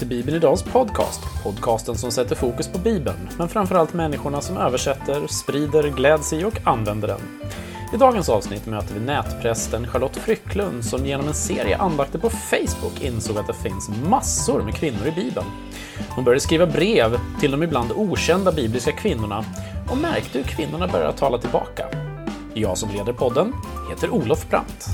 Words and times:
till 0.00 0.08
Bibeln 0.08 0.36
Idags 0.36 0.62
podcast. 0.62 1.20
Podcasten 1.42 1.94
som 1.94 2.10
sätter 2.10 2.36
fokus 2.36 2.68
på 2.68 2.78
Bibeln, 2.78 3.28
men 3.38 3.48
framförallt 3.48 3.94
människorna 3.94 4.40
som 4.40 4.56
översätter, 4.56 5.26
sprider, 5.26 5.90
gläds 5.90 6.32
i 6.32 6.44
och 6.44 6.58
använder 6.64 7.08
den. 7.08 7.20
I 7.94 7.96
dagens 7.96 8.28
avsnitt 8.28 8.66
möter 8.66 8.94
vi 8.94 9.00
nätprästen 9.00 9.88
Charlotte 9.88 10.16
Frycklund 10.16 10.84
som 10.84 11.06
genom 11.06 11.28
en 11.28 11.34
serie 11.34 11.76
andakter 11.76 12.18
på 12.18 12.30
Facebook 12.30 13.00
insåg 13.00 13.38
att 13.38 13.46
det 13.46 13.54
finns 13.54 13.90
massor 14.08 14.62
med 14.62 14.74
kvinnor 14.74 15.06
i 15.06 15.10
Bibeln. 15.10 15.46
Hon 16.08 16.24
började 16.24 16.40
skriva 16.40 16.66
brev 16.66 17.18
till 17.40 17.50
de 17.50 17.62
ibland 17.62 17.92
okända 17.92 18.52
bibliska 18.52 18.92
kvinnorna 18.92 19.44
och 19.90 19.98
märkte 19.98 20.38
hur 20.38 20.44
kvinnorna 20.44 20.88
började 20.88 21.12
tala 21.12 21.38
tillbaka. 21.38 21.86
Jag 22.54 22.78
som 22.78 22.90
leder 22.90 23.12
podden 23.12 23.52
heter 23.90 24.10
Olof 24.10 24.48
Brandt. 24.48 24.86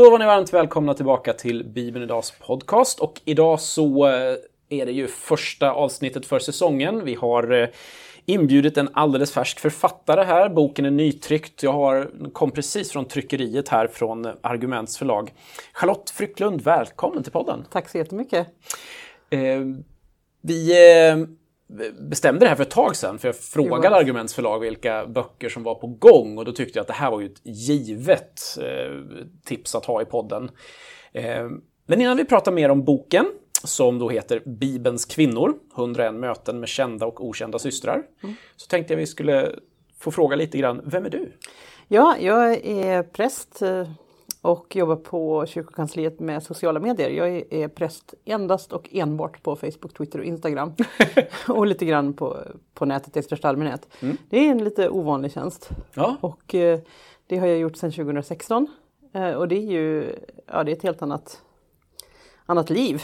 Då 0.00 0.10
var 0.10 0.18
ni 0.18 0.24
varmt 0.24 0.52
välkomna 0.52 0.94
tillbaka 0.94 1.32
till 1.32 1.64
Bibeln 1.64 2.04
Idags 2.04 2.30
podcast 2.30 3.00
och 3.00 3.20
idag 3.24 3.60
så 3.60 4.06
eh, 4.06 4.36
är 4.68 4.86
det 4.86 4.92
ju 4.92 5.08
första 5.08 5.72
avsnittet 5.72 6.26
för 6.26 6.38
säsongen. 6.38 7.04
Vi 7.04 7.14
har 7.14 7.52
eh, 7.52 7.68
inbjudit 8.26 8.76
en 8.76 8.88
alldeles 8.92 9.32
färsk 9.32 9.60
författare 9.60 10.24
här. 10.24 10.48
Boken 10.48 10.84
är 10.84 10.90
nytryckt. 10.90 11.62
Jag 11.62 11.72
har, 11.72 12.10
kom 12.32 12.50
precis 12.50 12.92
från 12.92 13.04
tryckeriet 13.04 13.68
här 13.68 13.86
från 13.86 14.26
Arguments 14.40 14.98
förlag. 14.98 15.32
Charlotte 15.72 16.10
Frycklund, 16.10 16.60
välkommen 16.60 17.22
till 17.22 17.32
podden. 17.32 17.64
Tack 17.70 17.88
så 17.88 17.98
jättemycket. 17.98 18.46
Eh, 19.30 19.60
vi 20.42 20.70
eh, 21.08 21.16
bestämde 22.00 22.44
det 22.44 22.48
här 22.48 22.56
för 22.56 22.62
ett 22.62 22.70
tag 22.70 22.96
sedan, 22.96 23.18
för 23.18 23.28
jag 23.28 23.36
frågade 23.36 23.96
Arguments 23.96 24.34
förlag 24.34 24.60
vilka 24.60 25.06
böcker 25.06 25.48
som 25.48 25.62
var 25.62 25.74
på 25.74 25.86
gång 25.86 26.38
och 26.38 26.44
då 26.44 26.52
tyckte 26.52 26.78
jag 26.78 26.82
att 26.82 26.88
det 26.88 26.92
här 26.92 27.10
var 27.10 27.20
ju 27.20 27.26
ett 27.26 27.40
givet 27.42 28.40
eh, 28.60 29.16
tips 29.44 29.74
att 29.74 29.84
ha 29.84 30.02
i 30.02 30.04
podden. 30.04 30.50
Eh, 31.12 31.48
men 31.86 32.00
innan 32.00 32.16
vi 32.16 32.24
pratar 32.24 32.52
mer 32.52 32.68
om 32.68 32.84
boken, 32.84 33.26
som 33.64 33.98
då 33.98 34.08
heter 34.08 34.42
Bibelns 34.46 35.04
kvinnor, 35.04 35.54
101 35.76 36.14
möten 36.14 36.60
med 36.60 36.68
kända 36.68 37.06
och 37.06 37.24
okända 37.24 37.58
systrar, 37.58 38.02
mm. 38.22 38.34
så 38.56 38.66
tänkte 38.66 38.92
jag 38.92 38.98
vi 38.98 39.06
skulle 39.06 39.52
få 39.98 40.10
fråga 40.10 40.36
lite 40.36 40.58
grann, 40.58 40.82
vem 40.84 41.04
är 41.04 41.10
du? 41.10 41.32
Ja, 41.88 42.16
jag 42.20 42.66
är 42.66 43.02
präst 43.02 43.62
och 44.40 44.76
jobbar 44.76 44.96
på 44.96 45.46
kyrkokansliet 45.46 46.20
med 46.20 46.42
sociala 46.42 46.80
medier. 46.80 47.10
Jag 47.10 47.28
är 47.50 47.68
präst 47.68 48.14
endast 48.24 48.72
och 48.72 48.88
enbart 48.92 49.42
på 49.42 49.56
Facebook, 49.56 49.94
Twitter 49.94 50.18
och 50.18 50.24
Instagram. 50.24 50.72
och 51.48 51.66
lite 51.66 51.86
grann 51.86 52.12
på, 52.12 52.38
på 52.74 52.84
nätet 52.84 53.16
i 53.16 53.22
största 53.22 53.48
allmänhet. 53.48 53.88
Mm. 54.00 54.16
Det 54.28 54.38
är 54.38 54.50
en 54.50 54.64
lite 54.64 54.88
ovanlig 54.88 55.32
tjänst. 55.32 55.68
Ja. 55.94 56.16
Och 56.20 56.54
eh, 56.54 56.80
det 57.26 57.38
har 57.38 57.46
jag 57.46 57.58
gjort 57.58 57.76
sedan 57.76 57.92
2016. 57.92 58.66
Eh, 59.12 59.30
och 59.30 59.48
det 59.48 59.56
är 59.56 59.72
ju 59.72 60.16
ja, 60.46 60.64
det 60.64 60.72
är 60.72 60.76
ett 60.76 60.82
helt 60.82 61.02
annat, 61.02 61.42
annat 62.46 62.70
liv. 62.70 63.02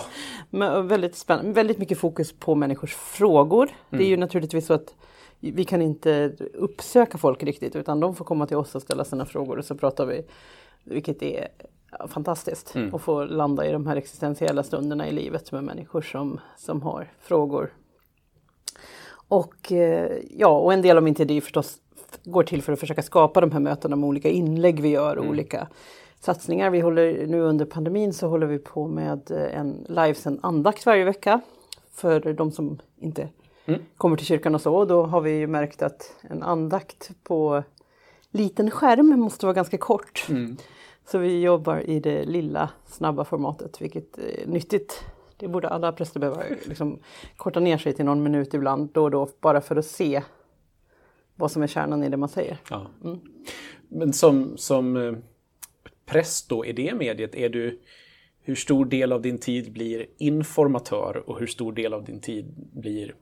Men 0.50 0.88
väldigt, 0.88 1.16
spännande, 1.16 1.52
väldigt 1.52 1.78
mycket 1.78 1.98
fokus 1.98 2.32
på 2.32 2.54
människors 2.54 2.94
frågor. 2.94 3.64
Mm. 3.64 3.76
Det 3.88 3.96
är 3.96 3.98
mm. 3.98 4.10
ju 4.10 4.16
naturligtvis 4.16 4.66
så 4.66 4.74
att 4.74 4.94
vi 5.40 5.64
kan 5.64 5.82
inte 5.82 6.32
uppsöka 6.54 7.18
folk 7.18 7.42
riktigt 7.42 7.76
utan 7.76 8.00
de 8.00 8.14
får 8.14 8.24
komma 8.24 8.46
till 8.46 8.56
oss 8.56 8.74
och 8.74 8.82
ställa 8.82 9.04
sina 9.04 9.26
frågor 9.26 9.58
och 9.58 9.64
så 9.64 9.74
pratar 9.74 10.06
vi 10.06 10.24
vilket 10.84 11.22
är 11.22 11.48
fantastiskt 12.08 12.74
mm. 12.74 12.94
att 12.94 13.02
få 13.02 13.24
landa 13.24 13.66
i 13.66 13.72
de 13.72 13.86
här 13.86 13.96
existentiella 13.96 14.62
stunderna 14.62 15.08
i 15.08 15.12
livet 15.12 15.52
med 15.52 15.64
människor 15.64 16.02
som, 16.02 16.40
som 16.56 16.82
har 16.82 17.12
frågor. 17.20 17.72
Och 19.28 19.72
eh, 19.72 20.18
ja, 20.30 20.58
och 20.58 20.72
en 20.72 20.82
del 20.82 20.96
av 20.96 21.02
min 21.02 21.14
tid 21.14 21.30
är 21.30 21.40
förstås 21.40 21.78
går 22.24 22.42
till 22.42 22.62
för 22.62 22.72
att 22.72 22.80
försöka 22.80 23.02
skapa 23.02 23.40
de 23.40 23.52
här 23.52 23.60
mötena 23.60 23.96
med 23.96 24.08
olika 24.08 24.28
inlägg 24.28 24.80
vi 24.80 24.88
gör 24.88 25.16
och 25.16 25.24
mm. 25.24 25.30
olika 25.30 25.68
satsningar. 26.20 26.70
Vi 26.70 26.80
håller 26.80 27.26
nu 27.26 27.40
under 27.40 27.64
pandemin 27.64 28.12
så 28.12 28.28
håller 28.28 28.46
vi 28.46 28.58
på 28.58 28.88
med 28.88 29.30
en 29.30 29.86
livesänd 29.88 30.40
andakt 30.42 30.86
varje 30.86 31.04
vecka 31.04 31.40
för 31.92 32.32
de 32.32 32.52
som 32.52 32.78
inte 32.96 33.28
mm. 33.64 33.80
kommer 33.96 34.16
till 34.16 34.26
kyrkan 34.26 34.54
och 34.54 34.60
så. 34.60 34.74
Och 34.74 34.86
då 34.86 35.02
har 35.02 35.20
vi 35.20 35.30
ju 35.30 35.46
märkt 35.46 35.82
att 35.82 36.14
en 36.22 36.42
andakt 36.42 37.10
på 37.22 37.62
liten 38.34 38.70
skärm 38.70 39.20
måste 39.20 39.46
vara 39.46 39.54
ganska 39.54 39.78
kort. 39.78 40.26
Mm. 40.28 40.56
Så 41.06 41.18
vi 41.18 41.40
jobbar 41.40 41.90
i 41.90 42.00
det 42.00 42.24
lilla 42.24 42.70
snabba 42.86 43.24
formatet 43.24 43.82
vilket 43.82 44.18
är 44.18 44.46
nyttigt. 44.46 45.04
Det 45.36 45.48
borde 45.48 45.68
alla 45.68 45.92
präster 45.92 46.20
behöva 46.20 46.42
liksom, 46.66 46.98
korta 47.36 47.60
ner 47.60 47.78
sig 47.78 47.92
till 47.92 48.04
någon 48.04 48.22
minut 48.22 48.54
ibland 48.54 48.90
då 48.92 49.02
och 49.02 49.10
då 49.10 49.28
bara 49.40 49.60
för 49.60 49.76
att 49.76 49.86
se 49.86 50.22
vad 51.36 51.50
som 51.50 51.62
är 51.62 51.66
kärnan 51.66 52.04
i 52.04 52.08
det 52.08 52.16
man 52.16 52.28
säger. 52.28 52.58
Ja. 52.70 52.86
Mm. 53.04 53.20
Men 53.88 54.12
som, 54.12 54.56
som 54.56 54.96
eh, 54.96 55.12
präst 56.06 56.48
då 56.48 56.66
i 56.66 56.72
det 56.72 56.94
mediet, 56.94 57.34
är 57.34 57.48
du, 57.48 57.80
hur 58.42 58.54
stor 58.54 58.84
del 58.84 59.12
av 59.12 59.22
din 59.22 59.38
tid 59.38 59.72
blir 59.72 60.06
informatör 60.18 61.22
och 61.26 61.40
hur 61.40 61.46
stor 61.46 61.72
del 61.72 61.94
av 61.94 62.04
din 62.04 62.20
tid 62.20 62.54
blir 62.72 63.14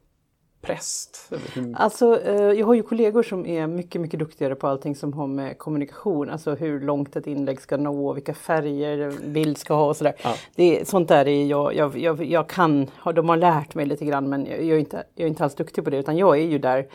präst? 0.62 1.32
Alltså, 1.74 2.20
eh, 2.20 2.34
jag 2.34 2.66
har 2.66 2.74
ju 2.74 2.82
kollegor 2.82 3.22
som 3.22 3.46
är 3.46 3.66
mycket, 3.66 4.00
mycket 4.00 4.20
duktigare 4.20 4.54
på 4.54 4.66
allting 4.66 4.96
som 4.96 5.12
har 5.12 5.26
med 5.26 5.58
kommunikation, 5.58 6.30
alltså 6.30 6.54
hur 6.54 6.80
långt 6.80 7.16
ett 7.16 7.26
inlägg 7.26 7.60
ska 7.60 7.76
nå, 7.76 8.12
vilka 8.12 8.34
färger 8.34 9.12
bild 9.26 9.58
ska 9.58 9.74
ha 9.74 9.86
och 9.86 9.96
sådär. 9.96 10.14
Ja. 10.22 10.34
Det, 10.54 10.88
sånt 10.88 11.08
där 11.08 11.28
är 11.28 11.46
jag, 11.46 11.74
jag, 11.74 11.98
jag, 11.98 12.24
jag 12.24 12.48
kan, 12.48 12.90
de 13.14 13.28
har 13.28 13.36
lärt 13.36 13.74
mig 13.74 13.86
lite 13.86 14.04
grann 14.04 14.28
men 14.28 14.46
jag 14.46 14.62
är, 14.62 14.78
inte, 14.78 15.04
jag 15.14 15.24
är 15.24 15.28
inte 15.28 15.44
alls 15.44 15.54
duktig 15.54 15.84
på 15.84 15.90
det 15.90 15.96
utan 15.96 16.16
jag 16.16 16.38
är 16.38 16.44
ju 16.44 16.58
där 16.58 16.86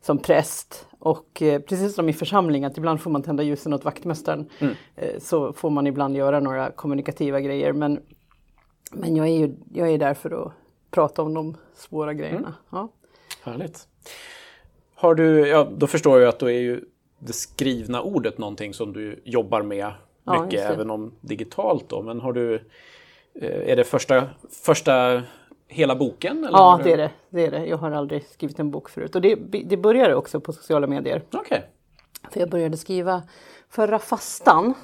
som 0.00 0.18
präst 0.18 0.86
och 0.98 1.42
eh, 1.42 1.60
precis 1.60 1.94
som 1.94 2.08
i 2.08 2.12
församling 2.12 2.64
att 2.64 2.78
ibland 2.78 3.00
får 3.00 3.10
man 3.10 3.22
tända 3.22 3.42
ljusen 3.42 3.72
åt 3.72 3.84
vaktmästaren 3.84 4.48
mm. 4.58 4.74
eh, 4.96 5.18
så 5.18 5.52
får 5.52 5.70
man 5.70 5.86
ibland 5.86 6.16
göra 6.16 6.40
några 6.40 6.70
kommunikativa 6.70 7.40
grejer 7.40 7.72
men, 7.72 8.00
men 8.92 9.16
jag 9.16 9.26
är 9.26 9.38
ju 9.38 9.54
jag 9.72 9.90
är 9.90 9.98
där 9.98 10.14
för 10.14 10.42
att 10.46 10.52
prata 10.90 11.22
om 11.22 11.34
de 11.34 11.56
svåra 11.74 12.14
grejerna. 12.14 12.38
Mm. 12.38 12.52
Ja. 12.70 12.88
Härligt. 13.42 13.88
Har 14.94 15.14
du, 15.14 15.48
ja, 15.48 15.68
då 15.76 15.86
förstår 15.86 16.20
jag 16.20 16.28
att 16.28 16.38
då 16.38 16.50
är 16.50 16.60
ju 16.60 16.84
det 17.18 17.32
skrivna 17.32 18.02
ordet 18.02 18.38
någonting 18.38 18.74
som 18.74 18.92
du 18.92 19.20
jobbar 19.24 19.62
med 19.62 19.92
mycket, 20.24 20.60
ja, 20.60 20.72
även 20.72 20.90
om 20.90 21.12
digitalt 21.20 21.88
då. 21.88 22.02
Men 22.02 22.20
har 22.20 22.32
du, 22.32 22.54
eh, 23.34 23.70
är 23.70 23.76
det 23.76 23.84
första, 23.84 24.28
första 24.50 25.22
hela 25.68 25.96
boken? 25.96 26.38
Eller 26.38 26.58
ja, 26.58 26.80
det 26.84 26.92
är 26.92 26.96
det, 26.96 27.10
det 27.30 27.46
är 27.46 27.50
det. 27.50 27.66
Jag 27.66 27.76
har 27.76 27.90
aldrig 27.90 28.26
skrivit 28.26 28.58
en 28.58 28.70
bok 28.70 28.88
förut. 28.88 29.14
Och 29.14 29.20
det, 29.20 29.34
det 29.64 29.76
började 29.76 30.14
också 30.14 30.40
på 30.40 30.52
sociala 30.52 30.86
medier. 30.86 31.22
Okay. 31.32 31.60
För 32.30 32.40
jag 32.40 32.50
började 32.50 32.76
skriva 32.76 33.22
förra 33.68 33.98
fastan. 33.98 34.74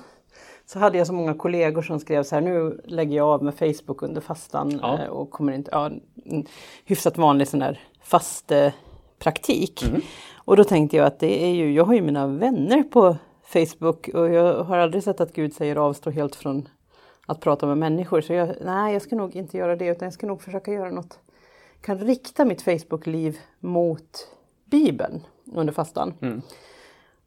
Så 0.67 0.79
hade 0.79 0.99
jag 0.99 1.07
så 1.07 1.13
många 1.13 1.35
kollegor 1.35 1.83
som 1.83 2.01
skrev 2.01 2.23
så 2.23 2.35
här, 2.35 2.43
nu 2.43 2.81
lägger 2.85 3.17
jag 3.17 3.29
av 3.29 3.45
med 3.45 3.55
Facebook 3.55 4.03
under 4.03 4.21
fastan 4.21 4.79
ja. 4.83 4.99
Eh, 4.99 5.09
och 5.09 5.31
kommer 5.31 5.53
inte, 5.53 5.71
ja, 5.73 5.91
hyfsat 6.85 7.19
vanlig 7.19 7.49
sån 7.49 7.61
där 7.61 7.81
fastepraktik. 8.09 9.83
Mm. 9.83 10.01
Och 10.35 10.57
då 10.57 10.65
tänkte 10.65 10.97
jag 10.97 11.07
att 11.07 11.19
det 11.19 11.45
är 11.45 11.55
ju, 11.55 11.73
jag 11.73 11.85
har 11.85 11.95
ju 11.95 12.03
mina 12.03 12.27
vänner 12.27 12.83
på 12.83 13.17
Facebook 13.43 14.09
och 14.09 14.29
jag 14.29 14.65
har 14.65 14.79
aldrig 14.79 15.03
sett 15.03 15.21
att 15.21 15.33
Gud 15.33 15.55
säger 15.55 15.77
avstå 15.77 16.11
helt 16.11 16.37
från 16.37 16.69
att 17.27 17.41
prata 17.41 17.67
med 17.67 17.79
människor. 17.79 18.21
Så 18.21 18.33
jag, 18.33 18.55
nej, 18.65 18.93
jag 18.93 19.03
ska 19.03 19.17
nog 19.17 19.37
inte 19.37 19.57
göra 19.57 19.77
det 19.77 19.87
utan 19.87 20.07
jag 20.07 20.13
ska 20.13 20.27
nog 20.27 20.43
försöka 20.43 20.73
göra 20.73 20.91
något. 20.91 21.19
Kan 21.81 21.99
rikta 21.99 22.45
mitt 22.45 22.63
Facebook-liv 22.63 23.39
mot 23.61 24.29
Bibeln 24.65 25.21
under 25.55 25.73
fastan. 25.73 26.15
Mm. 26.21 26.43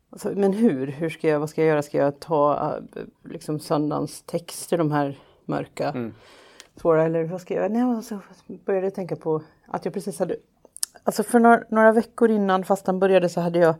Alltså, 0.09 0.29
men 0.35 0.53
hur? 0.53 0.87
hur 0.87 1.09
ska 1.09 1.27
jag, 1.27 1.39
vad 1.39 1.49
ska 1.49 1.61
jag 1.61 1.69
göra? 1.69 1.81
Ska 1.81 1.97
jag 1.97 2.19
ta 2.19 2.73
liksom 3.23 3.59
söndagens 3.59 4.21
texter, 4.21 4.77
de 4.77 4.91
här 4.91 5.19
mörka, 5.45 5.89
mm. 5.89 6.13
svåra, 6.75 7.03
eller 7.05 7.23
vad 7.23 7.41
ska 7.41 7.53
jag 7.53 7.71
göra? 7.71 7.85
Nej, 7.85 8.03
så 8.03 8.19
började 8.65 8.85
jag 8.85 8.95
tänka 8.95 9.15
på 9.15 9.41
att 9.67 9.85
jag 9.85 9.93
precis 9.93 10.19
hade 10.19 10.35
Alltså 11.03 11.23
för 11.23 11.39
några, 11.39 11.63
några 11.69 11.91
veckor 11.91 12.31
innan 12.31 12.63
fastan 12.63 12.99
började 12.99 13.29
så 13.29 13.41
hade 13.41 13.59
jag 13.59 13.75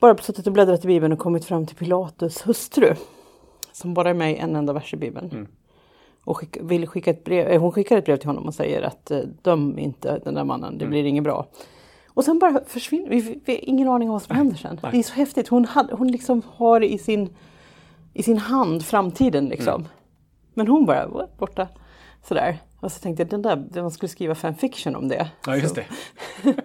bara 0.00 0.16
suttit 0.16 0.46
och 0.46 0.52
bläddrat 0.52 0.84
i 0.84 0.86
Bibeln 0.86 1.12
och 1.12 1.18
kommit 1.18 1.44
fram 1.44 1.66
till 1.66 1.76
Pilatus 1.76 2.46
hustru. 2.46 2.94
Som 3.72 3.94
bara 3.94 4.10
är 4.10 4.14
med 4.14 4.32
i 4.32 4.36
en 4.36 4.56
enda 4.56 4.72
vers 4.72 4.94
i 4.94 4.96
Bibeln. 4.96 5.30
Mm. 5.30 5.46
Och 6.24 6.36
skick, 6.36 6.56
vill 6.60 6.86
skicka 6.86 7.10
ett 7.10 7.24
brev, 7.24 7.48
eh, 7.48 7.60
hon 7.60 7.72
skickar 7.72 7.96
ett 7.98 8.04
brev 8.04 8.16
till 8.16 8.28
honom 8.28 8.46
och 8.46 8.54
säger 8.54 8.82
att 8.82 9.10
eh, 9.10 9.18
döm 9.42 9.78
inte 9.78 10.18
den 10.18 10.34
där 10.34 10.44
mannen, 10.44 10.78
det 10.78 10.84
mm. 10.84 10.90
blir 10.90 11.04
inget 11.04 11.24
bra. 11.24 11.46
Och 12.08 12.24
sen 12.24 12.38
bara 12.38 12.64
försvinner 12.66 13.08
vi, 13.10 13.40
vi 13.44 13.52
har 13.52 13.68
ingen 13.68 13.88
aning 13.88 14.08
om 14.08 14.12
vad 14.12 14.22
som 14.22 14.36
händer 14.36 14.56
sen. 14.56 14.80
Nej. 14.82 14.92
Det 14.92 14.98
är 14.98 15.02
så 15.02 15.14
häftigt, 15.14 15.48
hon, 15.48 15.64
hade, 15.64 15.94
hon 15.94 16.08
liksom 16.08 16.42
har 16.46 16.84
i 16.84 16.98
sin, 16.98 17.36
i 18.14 18.22
sin 18.22 18.38
hand 18.38 18.84
framtiden 18.84 19.48
liksom. 19.48 19.74
Mm. 19.74 19.88
Men 20.54 20.68
hon 20.68 20.86
bara 20.86 21.26
borta. 21.38 21.68
Sådär. 22.22 22.58
Och 22.80 22.92
så 22.92 23.00
tänkte 23.00 23.22
jag, 23.22 23.30
den 23.30 23.42
där, 23.42 23.82
man 23.82 23.90
skulle 23.90 24.08
skriva 24.08 24.34
fanfiction 24.34 24.96
om 24.96 25.08
det. 25.08 25.30
Ja, 25.46 25.56
just 25.56 25.74
det. 25.74 25.84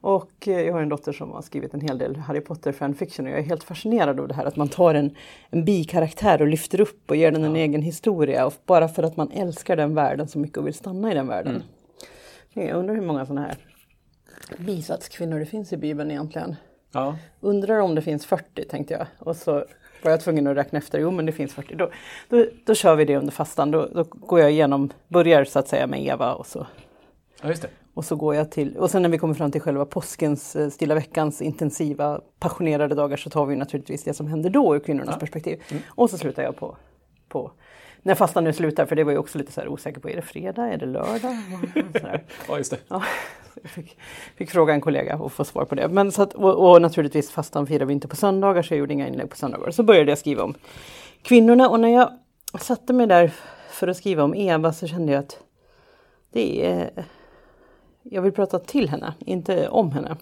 och 0.00 0.48
eh, 0.48 0.60
jag 0.60 0.72
har 0.72 0.82
en 0.82 0.88
dotter 0.88 1.12
som 1.12 1.30
har 1.30 1.42
skrivit 1.42 1.74
en 1.74 1.80
hel 1.80 1.98
del 1.98 2.16
Harry 2.16 2.40
Potter 2.40 2.72
fanfiction 2.72 3.26
och 3.26 3.32
jag 3.32 3.38
är 3.38 3.42
helt 3.42 3.64
fascinerad 3.64 4.20
av 4.20 4.28
det 4.28 4.34
här 4.34 4.44
att 4.44 4.56
man 4.56 4.68
tar 4.68 4.94
en, 4.94 5.14
en 5.50 5.64
bikaraktär 5.64 6.42
och 6.42 6.48
lyfter 6.48 6.80
upp 6.80 7.10
och 7.10 7.16
ger 7.16 7.32
den 7.32 7.44
en 7.44 7.56
egen 7.56 7.82
historia 7.82 8.46
och 8.46 8.54
bara 8.66 8.88
för 8.88 9.02
att 9.02 9.16
man 9.16 9.30
älskar 9.30 9.76
den 9.76 9.94
världen 9.94 10.28
så 10.28 10.38
mycket 10.38 10.58
och 10.58 10.66
vill 10.66 10.74
stanna 10.74 11.12
i 11.12 11.14
den 11.14 11.26
världen. 11.26 11.62
Mm. 12.54 12.68
Jag 12.68 12.78
undrar 12.78 12.94
hur 12.94 13.02
många 13.02 13.26
sådana 13.26 13.46
här 13.46 13.56
bisatskvinnor 14.58 15.38
det 15.38 15.46
finns 15.46 15.72
i 15.72 15.76
Bibeln 15.76 16.10
egentligen. 16.10 16.56
Ja. 16.92 17.16
Undrar 17.40 17.78
om 17.78 17.94
det 17.94 18.02
finns 18.02 18.26
40 18.26 18.64
tänkte 18.64 18.94
jag. 18.94 19.06
Och 19.18 19.36
så 19.36 19.64
var 20.02 20.10
jag 20.10 20.20
tvungen 20.20 20.46
att 20.46 20.56
räkna 20.56 20.78
efter. 20.78 20.98
Jo 20.98 21.10
men 21.10 21.26
det 21.26 21.32
finns 21.32 21.54
40. 21.54 21.74
Då, 21.74 21.90
då, 22.28 22.44
då 22.64 22.74
kör 22.74 22.96
vi 22.96 23.04
det 23.04 23.16
under 23.16 23.32
fastan. 23.32 23.70
Då, 23.70 23.88
då 23.94 24.04
går 24.04 24.40
jag 24.40 24.50
igenom, 24.52 24.90
börjar 25.08 25.44
så 25.44 25.58
att 25.58 25.68
säga 25.68 25.86
med 25.86 26.06
Eva 26.06 26.34
och 26.34 26.46
så, 26.46 26.66
ja, 27.42 27.48
just 27.48 27.62
det. 27.62 27.68
och 27.94 28.04
så 28.04 28.16
går 28.16 28.34
jag 28.34 28.50
till, 28.50 28.76
och 28.76 28.90
sen 28.90 29.02
när 29.02 29.08
vi 29.08 29.18
kommer 29.18 29.34
fram 29.34 29.50
till 29.50 29.60
själva 29.60 29.84
påskens, 29.84 30.56
eh, 30.56 30.68
stilla 30.68 30.94
veckans 30.94 31.42
intensiva 31.42 32.20
passionerade 32.38 32.94
dagar 32.94 33.16
så 33.16 33.30
tar 33.30 33.46
vi 33.46 33.56
naturligtvis 33.56 34.04
det 34.04 34.14
som 34.14 34.26
händer 34.26 34.50
då 34.50 34.76
ur 34.76 34.80
kvinnornas 34.80 35.18
perspektiv. 35.18 35.62
Och 35.88 36.10
så 36.10 36.18
slutar 36.18 36.42
jag 36.42 36.56
på, 36.56 36.76
på 37.28 37.52
när 38.02 38.14
fastan 38.14 38.44
nu 38.44 38.52
slutar, 38.52 38.86
för 38.86 38.96
det 38.96 39.04
var 39.04 39.12
jag 39.12 39.20
också 39.20 39.38
lite 39.38 39.52
så 39.52 39.60
här 39.60 39.68
osäker 39.68 40.00
på, 40.00 40.10
är 40.10 40.16
det 40.16 40.22
fredag, 40.22 40.66
är 40.68 40.76
det 40.78 40.86
lördag? 40.86 41.36
Ja, 42.48 42.58
just 42.58 42.70
det. 42.70 42.78
Ja, 42.88 43.02
fick, 43.64 43.98
fick 44.36 44.50
fråga 44.50 44.74
en 44.74 44.80
kollega 44.80 45.16
och 45.16 45.32
få 45.32 45.44
svar 45.44 45.64
på 45.64 45.74
det. 45.74 45.88
Men 45.88 46.12
så 46.12 46.22
att, 46.22 46.34
och, 46.34 46.70
och 46.70 46.82
naturligtvis 46.82 47.30
fastan 47.30 47.66
firar 47.66 47.86
vi 47.86 47.92
inte 47.92 48.08
på 48.08 48.16
söndagar 48.16 48.62
så 48.62 48.74
jag 48.74 48.78
gjorde 48.78 48.92
inga 48.94 49.08
inlägg 49.08 49.30
på 49.30 49.36
söndagar. 49.36 49.70
Så 49.70 49.82
började 49.82 50.10
jag 50.10 50.18
skriva 50.18 50.42
om 50.42 50.54
kvinnorna 51.22 51.68
och 51.68 51.80
när 51.80 51.88
jag 51.88 52.12
satte 52.60 52.92
mig 52.92 53.06
där 53.06 53.32
för 53.70 53.88
att 53.88 53.96
skriva 53.96 54.22
om 54.22 54.34
Eva 54.34 54.72
så 54.72 54.86
kände 54.86 55.12
jag 55.12 55.20
att 55.20 55.38
det 56.32 56.66
är... 56.66 57.04
Jag 58.02 58.22
vill 58.22 58.32
prata 58.32 58.58
till 58.58 58.88
henne, 58.88 59.14
inte 59.18 59.68
om 59.68 59.92
henne. 59.92 60.16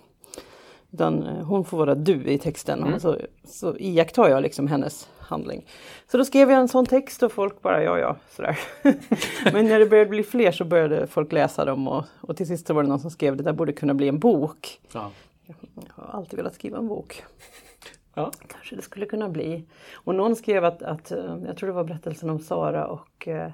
Utan 0.97 1.27
eh, 1.27 1.45
hon 1.45 1.65
får 1.65 1.79
vara 1.79 1.95
du 1.95 2.25
i 2.25 2.39
texten 2.39 2.85
och 2.85 3.01
så, 3.01 3.17
så 3.45 3.77
iakttar 3.79 4.29
jag 4.29 4.43
liksom 4.43 4.67
hennes 4.67 5.09
handling. 5.19 5.67
Så 6.11 6.19
då 6.19 6.25
skrev 6.25 6.51
jag 6.51 6.61
en 6.61 6.69
sån 6.69 6.87
text 6.87 7.23
och 7.23 7.33
folk 7.33 7.63
bara 7.63 7.83
ja 7.83 7.99
ja 7.99 8.17
sådär. 8.31 8.59
Men 9.53 9.67
när 9.67 9.79
det 9.79 9.87
började 9.87 10.11
bli 10.11 10.23
fler 10.23 10.53
så 10.53 10.65
började 10.65 11.07
folk 11.07 11.33
läsa 11.33 11.65
dem 11.65 11.89
och, 11.89 12.05
och 12.21 12.37
till 12.37 12.47
sist 12.47 12.67
så 12.67 12.75
var 12.75 12.83
det 12.83 12.89
någon 12.89 13.01
som 13.01 13.11
skrev 13.11 13.37
det 13.37 13.43
där 13.43 13.53
borde 13.53 13.73
kunna 13.73 13.95
bli 13.95 14.09
en 14.09 14.19
bok. 14.19 14.81
Ja. 14.93 15.11
Jag 15.47 15.55
har 15.95 16.19
alltid 16.19 16.37
velat 16.37 16.55
skriva 16.55 16.79
en 16.79 16.89
bok. 16.89 17.25
Ja. 18.15 18.33
Kanske 18.49 18.77
det 18.77 18.83
skulle 18.83 19.07
kunna 19.07 19.29
bli. 19.29 19.65
Och 19.95 20.15
någon 20.15 20.37
skrev 20.37 20.65
att, 20.65 20.83
att 20.83 21.13
eh, 21.13 21.37
jag 21.47 21.57
tror 21.57 21.67
det 21.67 21.75
var 21.75 21.85
berättelsen 21.85 22.31
om 22.31 22.39
Sara 22.39 22.87
och 22.87 23.29
eh, 23.29 23.51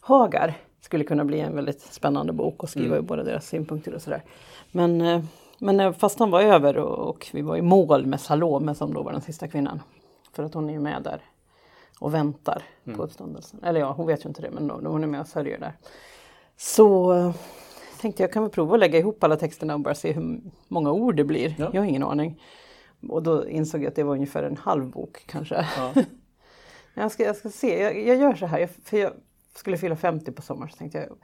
Hagar 0.00 0.54
skulle 0.80 1.04
kunna 1.04 1.24
bli 1.24 1.40
en 1.40 1.54
väldigt 1.54 1.80
spännande 1.80 2.32
bok 2.32 2.62
och 2.62 2.68
skriva 2.68 2.94
mm. 2.94 3.06
båda 3.06 3.22
deras 3.22 3.48
synpunkter 3.48 3.94
och 3.94 4.02
sådär. 4.02 4.22
Men, 4.72 5.00
eh, 5.00 5.22
men 5.60 5.76
när 5.76 5.92
fastan 5.92 6.30
var 6.30 6.42
över 6.42 6.76
och, 6.76 7.08
och 7.08 7.26
vi 7.32 7.42
var 7.42 7.56
i 7.56 7.62
mål 7.62 8.06
med 8.06 8.20
Salome 8.20 8.74
som 8.74 8.94
då 8.94 9.02
var 9.02 9.12
den 9.12 9.20
sista 9.20 9.48
kvinnan. 9.48 9.82
För 10.32 10.42
att 10.42 10.54
hon 10.54 10.68
är 10.68 10.72
ju 10.72 10.80
med 10.80 11.02
där 11.02 11.22
och 11.98 12.14
väntar 12.14 12.62
på 12.96 13.02
uppståndelsen. 13.02 13.60
Eller 13.64 13.80
ja, 13.80 13.92
hon 13.92 14.06
vet 14.06 14.24
ju 14.24 14.28
inte 14.28 14.42
det 14.42 14.50
men 14.50 14.66
då, 14.66 14.74
hon 14.74 15.02
är 15.02 15.08
med 15.08 15.20
och 15.20 15.26
sörjer 15.26 15.58
där. 15.58 15.72
Så 16.56 17.14
eh, 17.14 17.34
tänkte 18.00 18.22
jag 18.22 18.32
kan 18.32 18.42
väl 18.42 18.52
prova 18.52 18.74
att 18.74 18.80
lägga 18.80 18.98
ihop 18.98 19.24
alla 19.24 19.36
texterna 19.36 19.74
och 19.74 19.80
bara 19.80 19.94
se 19.94 20.12
hur 20.12 20.40
många 20.68 20.92
ord 20.92 21.16
det 21.16 21.24
blir. 21.24 21.54
Ja. 21.58 21.70
Jag 21.72 21.80
har 21.80 21.86
ingen 21.86 22.02
aning. 22.02 22.42
Och 23.08 23.22
då 23.22 23.48
insåg 23.48 23.82
jag 23.82 23.88
att 23.88 23.94
det 23.94 24.02
var 24.02 24.14
ungefär 24.14 24.42
en 24.42 24.56
halv 24.56 24.90
bok 24.90 25.22
kanske. 25.26 25.66
Ja. 25.76 25.92
jag, 26.94 27.12
ska, 27.12 27.22
jag 27.22 27.36
ska 27.36 27.50
se, 27.50 27.82
jag, 27.82 27.98
jag 27.98 28.16
gör 28.16 28.34
så 28.34 28.46
här, 28.46 28.58
jag, 28.58 28.70
för 28.84 28.96
jag 28.96 29.12
skulle 29.54 29.76
fylla 29.76 29.96
50 29.96 30.32
på 30.32 30.42
sommaren 30.42 30.70
så 30.70 30.76
tänkte 30.76 30.98
jag 30.98 31.16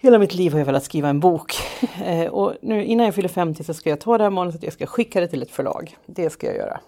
Hela 0.00 0.18
mitt 0.18 0.34
liv 0.34 0.52
har 0.52 0.58
jag 0.58 0.66
velat 0.66 0.84
skriva 0.84 1.08
en 1.08 1.20
bok. 1.20 1.52
Eh, 2.04 2.26
och 2.26 2.54
nu 2.62 2.84
innan 2.84 3.06
jag 3.06 3.14
fyller 3.14 3.28
50 3.28 3.64
så 3.64 3.74
ska 3.74 3.90
jag 3.90 4.00
ta 4.00 4.18
det 4.18 4.24
här 4.24 4.30
manuset, 4.30 4.62
jag 4.62 4.72
ska 4.72 4.86
skicka 4.86 5.20
det 5.20 5.28
till 5.28 5.42
ett 5.42 5.50
förlag. 5.50 5.96
Det 6.06 6.30
ska 6.30 6.46
jag 6.46 6.56
göra. 6.56 6.80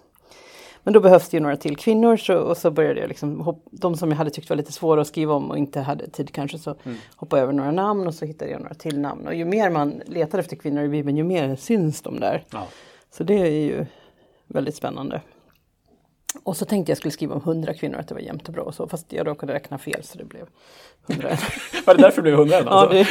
Men 0.83 0.93
då 0.93 0.99
behövs 0.99 1.29
det 1.29 1.37
ju 1.37 1.41
några 1.41 1.57
till 1.57 1.77
kvinnor 1.77 2.17
så, 2.17 2.37
och 2.37 2.57
så 2.57 2.71
började 2.71 2.99
jag 2.99 3.07
liksom, 3.07 3.55
de 3.71 3.95
som 3.97 4.09
jag 4.09 4.17
hade 4.17 4.29
tyckt 4.29 4.49
var 4.49 4.57
lite 4.57 4.71
svåra 4.71 5.01
att 5.01 5.07
skriva 5.07 5.33
om 5.33 5.51
och 5.51 5.57
inte 5.57 5.79
hade 5.79 6.09
tid 6.09 6.31
kanske 6.31 6.57
så 6.57 6.75
hoppade 7.15 7.39
jag 7.39 7.43
över 7.43 7.53
några 7.53 7.71
namn 7.71 8.07
och 8.07 8.13
så 8.13 8.25
hittade 8.25 8.51
jag 8.51 8.61
några 8.61 8.73
till 8.73 8.99
namn. 8.99 9.27
Och 9.27 9.35
ju 9.35 9.45
mer 9.45 9.69
man 9.69 10.01
letar 10.05 10.39
efter 10.39 10.55
kvinnor 10.55 10.83
i 10.83 10.89
Bibeln 10.89 11.17
ju 11.17 11.23
mer 11.23 11.55
syns 11.55 12.01
de 12.01 12.19
där. 12.19 12.43
Ja. 12.51 12.67
Så 13.11 13.23
det 13.23 13.41
är 13.41 13.61
ju 13.61 13.85
väldigt 14.47 14.75
spännande. 14.75 15.21
Och 16.43 16.57
så 16.57 16.65
tänkte 16.65 16.91
jag 16.91 16.97
skulle 16.97 17.11
skriva 17.11 17.35
om 17.35 17.41
100 17.41 17.73
kvinnor, 17.73 17.97
att 17.97 18.07
det 18.07 18.13
var 18.13 18.21
jämnt 18.21 18.47
och 18.47 18.53
bra 18.53 18.63
och 18.63 18.75
så, 18.75 18.87
fast 18.87 19.13
jag 19.13 19.27
råkade 19.27 19.53
räkna 19.53 19.77
fel 19.77 20.03
så 20.03 20.17
det 20.17 20.23
blev 20.25 20.45
100. 21.09 21.29
Var 21.85 21.95
det 21.95 22.01
därför 22.01 22.15
det 22.15 22.21
blev 22.21 22.35
hundra 22.35 22.55
ja, 22.59 22.69
alltså? 22.69 22.93
det, 22.95 23.07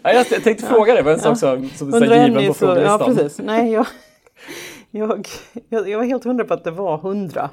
ja, 0.02 0.12
jag 0.12 0.44
tänkte 0.44 0.66
fråga 0.66 0.94
det, 0.94 1.02
var 1.02 1.12
en 1.12 1.20
sak 1.20 1.38
som, 1.38 1.70
som 1.70 1.90
du 1.90 1.96
101 1.96 2.08
säger 2.08 2.28
given 2.28 2.46
på 2.46 2.54
så, 2.54 2.64
ja 2.64 2.98
frågelistan. 2.98 3.14
precis. 3.16 3.38
Nej, 3.44 3.72
jag, 3.72 3.86
jag, 4.90 5.28
jag, 5.68 5.88
jag 5.88 5.98
var 5.98 6.04
helt 6.04 6.24
hundra 6.24 6.44
på 6.44 6.54
att 6.54 6.64
det 6.64 6.70
var 6.70 6.94
100. 6.94 7.50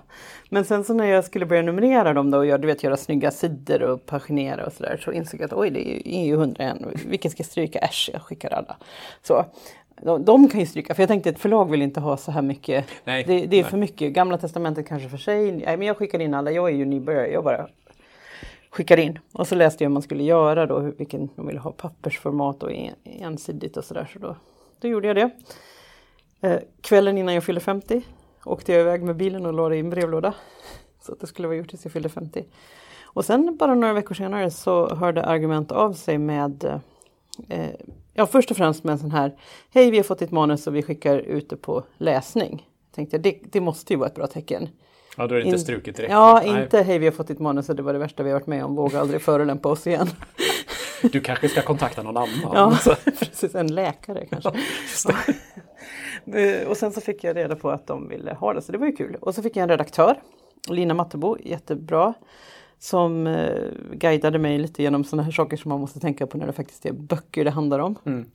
Men 0.50 0.66
sen 0.66 0.84
så 0.84 0.94
när 0.94 1.06
jag 1.06 1.26
skulle 1.26 1.46
börja 1.46 1.62
numrera 1.62 2.14
dem 2.14 2.32
då 2.32 2.38
och 2.38 2.46
jag, 2.46 2.62
du 2.62 2.68
vet, 2.68 2.84
göra 2.84 2.98
snygga 2.98 3.32
sidor 3.32 3.82
och 3.84 4.06
paginera 4.06 4.66
och 4.66 4.74
sådär 4.74 5.02
så 5.06 5.12
insåg 5.12 5.40
jag 5.42 5.46
att 5.46 5.54
oj, 5.54 5.70
det 5.70 5.90
är 5.90 6.12
ju- 6.20 6.26
ju 6.26 6.34
101. 6.34 6.78
Vilken 7.08 7.32
ska 7.32 7.42
jag 7.42 7.48
stryka? 7.48 7.80
Äsch, 7.80 8.10
jag 8.14 8.22
skickar 8.22 8.50
alla. 8.50 8.78
Så. 9.24 9.46
De, 10.04 10.26
de 10.26 10.50
kan 10.50 10.60
ju 10.60 10.66
stryka, 10.66 10.96
för 10.96 11.02
jag 11.02 11.08
tänkte 11.08 11.30
ett 11.30 11.40
förlag 11.40 11.72
vill 11.72 11.82
inte 11.82 12.00
ha 12.00 12.18
så 12.18 12.32
här 12.32 12.42
mycket. 12.42 12.86
Nej, 13.04 13.24
det, 13.24 13.46
det 13.46 13.58
är 13.58 13.62
nej. 13.62 13.72
för 13.72 13.78
mycket. 13.78 14.14
Gamla 14.14 14.38
testamentet 14.38 14.88
kanske 14.88 15.10
för 15.10 15.18
sig. 15.18 15.52
Nej, 15.52 15.78
men 15.78 15.88
jag 15.88 15.98
skickar 15.98 16.20
in 16.20 16.34
alla. 16.34 16.52
Jag 16.52 16.70
är 16.70 16.74
ju 16.74 16.86
nybörjare. 16.86 17.32
Jag 17.32 17.44
bara 17.44 17.68
skickar 18.70 18.98
in. 18.98 19.20
Och 19.32 19.48
så 19.48 19.56
läste 19.56 19.84
jag 19.84 19.90
hur 19.90 19.94
man 19.94 20.02
skulle 20.02 20.24
göra 20.24 20.66
då, 20.66 20.80
hur, 20.80 20.92
vilken 20.92 21.30
de 21.36 21.48
ville 21.48 21.60
ha 21.60 21.72
pappersformat 21.72 22.64
och 22.64 22.72
en, 22.72 22.94
ensidigt 23.04 23.78
och 23.78 23.84
sådär. 23.84 24.10
Så 24.14 24.20
då, 24.20 24.36
då 24.82 24.88
gjorde 24.88 25.08
jag 25.08 25.16
det. 25.16 25.30
Eh, 26.42 26.60
kvällen 26.82 27.18
innan 27.18 27.34
jag 27.34 27.44
fyllde 27.44 27.62
50 27.62 28.02
åkte 28.46 28.72
jag 28.72 28.82
iväg 28.82 29.04
med 29.04 29.16
bilen 29.16 29.46
och 29.46 29.54
la 29.54 29.70
det 29.70 29.76
i 29.76 29.80
en 29.80 29.90
brevlåda. 29.90 30.34
Så 31.02 31.12
att 31.12 31.20
det 31.20 31.28
skulle 31.28 31.48
vara 31.48 31.58
gjort 31.58 31.70
tills 31.70 31.86
jag 31.86 31.94
fyllde 31.94 32.10
50. 32.10 32.46
Och 33.04 33.26
sen 33.26 33.58
bara 33.58 33.76
några 33.76 33.94
veckor 33.94 34.16
senare 34.16 34.52
så 34.52 34.96
hörde 34.96 35.24
Argument 35.24 35.72
av 35.72 35.94
sig 35.94 36.18
med 36.18 36.82
eh, 37.48 37.70
Ja, 38.20 38.26
först 38.26 38.52
och 38.52 38.58
främst 38.58 38.84
med 38.84 38.92
en 38.94 39.00
sån 39.00 39.12
här 39.12 39.36
Hej, 39.74 39.92
vi 39.92 39.98
har 39.98 40.04
fått 40.04 40.20
ditt 40.20 40.32
manus 40.32 40.68
och 40.68 40.76
vi 40.76 40.82
skickar 40.84 41.18
ut 41.18 41.50
det 41.50 41.56
på 41.58 41.84
läsning. 41.98 42.68
Tänkte 42.96 43.16
jag, 43.16 43.24
det, 43.24 43.40
det 43.52 43.62
måste 43.62 43.94
ju 43.94 44.00
vara 44.00 44.10
ett 44.10 44.16
bra 44.16 44.28
tecken. 44.28 44.70
Ja, 45.18 45.28
då 45.28 45.36
är 45.36 45.40
det 45.40 45.46
inte 45.46 45.56
In- 45.58 45.60
struket 45.64 45.96
direkt. 45.96 46.12
Ja, 46.12 46.42
Nej. 46.46 46.64
inte 46.64 46.82
hej 46.82 47.00
vi 47.00 47.06
har 47.06 47.12
fått 47.12 47.28
ditt 47.28 47.40
manus 47.40 47.70
och 47.70 47.76
det 47.76 47.84
var 47.84 47.94
det 47.94 48.00
värsta 48.00 48.24
vi 48.24 48.30
har 48.30 48.40
varit 48.40 48.48
med 48.48 48.66
om. 48.66 48.76
Våga 48.76 49.00
aldrig 49.00 49.22
förolämpa 49.22 49.70
oss 49.70 49.88
igen. 49.88 50.08
Du 51.02 51.20
kanske 51.22 51.50
ska 51.50 51.62
kontakta 51.62 52.04
någon 52.04 52.18
annan. 52.18 52.30
Ja, 52.54 52.78
Så- 52.82 52.96
precis. 53.20 53.56
En 53.56 53.76
läkare 53.76 54.26
kanske. 54.26 54.52
Eh, 56.34 56.68
och 56.68 56.78
sen 56.78 56.92
så 56.92 57.02
fick 57.02 57.24
jag 57.24 57.36
reda 57.36 57.56
på 57.56 57.70
att 57.70 57.88
de 57.88 58.10
ville 58.10 58.34
ha 58.34 58.54
det, 58.54 58.62
så 58.62 58.72
det 58.72 58.78
var 58.78 58.86
ju 58.86 58.96
kul. 58.96 59.18
Och 59.22 59.36
så 59.36 59.42
fick 59.44 59.56
jag 59.56 59.64
en 59.64 59.70
redaktör, 59.70 60.22
Lina 60.70 60.94
Mattebo, 60.94 61.38
jättebra, 61.44 62.14
som 62.80 63.28
eh, 63.28 63.64
guidade 63.94 64.40
mig 64.40 64.58
lite 64.58 64.84
genom 64.84 65.04
sådana 65.04 65.24
här 65.24 65.32
saker 65.32 65.58
som 65.58 65.70
man 65.70 65.80
måste 65.80 66.00
tänka 66.00 66.28
på 66.28 66.38
när 66.38 66.48
det 66.48 66.54
faktiskt 66.54 66.86
är 66.86 66.92
böcker 66.92 67.44
det 67.46 67.52
handlar 67.52 67.80
om. 67.80 67.96
Mm. 68.06 68.26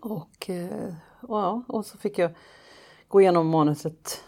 Och, 0.00 0.50
eh, 0.50 0.94
och, 1.20 1.38
ja, 1.38 1.62
och 1.68 1.86
så 1.86 1.98
fick 1.98 2.18
jag 2.18 2.30
gå 3.08 3.20
igenom 3.20 3.48
manuset 3.48 4.24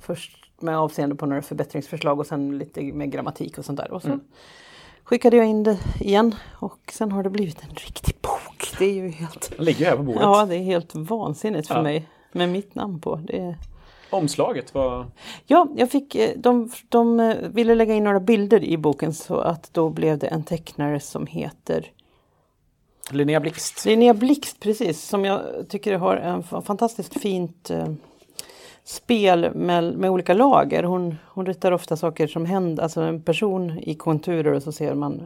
först 0.00 0.38
med 0.60 0.78
avseende 0.78 1.14
på 1.16 1.26
några 1.26 1.42
förbättringsförslag 1.42 2.20
och 2.20 2.26
sen 2.26 2.58
lite 2.58 2.82
med 2.82 3.10
grammatik 3.12 3.58
och 3.58 3.64
sånt 3.64 3.78
där. 3.78 3.90
Och 3.90 4.02
så 4.02 4.18
skickade 5.04 5.36
jag 5.36 5.46
in 5.46 5.62
det 5.62 5.78
igen 6.00 6.34
och 6.54 6.92
sen 6.92 7.12
har 7.12 7.22
det 7.22 7.30
blivit 7.30 7.62
en 7.62 7.74
riktig 7.74 8.14
bok. 8.22 8.74
Det 8.78 8.84
är 8.84 8.94
ju 8.94 9.08
helt, 9.08 9.52
Den 9.56 9.64
ligger 9.64 9.86
här 9.86 9.96
på 9.96 10.02
bordet. 10.02 10.22
ja, 10.22 10.46
det 10.46 10.54
är 10.56 10.62
helt 10.62 10.94
vansinnigt 10.94 11.68
för 11.68 11.74
Ja. 11.74 11.82
mig 11.82 12.08
med 12.32 12.48
mitt 12.48 12.74
namn 12.74 13.00
på. 13.00 13.16
Det 13.16 13.38
är... 13.38 13.56
Omslaget 14.12 14.74
var... 14.74 15.06
Ja, 15.46 15.68
jag 15.76 15.90
fick, 15.90 16.14
eh, 16.14 16.30
de, 16.36 16.70
de 16.88 17.20
eh, 17.20 17.36
ville 17.36 17.74
lägga 17.74 17.94
in 17.94 18.04
några 18.04 18.20
bilder 18.20 18.64
i 18.64 18.76
boken 18.76 19.14
så 19.14 19.38
att 19.38 19.74
då 19.74 19.88
blev 19.88 20.18
det 20.18 20.26
en 20.26 20.44
tecknare 20.44 21.00
som 21.00 21.26
heter 21.26 21.90
Linnea 23.10 23.40
Blixt. 23.40 23.84
Linnea 23.84 24.14
Blixt, 24.14 24.60
precis, 24.60 25.02
som 25.08 25.24
jag 25.24 25.42
tycker 25.68 25.98
har 25.98 26.16
en 26.16 26.42
fantastiskt 26.42 27.20
fint 27.20 27.70
eh, 27.70 27.88
spel 28.84 29.54
med, 29.54 29.94
med 29.94 30.10
olika 30.10 30.34
lager. 30.34 30.82
Hon, 30.82 31.16
hon 31.26 31.46
ritar 31.46 31.72
ofta 31.72 31.96
saker 31.96 32.26
som 32.26 32.46
händer, 32.46 32.82
alltså 32.82 33.00
en 33.00 33.22
person 33.22 33.78
i 33.78 33.94
konturer 33.94 34.52
och 34.52 34.62
så 34.62 34.72
ser 34.72 34.94
man 34.94 35.22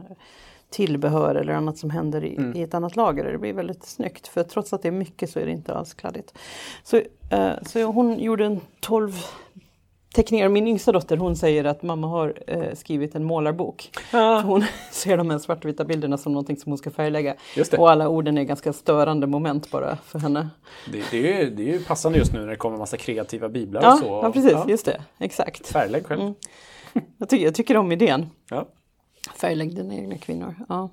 tillbehör 0.69 1.35
eller 1.35 1.53
annat 1.53 1.77
som 1.77 1.89
händer 1.89 2.23
i, 2.25 2.51
i 2.55 2.61
ett 2.61 2.73
annat 2.73 2.95
lager. 2.95 3.23
Det 3.31 3.37
blir 3.37 3.53
väldigt 3.53 3.85
snyggt 3.85 4.27
för 4.27 4.43
trots 4.43 4.73
att 4.73 4.81
det 4.81 4.87
är 4.87 4.91
mycket 4.91 5.29
så 5.29 5.39
är 5.39 5.45
det 5.45 5.51
inte 5.51 5.73
alls 5.73 5.93
kladdigt. 5.93 6.33
Så, 6.83 7.01
eh, 7.29 7.51
så 7.65 7.83
hon 7.83 8.19
gjorde 8.19 8.45
en 8.45 8.59
12 8.79 9.11
teckningar. 10.15 10.49
Min 10.49 10.67
yngsta 10.67 10.91
dotter 10.91 11.17
hon 11.17 11.35
säger 11.35 11.63
att 11.63 11.83
mamma 11.83 12.07
har 12.07 12.33
eh, 12.47 12.73
skrivit 12.73 13.15
en 13.15 13.23
målarbok. 13.23 13.89
För 14.11 14.41
Hon 14.41 14.63
ser 14.91 15.17
de 15.17 15.29
här 15.29 15.39
svartvita 15.39 15.83
bilderna 15.85 16.17
som 16.17 16.33
någonting 16.33 16.57
som 16.57 16.71
hon 16.71 16.77
ska 16.77 16.91
färglägga. 16.91 17.35
Och 17.77 17.91
alla 17.91 18.09
orden 18.09 18.37
är 18.37 18.43
ganska 18.43 18.73
störande 18.73 19.27
moment 19.27 19.71
bara 19.71 19.97
för 20.05 20.19
henne. 20.19 20.49
Det, 20.91 21.03
det, 21.11 21.33
är 21.33 21.43
ju, 21.43 21.49
det 21.49 21.63
är 21.63 21.73
ju 21.73 21.83
passande 21.83 22.17
just 22.17 22.33
nu 22.33 22.39
när 22.39 22.47
det 22.47 22.55
kommer 22.55 22.77
massa 22.77 22.97
kreativa 22.97 23.49
biblar 23.49 23.81
Ja, 23.81 23.93
och 23.93 23.99
så. 23.99 24.05
ja 24.23 24.31
precis, 24.31 24.51
Ja. 24.51 24.65
just 24.69 24.85
det. 24.85 25.01
Exakt. 25.19 25.67
Färglägg 25.67 26.05
själv. 26.05 26.21
Mm. 26.21 26.33
Jag, 27.17 27.29
tycker, 27.29 27.45
jag 27.45 27.55
tycker 27.55 27.77
om 27.77 27.91
idén. 27.91 28.29
Ja. 28.49 28.67
Färglägg 29.35 29.75
dina 29.75 29.95
egna 29.95 30.17
kvinnor. 30.17 30.55
Ja. 30.69 30.89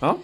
Ja. 0.00 0.16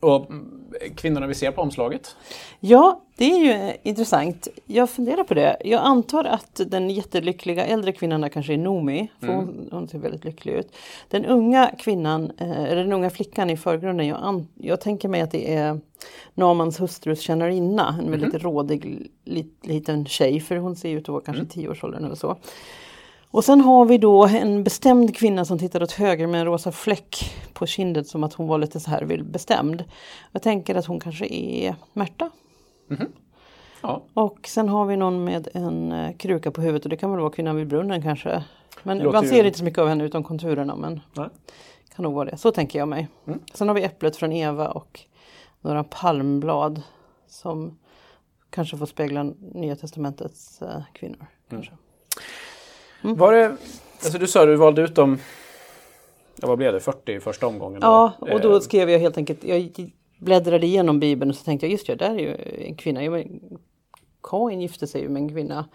Och 0.00 0.30
mm, 0.30 0.64
kvinnorna 0.96 1.26
vi 1.26 1.34
ser 1.34 1.50
på 1.50 1.60
omslaget? 1.62 2.16
Ja, 2.60 3.00
det 3.16 3.24
är 3.32 3.38
ju 3.38 3.50
eh, 3.50 3.74
intressant. 3.82 4.48
Jag 4.66 4.90
funderar 4.90 5.24
på 5.24 5.34
det. 5.34 5.56
Jag 5.64 5.82
antar 5.84 6.24
att 6.24 6.60
den 6.66 6.90
jättelyckliga 6.90 7.64
äldre 7.66 7.92
kvinnan 7.92 8.30
kanske 8.30 8.52
är 8.52 8.56
Nomi, 8.58 9.08
för 9.20 9.26
Mm. 9.26 9.36
hon, 9.38 9.68
hon 9.70 9.88
ser 9.88 9.98
väldigt 9.98 10.24
lycklig 10.24 10.52
ut. 10.52 10.72
Den 11.08 11.24
unga 11.24 11.70
kvinnan, 11.78 12.32
eh, 12.38 12.62
eller 12.62 12.76
den 12.84 12.92
unga 12.92 13.10
flickan 13.10 13.50
i 13.50 13.56
förgrunden, 13.56 14.06
jag, 14.06 14.18
an, 14.22 14.48
jag 14.54 14.80
tänker 14.80 15.08
mig 15.08 15.20
att 15.20 15.30
det 15.30 15.54
är 15.54 15.80
Namans 16.34 16.80
hustrus 16.80 17.20
tjänarinna, 17.20 17.98
en 18.02 18.10
väldigt 18.10 18.32
Mhm. 18.32 18.42
rådig 18.42 19.08
li, 19.24 19.46
liten 19.62 20.06
tjej, 20.06 20.40
för 20.40 20.56
hon 20.56 20.76
ser 20.76 20.90
ut 20.90 21.02
att 21.02 21.08
vara 21.08 21.22
kanske 21.22 21.40
Mm. 21.40 21.48
tioårsåldern 21.50 22.04
eller 22.04 22.14
så. 22.14 22.36
Och 23.32 23.44
sen 23.44 23.60
har 23.60 23.84
vi 23.84 23.98
då 23.98 24.26
en 24.26 24.64
bestämd 24.64 25.16
kvinna 25.16 25.44
som 25.44 25.58
tittar 25.58 25.82
åt 25.82 25.92
höger 25.92 26.26
med 26.26 26.40
en 26.40 26.46
rosa 26.46 26.72
fläck 26.72 27.34
på 27.52 27.66
kinden 27.66 28.04
som 28.04 28.24
att 28.24 28.34
hon 28.34 28.46
var 28.46 28.58
lite 28.58 28.80
så 28.80 28.90
här 28.90 29.22
bestämd. 29.22 29.84
Jag 30.32 30.42
tänker 30.42 30.74
att 30.74 30.86
hon 30.86 31.00
kanske 31.00 31.26
är 31.34 31.74
Märta. 31.92 32.30
Ja, 33.82 34.02
Och 34.14 34.38
sen 34.48 34.68
har 34.68 34.86
vi 34.86 34.96
någon 34.96 35.24
med 35.24 35.48
en 35.54 35.92
eh, 35.92 36.16
kruka 36.16 36.50
på 36.50 36.60
huvudet 36.60 36.84
och 36.84 36.90
det 36.90 36.96
kan 36.96 37.10
väl 37.10 37.20
vara 37.20 37.30
kvinnan 37.30 37.56
vid 37.56 37.66
brunnen 37.68 38.02
kanske. 38.02 38.44
Men 38.82 39.12
man 39.12 39.22
ju- 39.22 39.28
ser 39.28 39.44
inte 39.44 39.58
så 39.58 39.64
mycket 39.64 39.78
av 39.78 39.88
henne 39.88 40.04
utom 40.04 40.24
konturerna 40.24 40.76
men 40.76 41.00
Nej. 41.16 41.28
kan 41.96 42.02
nog 42.02 42.14
vara 42.14 42.30
det. 42.30 42.36
Så 42.36 42.50
tänker 42.50 42.78
jag 42.78 42.88
mig. 42.88 43.08
Mm. 43.26 43.40
Sen 43.54 43.68
har 43.68 43.74
vi 43.74 43.82
äpplet 43.82 44.16
från 44.16 44.32
Eva 44.32 44.68
och 44.68 45.00
några 45.60 45.84
palmblad 45.84 46.82
som 47.28 47.78
kanske 48.50 48.76
får 48.76 48.86
spegla 48.86 49.22
Nya 49.54 49.76
Testamentets 49.76 50.62
eh, 50.62 50.82
kvinnor. 50.92 51.26
Kanske. 51.50 51.72
Var 53.02 53.32
det, 53.32 53.56
alltså 54.02 54.18
du 54.18 54.26
sa 54.26 54.46
du 54.46 54.56
valde 54.56 54.82
ut 54.82 54.94
dem, 54.94 55.18
ja, 56.40 56.48
vad 56.48 56.58
blev 56.58 56.72
det, 56.72 56.80
40 56.80 57.12
i 57.12 57.20
första 57.20 57.46
omgången? 57.46 57.78
Ja, 57.82 58.12
då? 58.20 58.32
och 58.32 58.40
då 58.40 58.54
Eh, 58.54 58.60
skrev 58.60 58.90
jag 58.90 58.98
helt 58.98 59.16
enkelt, 59.16 59.44
jag 59.44 59.90
bläddrade 60.18 60.66
igenom 60.66 61.00
Bibeln 61.00 61.30
och 61.30 61.36
så 61.36 61.44
tänkte 61.44 61.66
jag 61.66 61.72
just 61.72 61.86
det, 61.86 61.94
där 61.94 62.10
är 62.10 62.18
ju 62.18 62.36
en 62.68 62.74
kvinna. 62.76 63.24
Kain 64.22 64.60
gifte 64.60 64.86
sig 64.86 65.00
ju 65.00 65.08
med 65.08 65.22
en 65.22 65.28
kvinna. 65.28 65.68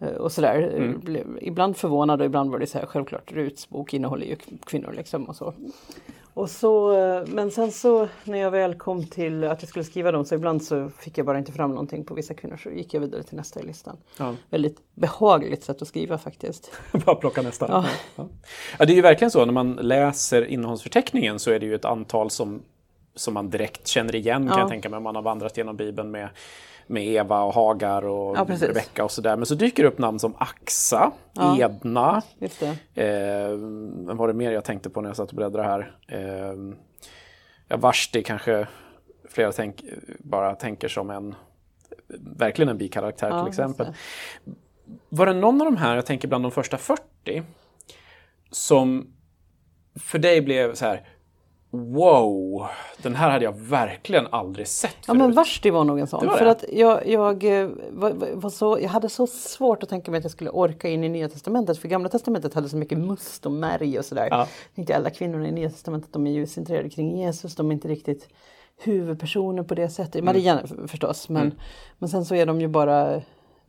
Eh, 0.00 0.08
Och 0.08 0.32
sådär. 0.32 0.72
Mm. 0.76 1.00
Blev 1.00 1.38
Ibland 1.40 1.76
förvånad 1.76 2.20
och 2.20 2.26
ibland 2.26 2.50
var 2.50 2.58
det 2.58 2.66
så 2.66 2.78
här, 2.78 2.86
självklart 2.86 3.32
Ruts 3.32 3.68
bok 3.68 3.94
innehåller 3.94 4.26
ju 4.26 4.36
kvinnor 4.66 4.92
liksom 4.96 5.24
och 5.24 5.36
så. 5.36 5.54
Och 6.34 6.50
så, 6.50 6.96
eh, 6.98 7.22
men 7.26 7.50
sen 7.50 7.72
så 7.72 8.08
när 8.24 8.38
jag 8.38 8.50
väl 8.50 8.74
kom 8.74 9.06
till 9.06 9.44
att 9.44 9.62
jag 9.62 9.68
skulle 9.68 9.84
skriva 9.84 10.12
dem 10.12 10.24
så 10.24 10.34
ibland 10.34 10.62
så 10.62 10.90
fick 10.98 11.18
jag 11.18 11.26
bara 11.26 11.38
inte 11.38 11.52
fram 11.52 11.70
någonting 11.70 12.04
på 12.04 12.14
vissa 12.14 12.34
kvinnor 12.34 12.56
så 12.56 12.70
gick 12.70 12.94
jag 12.94 13.00
vidare 13.00 13.22
till 13.22 13.36
nästa 13.36 13.60
i 13.60 13.62
listan. 13.66 13.96
Ja. 14.18 14.34
Väldigt 14.50 14.78
behagligt 14.94 15.64
sätt 15.64 15.82
att 15.82 15.88
skriva 15.88 16.18
faktiskt. 16.18 16.72
Bara 17.06 17.14
plocka 17.16 17.42
nästa. 17.42 17.66
Ja. 17.68 17.84
Ja. 18.16 18.28
Ja, 18.78 18.84
det 18.84 18.92
är 18.92 18.94
ju 18.94 19.02
verkligen 19.02 19.30
så, 19.30 19.44
när 19.44 19.52
man 19.52 19.72
läser 19.72 20.44
innehållsförteckningen 20.46 21.38
så 21.38 21.50
är 21.50 21.58
det 21.58 21.66
ju 21.66 21.74
ett 21.74 21.84
antal 21.84 22.30
som, 22.30 22.62
som 23.14 23.34
man 23.34 23.50
direkt 23.50 23.86
känner 23.86 24.14
igen 24.14 24.48
kan 24.48 24.56
Ja. 24.56 24.60
jag 24.62 24.68
tänka 24.68 24.88
mig 24.88 24.96
om 24.96 25.02
man 25.02 25.14
har 25.14 25.22
vandrat 25.22 25.56
genom 25.56 25.76
Bibeln 25.76 26.10
med, 26.10 26.28
med 26.90 27.06
Eva 27.06 27.42
och 27.42 27.54
Hagar 27.54 28.04
och 28.06 28.36
Ja, 28.36 28.44
precis. 28.44 28.68
Rebecka 28.68 29.04
och 29.04 29.10
sådär. 29.10 29.36
Men 29.36 29.46
så 29.46 29.54
dyker 29.54 29.82
det 29.82 29.88
upp 29.88 29.98
namn 29.98 30.18
som 30.18 30.34
Axa, 30.38 31.12
Ja. 31.32 31.58
Edna, 31.58 32.22
Just 32.38 32.60
det. 32.94 33.04
Eh, 33.04 33.56
vad 34.06 34.16
var 34.16 34.28
det 34.28 34.34
mer 34.34 34.52
jag 34.52 34.64
tänkte 34.64 34.90
på 34.90 35.00
när 35.00 35.08
jag 35.08 35.16
satt 35.16 35.28
och 35.30 35.36
bläddrade 35.36 35.68
här? 35.68 35.94
Eh, 36.08 36.54
ja, 37.68 37.76
Vashti 37.76 38.22
kanske 38.22 38.66
flera 39.28 39.52
tänk, 39.52 39.84
bara 40.18 40.54
tänker 40.54 40.88
som 40.88 41.10
en 41.10 41.34
verkligen 42.36 42.68
en 42.68 42.78
bikaraktär 42.78 43.28
Ja, 43.30 43.42
till 43.42 43.48
exempel. 43.48 43.86
det. 43.86 44.52
Var 45.08 45.26
det 45.26 45.32
någon 45.32 45.60
av 45.60 45.64
de 45.64 45.76
här, 45.76 45.94
jag 45.94 46.06
tänker 46.06 46.28
bland 46.28 46.44
de 46.44 46.50
första 46.50 46.78
40, 46.78 47.42
som 48.50 49.12
för 50.00 50.18
dig 50.18 50.40
blev 50.40 50.74
så 50.74 50.84
här 50.86 51.08
Wow, 51.70 52.66
den 53.02 53.14
här 53.14 53.30
hade 53.30 53.44
jag 53.44 53.58
verkligen 53.58 54.26
aldrig 54.30 54.68
sett 54.68 54.90
Ja 55.00 55.06
förut. 55.06 55.18
men 55.18 55.32
Vashti 55.32 55.70
var 55.70 55.84
nog 55.84 55.98
en 55.98 56.06
sån. 56.06 56.20
Det 56.20 56.26
var 56.26 56.36
För 56.36 56.44
det. 56.44 56.50
att 56.50 56.64
jag, 56.72 57.06
jag, 57.08 57.44
eh, 57.62 57.68
var, 57.90 58.34
var- 58.34 58.50
så, 58.50 58.78
jag 58.82 58.88
hade 58.88 59.08
så 59.08 59.26
svårt 59.26 59.82
att 59.82 59.88
tänka 59.88 60.10
mig 60.10 60.18
att 60.18 60.24
jag 60.24 60.30
skulle 60.30 60.50
orka 60.50 60.88
in 60.88 61.04
i 61.04 61.08
Nya 61.08 61.28
Testamentet. 61.28 61.78
För 61.78 61.88
Gamla 61.88 62.08
Testamentet 62.08 62.54
hade 62.54 62.68
så 62.68 62.76
mycket 62.76 62.98
must 62.98 63.46
och 63.46 63.52
märg 63.52 63.98
och 63.98 64.04
sådär. 64.04 64.28
Ja. 64.30 64.38
Jag 64.38 64.48
tänkte 64.74 64.96
alla 64.96 65.10
kvinnorna 65.10 65.48
i 65.48 65.52
Nya 65.52 65.70
Testamentet 65.70 66.12
de 66.12 66.26
är 66.26 66.30
ju 66.32 66.46
centrerade 66.46 66.90
kring 66.90 67.18
Jesus. 67.18 67.54
De 67.56 67.68
är 67.70 67.72
inte 67.72 67.88
riktigt 67.88 68.28
huvudpersoner 68.82 69.62
på 69.62 69.74
det 69.74 69.88
sättet. 69.88 70.24
Maria 70.24 70.60
f- 70.64 70.70
förstås. 70.86 71.28
Men, 71.28 71.54
men 71.98 72.08
sen 72.08 72.24
så 72.24 72.34
är 72.34 72.46
de 72.46 72.60
ju 72.60 72.68
bara 72.68 73.20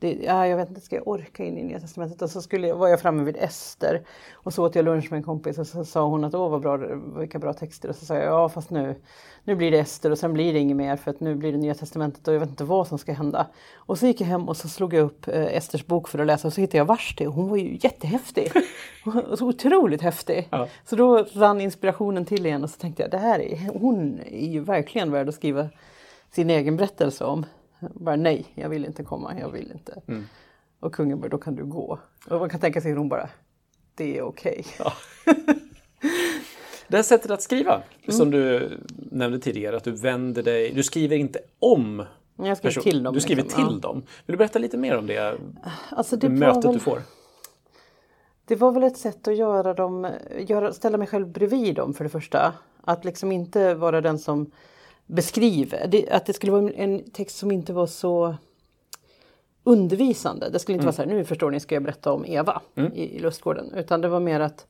det, 0.02 0.18
ja, 0.24 0.48
jag 0.48 0.58
vet 0.58 0.70
inte, 0.70 0.82
ska 0.82 0.96
jag 0.96 1.08
orka 1.08 1.44
in 1.44 1.58
i 1.58 1.64
Nya 1.64 1.80
Testamentet? 1.80 2.22
Och 2.22 2.30
så 2.30 2.42
skulle 2.42 2.68
jag, 2.68 2.76
var 2.76 2.88
jag 2.88 3.02
framme 3.02 3.24
vid 3.24 3.38
Ester 3.38 4.02
och 4.34 4.54
så 4.54 4.66
åt 4.66 4.76
jag 4.76 4.86
lunch 4.86 5.12
med 5.12 5.18
en 5.18 5.24
kompis 5.24 5.58
och 5.58 5.68
så 5.68 5.86
sa 5.86 6.06
hon 6.06 6.24
att 6.24 6.34
åh 6.34 6.50
vad 6.50 6.62
bra, 6.62 6.78
vilka 7.18 7.40
bra 7.40 7.54
texter. 7.54 7.90
Och 7.90 7.96
så 7.96 8.06
sa 8.06 8.16
jag 8.16 8.26
ja 8.26 8.50
fast 8.50 8.70
nu, 8.70 8.96
nu 9.44 9.56
blir 9.56 9.72
det 9.72 9.80
Ester 9.80 10.12
och 10.12 10.18
sen 10.18 10.34
blir 10.34 10.54
det 10.54 10.60
inget 10.60 10.78
mer 10.78 10.96
för 10.96 11.12
att 11.12 11.20
nu 11.20 11.36
blir 11.36 11.52
det 11.52 11.58
Nya 11.58 11.74
Testamentet 11.74 12.28
och 12.28 12.34
jag 12.34 12.40
vet 12.40 12.50
inte 12.50 12.64
vad 12.64 12.88
som 12.88 12.98
ska 12.98 13.14
hända. 13.14 13.48
Och 13.76 13.98
så 13.98 14.08
gick 14.08 14.22
jag 14.22 14.28
hem 14.28 14.50
och 14.50 14.58
så 14.58 14.70
slog 14.70 14.94
jag 14.94 15.06
upp 15.06 15.28
eh, 15.28 15.56
Esters 15.56 15.86
bok 15.86 16.08
för 16.08 16.20
att 16.20 16.28
läsa 16.28 16.48
och 16.48 16.54
så 16.54 16.62
hittade 16.62 16.78
jag 16.78 16.86
Vashti 16.86 17.26
och 17.26 17.34
hon 17.34 17.50
var 17.50 17.58
ju 17.58 17.78
jättehäftig. 17.82 18.52
Så 19.36 19.48
otroligt 19.48 20.02
häftig. 20.02 20.48
Ja. 20.52 20.68
Så 20.86 20.96
då 20.96 21.26
rann 21.34 21.62
inspirationen 21.62 22.26
till 22.26 22.46
igen 22.46 22.64
och 22.64 22.70
så 22.70 22.80
tänkte 22.80 23.04
jag 23.04 23.12
det 23.12 23.18
här 23.18 23.40
är, 23.40 23.80
hon 23.80 24.20
är 24.20 24.48
ju 24.48 24.60
verkligen 24.60 25.12
värd 25.12 25.30
att 25.30 25.36
skriva 25.36 25.70
sin 26.32 26.50
egen 26.50 26.78
berättelse 26.78 27.24
om. 27.24 27.46
Bara 27.94 28.16
nej, 28.16 28.46
jag 28.56 28.70
vill 28.70 28.86
inte 28.86 29.04
komma, 29.04 29.40
jag 29.40 29.50
vill 29.50 29.72
inte. 29.72 30.02
Och 30.80 30.94
kungen 30.94 31.20
bara, 31.20 31.30
då 31.30 31.38
kan 31.38 31.56
du 31.56 31.66
gå. 31.66 32.00
Och 32.30 32.40
man 32.40 32.50
kan 32.50 32.60
tänka 32.60 32.82
sig 32.82 32.92
hur 32.92 32.98
hon 32.98 33.10
bara, 33.10 33.30
det 33.96 34.18
är 34.18 34.22
okej. 34.22 34.66
Det 36.88 36.98
här 36.98 37.04
sättet 37.04 37.32
att 37.32 37.42
skriva, 37.42 37.74
Mm. 37.74 38.12
som 38.18 38.32
du 38.32 38.70
nämnde 39.12 39.40
tidigare, 39.40 39.78
att 39.78 39.84
du 39.84 39.92
vänder 39.92 40.44
dig, 40.44 40.74
du 40.74 40.84
skriver 40.84 41.16
inte 41.16 41.40
om 41.60 42.06
Jag 42.38 42.58
skriver 42.58 42.74
person- 42.76 42.84
till 42.84 43.04
dem. 43.04 43.14
Du 43.14 43.20
skriver 43.20 43.44
liksom. 43.44 43.68
till 43.70 43.82
dem. 43.82 43.96
Vill 44.26 44.34
du 44.34 44.38
berätta 44.38 44.60
lite 44.60 44.78
mer 44.78 44.98
om 44.98 45.08
det, 45.08 45.14
Ja. 45.14 45.34
Alltså 45.90 46.16
det 46.18 46.30
mötet 46.30 46.66
väl, 46.66 46.74
du 46.74 46.80
får? 46.80 47.02
det 48.46 48.56
var 48.56 48.72
väl 48.72 48.84
ett 48.84 48.98
sätt 48.98 49.28
att 49.28 49.36
göra 49.38 49.74
dem, 49.74 50.12
göra, 50.40 50.74
ställa 50.74 50.98
mig 50.98 51.08
själv 51.08 51.28
bredvid 51.28 51.76
dem 51.76 51.94
för 51.94 52.04
det 52.04 52.10
första. 52.10 52.54
Att 52.84 53.06
liksom 53.06 53.32
inte 53.32 53.74
vara 53.76 54.02
den 54.02 54.20
som 54.20 54.52
beskriver. 55.12 55.88
Det, 55.88 56.10
att 56.10 56.26
det 56.26 56.34
skulle 56.34 56.52
vara 56.52 56.72
en- 56.72 57.12
text 57.12 57.38
som 57.38 57.52
inte 57.52 57.74
var 57.74 57.88
så 57.88 58.36
undervisande. 59.64 60.50
Det 60.50 60.60
skulle 60.60 60.74
inte 60.76 60.86
vara 60.86 60.96
så 60.96 61.02
här, 61.02 61.10
nu 61.10 61.26
förstår 61.26 61.52
ni 61.52 61.60
ska 61.60 61.76
jag 61.76 61.84
berätta 61.84 62.12
om 62.14 62.26
Eva 62.26 62.62
i, 62.96 63.16
i 63.16 63.20
lustgården. 63.20 63.74
Utan 63.74 64.02
det 64.02 64.08
var 64.08 64.20
mer 64.20 64.40
att 64.40 64.68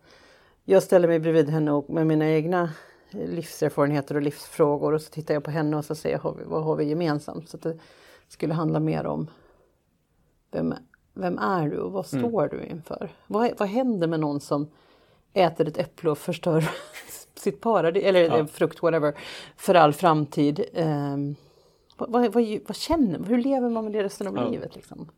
jag 0.65 0.83
ställer 0.83 1.07
mig 1.07 1.19
bredvid 1.19 1.49
henne 1.49 1.71
och 1.71 1.89
med 1.89 2.07
mina 2.07 2.29
egna 2.29 2.69
livserfarenheter 3.11 4.15
och 4.15 4.21
livsfrågor 4.21 4.93
och 4.93 5.01
så 5.01 5.11
tittar 5.11 5.33
jag 5.33 5.43
på 5.43 5.51
henne 5.51 5.77
och 5.77 5.85
så 5.85 5.95
säger 5.95 6.19
jag 6.23 6.37
vad 6.45 6.63
har 6.63 6.75
vi 6.75 6.83
gemensamt. 6.85 7.49
Så 7.49 7.57
det 7.57 7.77
skulle 8.27 8.53
handla 8.53 8.79
mer 8.79 9.05
om 9.05 9.27
vem, 10.51 10.73
vem 11.13 11.37
är 11.37 11.69
du 11.69 11.77
och 11.77 11.91
vad 11.91 12.05
står 12.05 12.47
du 12.47 12.63
inför? 12.63 13.09
Vad, 13.27 13.51
vad 13.57 13.67
händer 13.69 14.07
med 14.07 14.19
någon 14.19 14.39
som 14.41 14.67
äter 15.33 15.67
ett 15.67 15.77
äpple 15.77 16.09
och 16.09 16.17
förstör 16.17 16.69
sitt 17.41 17.61
paradis, 17.61 18.03
eller 18.03 18.37
Ja. 18.37 18.47
frukt, 18.47 18.83
whatever, 18.83 19.13
för 19.57 19.75
all 19.75 19.93
framtid? 19.93 20.65
Ehm, 20.73 21.35
vad, 21.97 22.11
vad, 22.11 22.33
vad, 22.33 22.59
vad 22.67 22.75
känner 22.75 23.19
man? 23.19 23.27
Hur 23.27 23.37
lever 23.37 23.69
man 23.69 23.83
med 23.83 23.93
det 23.93 24.03
resten 24.03 24.27
av 24.27 24.35
Ja. 24.35 24.49
livet? 24.49 24.75
Liksom? 24.75 25.09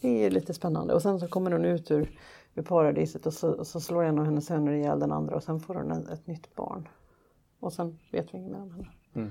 Det 0.00 0.24
är 0.26 0.30
lite 0.30 0.54
spännande. 0.54 0.94
Och 0.94 1.02
sen 1.02 1.20
så 1.20 1.28
kommer 1.28 1.50
hon 1.50 1.64
ut 1.64 1.90
ur, 1.90 2.18
ur 2.54 2.62
paradiset 2.62 3.26
och 3.26 3.34
så, 3.34 3.50
och 3.50 3.66
så 3.66 3.80
slår 3.80 4.04
en 4.04 4.18
av 4.18 4.24
hennes 4.24 4.46
söner 4.46 4.72
ihjäl 4.72 5.00
den 5.00 5.12
andra 5.12 5.36
och 5.36 5.42
sen 5.42 5.60
får 5.60 5.74
hon 5.74 5.92
ett, 5.92 6.08
ett 6.08 6.26
nytt 6.26 6.54
barn. 6.54 6.88
Och 7.60 7.72
sen 7.72 7.98
vet 8.12 8.34
vi 8.34 8.38
inget 8.38 8.52
mer 8.52 8.60
om 8.62 8.86
henne. 9.14 9.30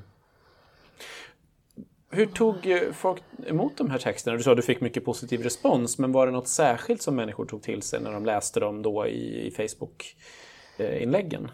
Hur 2.09 2.25
tog 2.25 2.67
eh, 2.67 2.91
folk 2.93 3.23
emot 3.47 3.77
de 3.77 3.89
här 3.89 3.97
texterna? 3.97 4.37
Du 4.37 4.43
sa 4.43 4.51
att 4.51 4.57
du 4.57 4.63
fick 4.63 4.81
mycket 4.81 5.05
positiv 5.05 5.41
respons, 5.43 5.97
men 5.97 6.11
var 6.11 6.25
det 6.25 6.31
något 6.31 6.47
särskilt 6.47 7.01
som 7.01 7.15
människor 7.15 7.45
tog 7.45 7.61
till 7.61 7.81
sig 7.81 8.01
när 8.01 8.11
de 8.11 8.25
läste 8.25 8.59
dem 8.59 8.81
då 8.81 9.07
i, 9.07 9.47
i 9.47 9.51
Facebook-inläggen? 9.51 11.51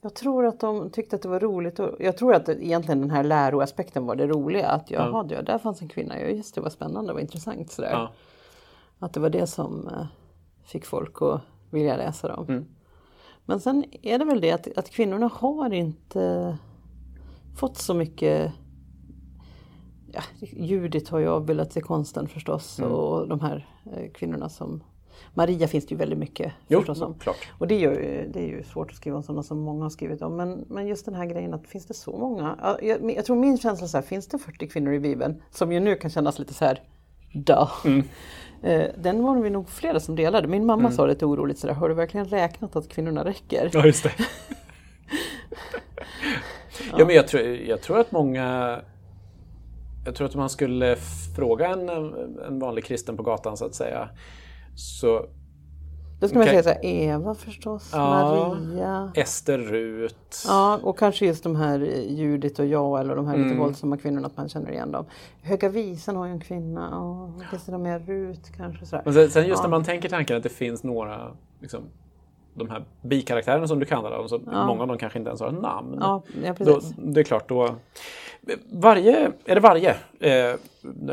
Jag 0.00 0.14
tror 0.14 0.46
att 0.46 0.60
de 0.60 0.90
tyckte 0.90 1.16
att 1.16 1.22
det 1.22 1.28
var 1.28 1.40
roligt. 1.40 1.78
Och 1.78 1.96
jag 1.98 2.16
tror 2.16 2.34
att 2.34 2.48
egentligen 2.48 3.00
den 3.00 3.10
här 3.10 3.24
läroaspekten 3.24 4.06
var 4.06 4.16
det 4.16 4.26
roliga. 4.26 4.68
Att 4.68 4.90
jaha, 4.90 5.26
ja. 5.30 5.42
där 5.42 5.58
fanns 5.58 5.82
en 5.82 5.88
kvinna. 5.88 6.20
Ja, 6.20 6.26
just 6.26 6.54
det, 6.54 6.60
var 6.60 6.70
spännande, 6.70 7.12
vad 7.12 7.22
intressant. 7.22 7.70
Sådär. 7.70 7.90
Ja. 7.92 8.12
Att 8.98 9.12
det 9.12 9.20
var 9.20 9.30
det 9.30 9.46
som 9.46 9.88
eh, 9.88 10.06
fick 10.64 10.86
folk 10.86 11.22
att 11.22 11.40
vilja 11.70 11.96
läsa 11.96 12.28
dem. 12.28 12.46
Mm. 12.48 12.66
Men 13.44 13.60
sen 13.60 13.84
är 14.02 14.18
det 14.18 14.24
väl 14.24 14.40
det 14.40 14.52
att, 14.52 14.78
att 14.78 14.90
kvinnorna 14.90 15.30
har 15.34 15.72
inte 15.72 16.58
fått 17.56 17.76
så 17.76 17.94
mycket 17.94 18.52
Ja, 20.12 20.22
Judit 20.40 21.08
har 21.08 21.18
ju 21.18 21.28
avbildats 21.28 21.76
i 21.76 21.80
konsten 21.80 22.28
förstås 22.28 22.78
Mm. 22.78 22.92
och 22.92 23.28
de 23.28 23.40
här 23.40 23.68
eh, 23.92 24.10
kvinnorna 24.12 24.48
som 24.48 24.82
Maria 25.34 25.68
finns 25.68 25.86
det 25.86 25.90
ju 25.92 25.96
väldigt 25.98 26.18
mycket 26.18 26.52
Jo, 26.68 26.78
förstås 26.78 27.00
om. 27.00 27.14
klart. 27.18 27.48
Och 27.58 27.68
det, 27.68 27.74
gör, 27.78 27.92
ju- 27.92 28.30
det 28.32 28.40
är 28.40 28.46
ju 28.46 28.62
svårt 28.62 28.90
att 28.90 28.96
skriva 28.96 29.16
om 29.16 29.22
sådana 29.22 29.42
som 29.42 29.60
många 29.60 29.84
har 29.84 29.90
skrivit 29.90 30.22
om. 30.22 30.36
Men, 30.36 30.64
men 30.68 30.86
just 30.86 31.04
den 31.04 31.14
här 31.14 31.26
grejen 31.26 31.54
att 31.54 31.66
finns 31.66 31.86
det 31.86 31.94
så 31.94 32.18
många? 32.18 32.56
Ja, 32.62 32.78
Jag, 32.82 33.10
jag 33.16 33.24
tror 33.24 33.36
min 33.36 33.58
känsla 33.58 33.84
är 33.84 33.88
så 33.88 33.96
här, 33.96 34.02
finns 34.04 34.26
det 34.28 34.38
40 34.38 34.68
kvinnor 34.68 34.92
i 34.92 35.00
Bibeln? 35.00 35.42
Som 35.50 35.72
ju 35.72 35.80
nu 35.80 35.94
kan 35.96 36.10
kännas 36.10 36.38
lite 36.38 36.54
så 36.54 36.64
här, 36.64 36.82
duh. 37.34 37.72
Eh, 38.62 38.84
Den 38.98 39.22
var 39.22 39.36
vi 39.42 39.50
nog 39.50 39.68
flera 39.68 40.00
som 40.00 40.16
delade. 40.16 40.48
Min 40.48 40.66
mamma 40.66 40.90
sa 40.90 41.06
lite 41.06 41.26
oroligt 41.26 41.58
sådär, 41.58 41.74
har 41.74 41.88
du 41.88 41.94
verkligen 41.94 42.26
räknat 42.26 42.76
att 42.76 42.88
kvinnorna 42.88 43.24
räcker? 43.24 43.70
Ja, 43.72 43.86
just 43.86 44.02
det. 44.04 44.12
Ja, 46.98 47.04
men 47.06 47.14
jag 47.14 47.28
tror, 47.28 47.42
jag 47.42 47.80
tror 47.82 48.00
att 48.00 48.12
många... 48.12 48.78
Jag 50.04 50.14
tror 50.14 50.26
att 50.26 50.34
om 50.34 50.40
man 50.40 50.50
skulle 50.50 50.96
fråga 51.36 51.68
en, 51.68 51.88
en 52.48 52.58
vanlig 52.58 52.84
kristen 52.84 53.16
på 53.16 53.22
gatan 53.22 53.56
så 53.56 53.64
att 53.64 53.74
säga. 53.74 54.08
Så 54.78 55.26
Då 56.20 56.28
ska 56.28 56.38
man 56.38 56.48
Okej. 56.48 56.62
säga 56.62 56.62
så 56.62 56.68
här, 56.68 56.84
Eva 56.84 57.34
förstås, 57.34 57.90
Ja. 57.92 57.98
Maria. 58.10 59.12
Ester 59.14 59.58
Rut. 59.58 60.44
Ja, 60.46 60.80
och 60.82 60.98
kanske 60.98 61.26
just 61.26 61.42
de 61.42 61.56
här 61.56 61.80
eh, 61.82 62.12
Judit 62.12 62.58
och 62.58 62.66
jag 62.66 63.00
eller 63.00 63.16
de 63.16 63.26
här 63.26 63.34
Mm. 63.34 63.48
lite 63.48 63.58
våldsamma 63.60 63.96
kvinnorna, 63.96 64.26
att 64.26 64.36
man 64.36 64.48
känner 64.48 64.70
igen 64.70 64.92
dem. 64.92 65.04
Höga 65.42 65.68
visan 65.68 66.16
har 66.16 66.26
ju 66.26 66.32
en 66.32 66.40
kvinna, 66.40 66.90
det 67.66 67.72
någon 67.72 67.82
mer 67.82 67.98
Rut 67.98 68.50
kanske? 68.56 68.86
Sådär. 68.86 69.02
Men 69.04 69.14
sen, 69.14 69.30
sen 69.30 69.46
just 69.46 69.58
Ja. 69.58 69.62
när 69.62 69.70
man 69.70 69.84
tänker 69.84 70.08
tanken 70.08 70.36
att 70.36 70.42
det 70.42 70.48
finns 70.48 70.82
några, 70.84 71.36
liksom, 71.60 71.80
de 72.58 72.70
här 72.70 72.84
bikaraktärerna 73.02 73.68
som 73.68 73.78
du 73.78 73.86
kallar 73.86 74.10
dem, 74.10 74.28
så 74.28 74.38
många 74.46 74.82
av 74.82 74.88
dem 74.88 74.98
kanske 74.98 75.18
inte 75.18 75.28
ens 75.28 75.40
har 75.40 75.48
ett 75.48 75.62
namn. 75.62 75.98
Ja, 76.00 76.22
ja 76.44 76.54
då, 76.58 76.80
det 76.96 77.20
är 77.20 77.24
klart, 77.24 77.48
då... 77.48 77.74
Varje, 78.72 79.30
är 79.44 79.54
det 79.54 79.60
varje? 79.60 79.96
Eh, 80.20 80.30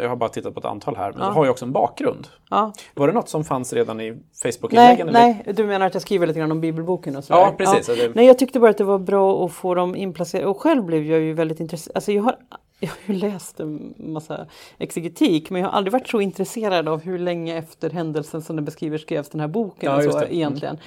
jag 0.01 0.09
har 0.09 0.15
bara 0.15 0.29
tittat 0.29 0.53
på 0.53 0.59
ett 0.59 0.65
antal 0.65 0.95
här, 0.95 1.11
men 1.11 1.21
Ja. 1.21 1.27
har 1.29 1.43
ju 1.45 1.51
också 1.51 1.65
en 1.65 1.71
bakgrund. 1.71 2.27
Ja. 2.49 2.73
Var 2.93 3.07
det 3.07 3.13
något 3.13 3.29
som 3.29 3.43
fanns 3.43 3.73
redan 3.73 4.01
i 4.01 4.11
Nej, 4.11 4.19
Facebook-inläggen? 4.53 5.09
eller? 5.09 5.19
nej, 5.19 5.43
du 5.55 5.63
menar 5.65 5.85
att 5.85 5.93
jag 5.93 6.01
skriver 6.01 6.27
lite 6.27 6.39
grann 6.39 6.51
om 6.51 6.61
bibelboken 6.61 7.15
och 7.15 7.23
sådär? 7.23 7.39
Ja, 7.41 7.53
precis. 7.57 7.89
Ja. 7.89 7.95
Det- 8.07 8.15
Nej, 8.15 8.25
jag 8.25 8.39
tyckte 8.39 8.59
bara 8.59 8.69
att 8.71 8.77
det 8.77 8.83
var 8.83 8.99
bra 8.99 9.45
att 9.45 9.51
få 9.51 9.75
dem 9.75 9.95
inplacerade. 9.95 10.47
Och 10.47 10.61
själv 10.61 10.83
blev 10.83 11.03
jag 11.03 11.19
ju 11.19 11.33
väldigt 11.33 11.59
intresserad. 11.59 11.95
Alltså 11.97 12.11
jag 12.11 12.23
har, 12.23 12.35
jag 12.79 12.89
har 12.89 13.13
ju 13.13 13.19
läst 13.19 13.59
en 13.59 13.93
massa 13.97 14.45
exegetik, 14.77 15.49
men 15.49 15.61
jag 15.61 15.69
har 15.69 15.77
aldrig 15.77 15.91
varit 15.93 16.07
så 16.07 16.21
intresserad 16.21 16.87
av 16.87 17.01
hur 17.01 17.19
länge 17.19 17.57
efter 17.57 17.89
händelsen 17.89 18.41
som 18.41 18.55
den 18.55 18.65
beskriver 18.65 18.97
skrevs 18.97 19.29
den 19.29 19.41
här 19.41 19.47
boken 19.47 19.91
Ja, 19.91 19.97
och 19.97 20.03
så 20.03 20.19
det. 20.19 20.25
Mm. 20.25 20.35
egentligen. 20.35 20.77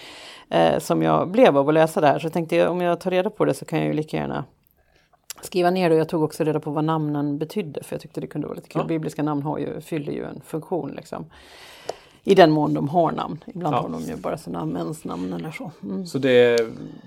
Eh, 0.50 0.78
som 0.78 1.02
jag 1.02 1.30
blev 1.30 1.56
av 1.56 1.68
att 1.68 1.74
läsa 1.74 2.00
det 2.00 2.06
här. 2.06 2.18
Så 2.18 2.26
jag 2.26 2.32
tänkte 2.32 2.68
om 2.68 2.80
jag 2.80 3.00
tar 3.00 3.10
reda 3.10 3.30
på 3.30 3.44
det 3.44 3.54
så 3.54 3.64
kan 3.64 3.78
jag 3.78 3.88
ju 3.88 3.92
lika 3.92 4.16
gärna 4.16 4.44
skriva 5.42 5.70
ner 5.70 5.90
det. 5.90 5.96
Jag 5.96 6.08
tog 6.08 6.22
också 6.22 6.44
reda 6.44 6.60
på 6.60 6.70
vad 6.70 6.84
namnen 6.84 7.38
betydde 7.38 7.82
för 7.82 7.94
jag 7.94 8.00
tyckte 8.00 8.20
det 8.20 8.26
kunde 8.26 8.46
vara 8.46 8.56
lite 8.56 8.68
kul. 8.68 8.82
Ja. 8.82 8.88
Bibliska 8.88 9.22
namn 9.22 9.42
har 9.42 9.58
ju, 9.58 9.80
fyller 9.80 10.12
ju 10.12 10.24
en 10.24 10.40
funktion 10.40 10.92
liksom. 10.96 11.26
I 12.30 12.34
den 12.34 12.50
mån 12.50 12.74
de 12.74 12.88
har 12.88 13.12
namn. 13.12 13.44
Ibland 13.46 13.76
Ja. 13.76 13.80
har 13.80 13.88
de 13.88 14.02
ju 14.02 14.16
bara 14.16 14.38
sina 14.38 14.64
mäns 14.64 15.04
namn 15.04 15.32
eller 15.32 15.50
så. 15.50 15.70
Mm. 15.82 16.06
Så 16.06 16.18
det, 16.18 16.60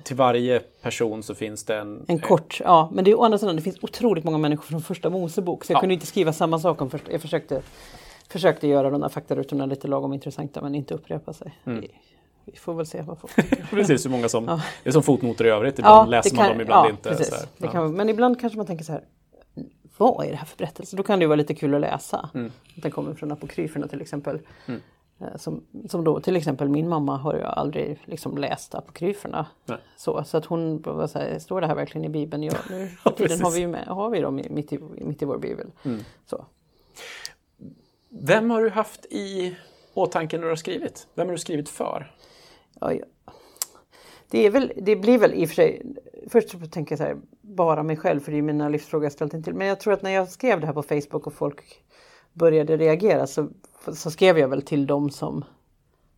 till 0.04 0.16
varje 0.16 0.60
person 0.60 1.24
så 1.24 1.36
finns 1.36 1.64
det 1.64 1.76
en... 1.78 2.06
En 2.08 2.20
kort, 2.20 2.62
ja. 2.64 2.90
Men 2.94 3.04
det 3.06 3.12
är 3.12 3.20
å 3.20 3.24
andra 3.24 3.38
sidan, 3.38 3.56
det 3.56 3.62
finns 3.62 3.78
otroligt 3.84 4.24
många 4.24 4.38
människor 4.38 4.64
från 4.64 4.82
första 4.82 5.10
Mosebok. 5.10 5.66
Så 5.66 5.72
jag 5.72 5.78
Ja. 5.78 5.80
kunde 5.80 5.94
inte 5.94 6.06
skriva 6.06 6.34
samma 6.34 6.60
sak 6.60 6.82
om 6.82 6.90
första. 6.90 7.12
Jag 7.12 7.22
försökte, 7.22 7.62
försökte 8.30 8.68
göra 8.68 8.90
de 8.90 9.02
där 9.02 9.10
faktarutorna 9.10 9.66
lite 9.66 9.88
lagom 9.88 10.14
intressanta 10.14 10.62
men 10.62 10.76
inte 10.76 10.94
upprepa 10.94 11.34
sig. 11.34 11.54
Mm. 11.66 11.84
Vi, 12.46 12.56
får 12.58 12.74
väl 12.74 12.86
se 12.86 13.02
vad 13.02 13.18
folk 13.20 13.36
tycker. 13.50 13.68
Precis, 13.70 14.06
hur 14.06 14.10
många 14.12 14.30
som... 14.30 14.46
Ja. 14.46 14.62
Det 14.84 14.90
är 14.90 14.94
som 14.94 15.04
fotnoter 15.04 15.46
i 15.46 15.50
övrigt. 15.50 15.80
Ibland 15.80 16.10
läser 16.10 16.30
det 16.30 16.36
man 16.36 16.46
kan- 16.46 16.54
dem, 16.58 16.62
ibland 16.62 16.86
ja, 16.86 16.90
inte. 16.92 17.10
Precis. 17.10 17.30
Så 17.30 17.36
här. 17.36 17.46
Ja. 17.58 17.68
kan, 17.72 17.94
men 17.94 18.10
ibland 18.10 18.40
kanske 18.42 18.58
man 18.58 18.66
tänker 18.66 18.86
så 18.86 18.92
här. 18.92 19.04
Vad 19.98 20.26
är 20.26 20.30
det 20.32 20.36
här 20.38 20.46
för 20.46 20.58
berättelse? 20.58 20.96
Då 20.98 21.04
kan 21.04 21.20
det 21.20 21.24
ju 21.24 21.28
vara 21.28 21.36
lite 21.36 21.54
kul 21.56 21.76
att 21.76 21.82
läsa. 21.82 22.30
Mm. 22.34 22.52
Att 22.78 22.84
den 22.84 22.92
kommer 22.92 23.14
från 23.14 23.32
apokryferna 23.32 23.88
till 23.88 24.02
exempel. 24.02 24.40
Eh, 24.68 24.76
Som, 25.36 25.64
som 25.90 26.04
då 26.04 26.20
till 26.20 26.36
exempel 26.36 26.70
min 26.70 26.90
mamma 26.90 27.18
har 27.18 27.34
ju 27.34 27.44
aldrig 27.44 28.00
liksom 28.06 28.38
läst 28.38 28.76
apokryferna. 28.76 29.46
Nej. 29.66 29.78
Så, 29.98 30.24
så 30.24 30.38
att 30.38 30.46
hon 30.46 30.82
var 30.82 31.08
så 31.08 31.20
här, 31.20 31.40
står 31.40 31.62
det 31.62 31.68
här 31.68 31.76
verkligen 31.76 32.06
i 32.06 32.10
bibeln? 32.10 32.44
Ja, 32.44 32.54
nu 32.70 32.90
Ja, 33.06 33.12
tiden 33.12 33.42
har 33.42 33.52
vi, 33.52 33.60
ju 33.60 33.68
med, 33.68 33.88
har 33.88 34.10
vi 34.10 34.20
dem 34.20 34.42
mitt, 34.50 34.74
i, 34.74 34.80
mitt 34.80 35.22
i 35.22 35.26
vår 35.26 35.38
bibel. 35.38 35.68
Mm. 35.86 36.00
Så. 36.26 36.46
Vem 38.10 38.50
har 38.50 38.62
du 38.62 38.70
haft 38.70 39.06
i 39.06 39.56
åtanke 39.94 40.38
när 40.38 40.44
du 40.44 40.50
har 40.50 40.56
skrivit? 40.56 41.08
Vem 41.16 41.28
har 41.28 41.32
du 41.32 41.40
skrivit 41.40 41.70
för? 41.70 42.16
Ja, 42.80 42.94
ja. 42.94 43.06
Det, 44.30 44.46
är 44.46 44.50
väl, 44.50 44.74
det 44.76 44.96
blir 44.96 45.18
väl 45.18 45.34
i 45.34 45.46
och 45.46 45.50
för 45.50 45.56
sig, 45.56 45.86
först 46.28 46.50
så 46.50 46.60
tänker 46.60 46.92
jag 46.92 46.98
så 46.98 47.04
här, 47.04 47.18
bara 47.42 47.84
mig 47.84 47.98
själv 47.98 48.20
för 48.20 48.32
det 48.32 48.38
är 48.38 48.42
mina 48.42 48.70
livsfrågor 48.70 49.06
jag 49.06 49.12
ställt 49.12 49.34
in 49.34 49.44
till. 49.44 49.54
Men 49.54 49.68
jag 49.68 49.80
tror 49.80 49.94
att 49.94 50.02
när 50.02 50.12
jag 50.12 50.30
skrev 50.30 50.60
det 50.60 50.66
här 50.66 50.74
på 50.74 50.84
Facebook 50.84 51.28
och 51.28 51.34
folk 51.34 51.84
började 52.34 52.78
reagera 52.78 53.28
så, 53.28 53.50
så 53.94 54.12
skrev 54.12 54.38
jag 54.38 54.48
väl 54.48 54.62
till 54.62 54.88
dem 54.88 55.10
som, 55.10 55.46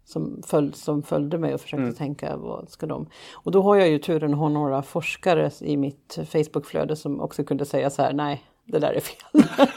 som, 0.06 0.42
följ, 0.48 0.74
som 0.74 1.04
följde 1.04 1.38
mig 1.38 1.54
och 1.54 1.62
försökte 1.62 1.98
tänka 1.98 2.38
vad 2.38 2.70
ska 2.70 2.86
de... 2.86 3.08
Och 3.34 3.52
då 3.52 3.62
har 3.62 3.76
jag 3.76 3.90
ju 3.90 4.00
turen 4.00 4.34
att 4.34 4.40
ha 4.40 4.50
några 4.50 4.82
forskare 4.82 5.52
i 5.62 5.78
mitt 5.78 6.20
Facebookflöde 6.26 6.96
som 6.96 7.22
också 7.22 7.44
kunde 7.44 7.66
säga 7.66 7.90
så 7.90 8.02
här, 8.02 8.14
nej, 8.14 8.44
det 8.66 8.80
där 8.80 8.94
är 8.94 9.00
fel. 9.00 9.44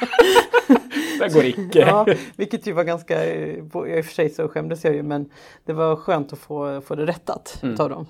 Det 1.21 1.35
går 1.35 1.45
icke. 1.45 1.79
Ja, 1.79 2.07
vilket 2.37 2.67
ju 2.67 2.73
var 2.73 2.85
ganska, 2.85 3.25
eh, 3.25 3.59
i 3.59 4.01
och 4.01 4.05
för 4.05 4.13
sig 4.13 4.31
så 4.31 4.49
skämdes 4.49 4.85
jag 4.85 4.95
ju 4.95 5.03
men 5.03 5.31
det 5.65 5.73
var 5.73 5.97
skönt 5.97 6.33
att 6.33 6.39
få, 6.39 6.81
få 6.81 6.95
det 6.95 7.07
rättat 7.07 7.61
utav 7.63 7.91
dem. 7.91 8.07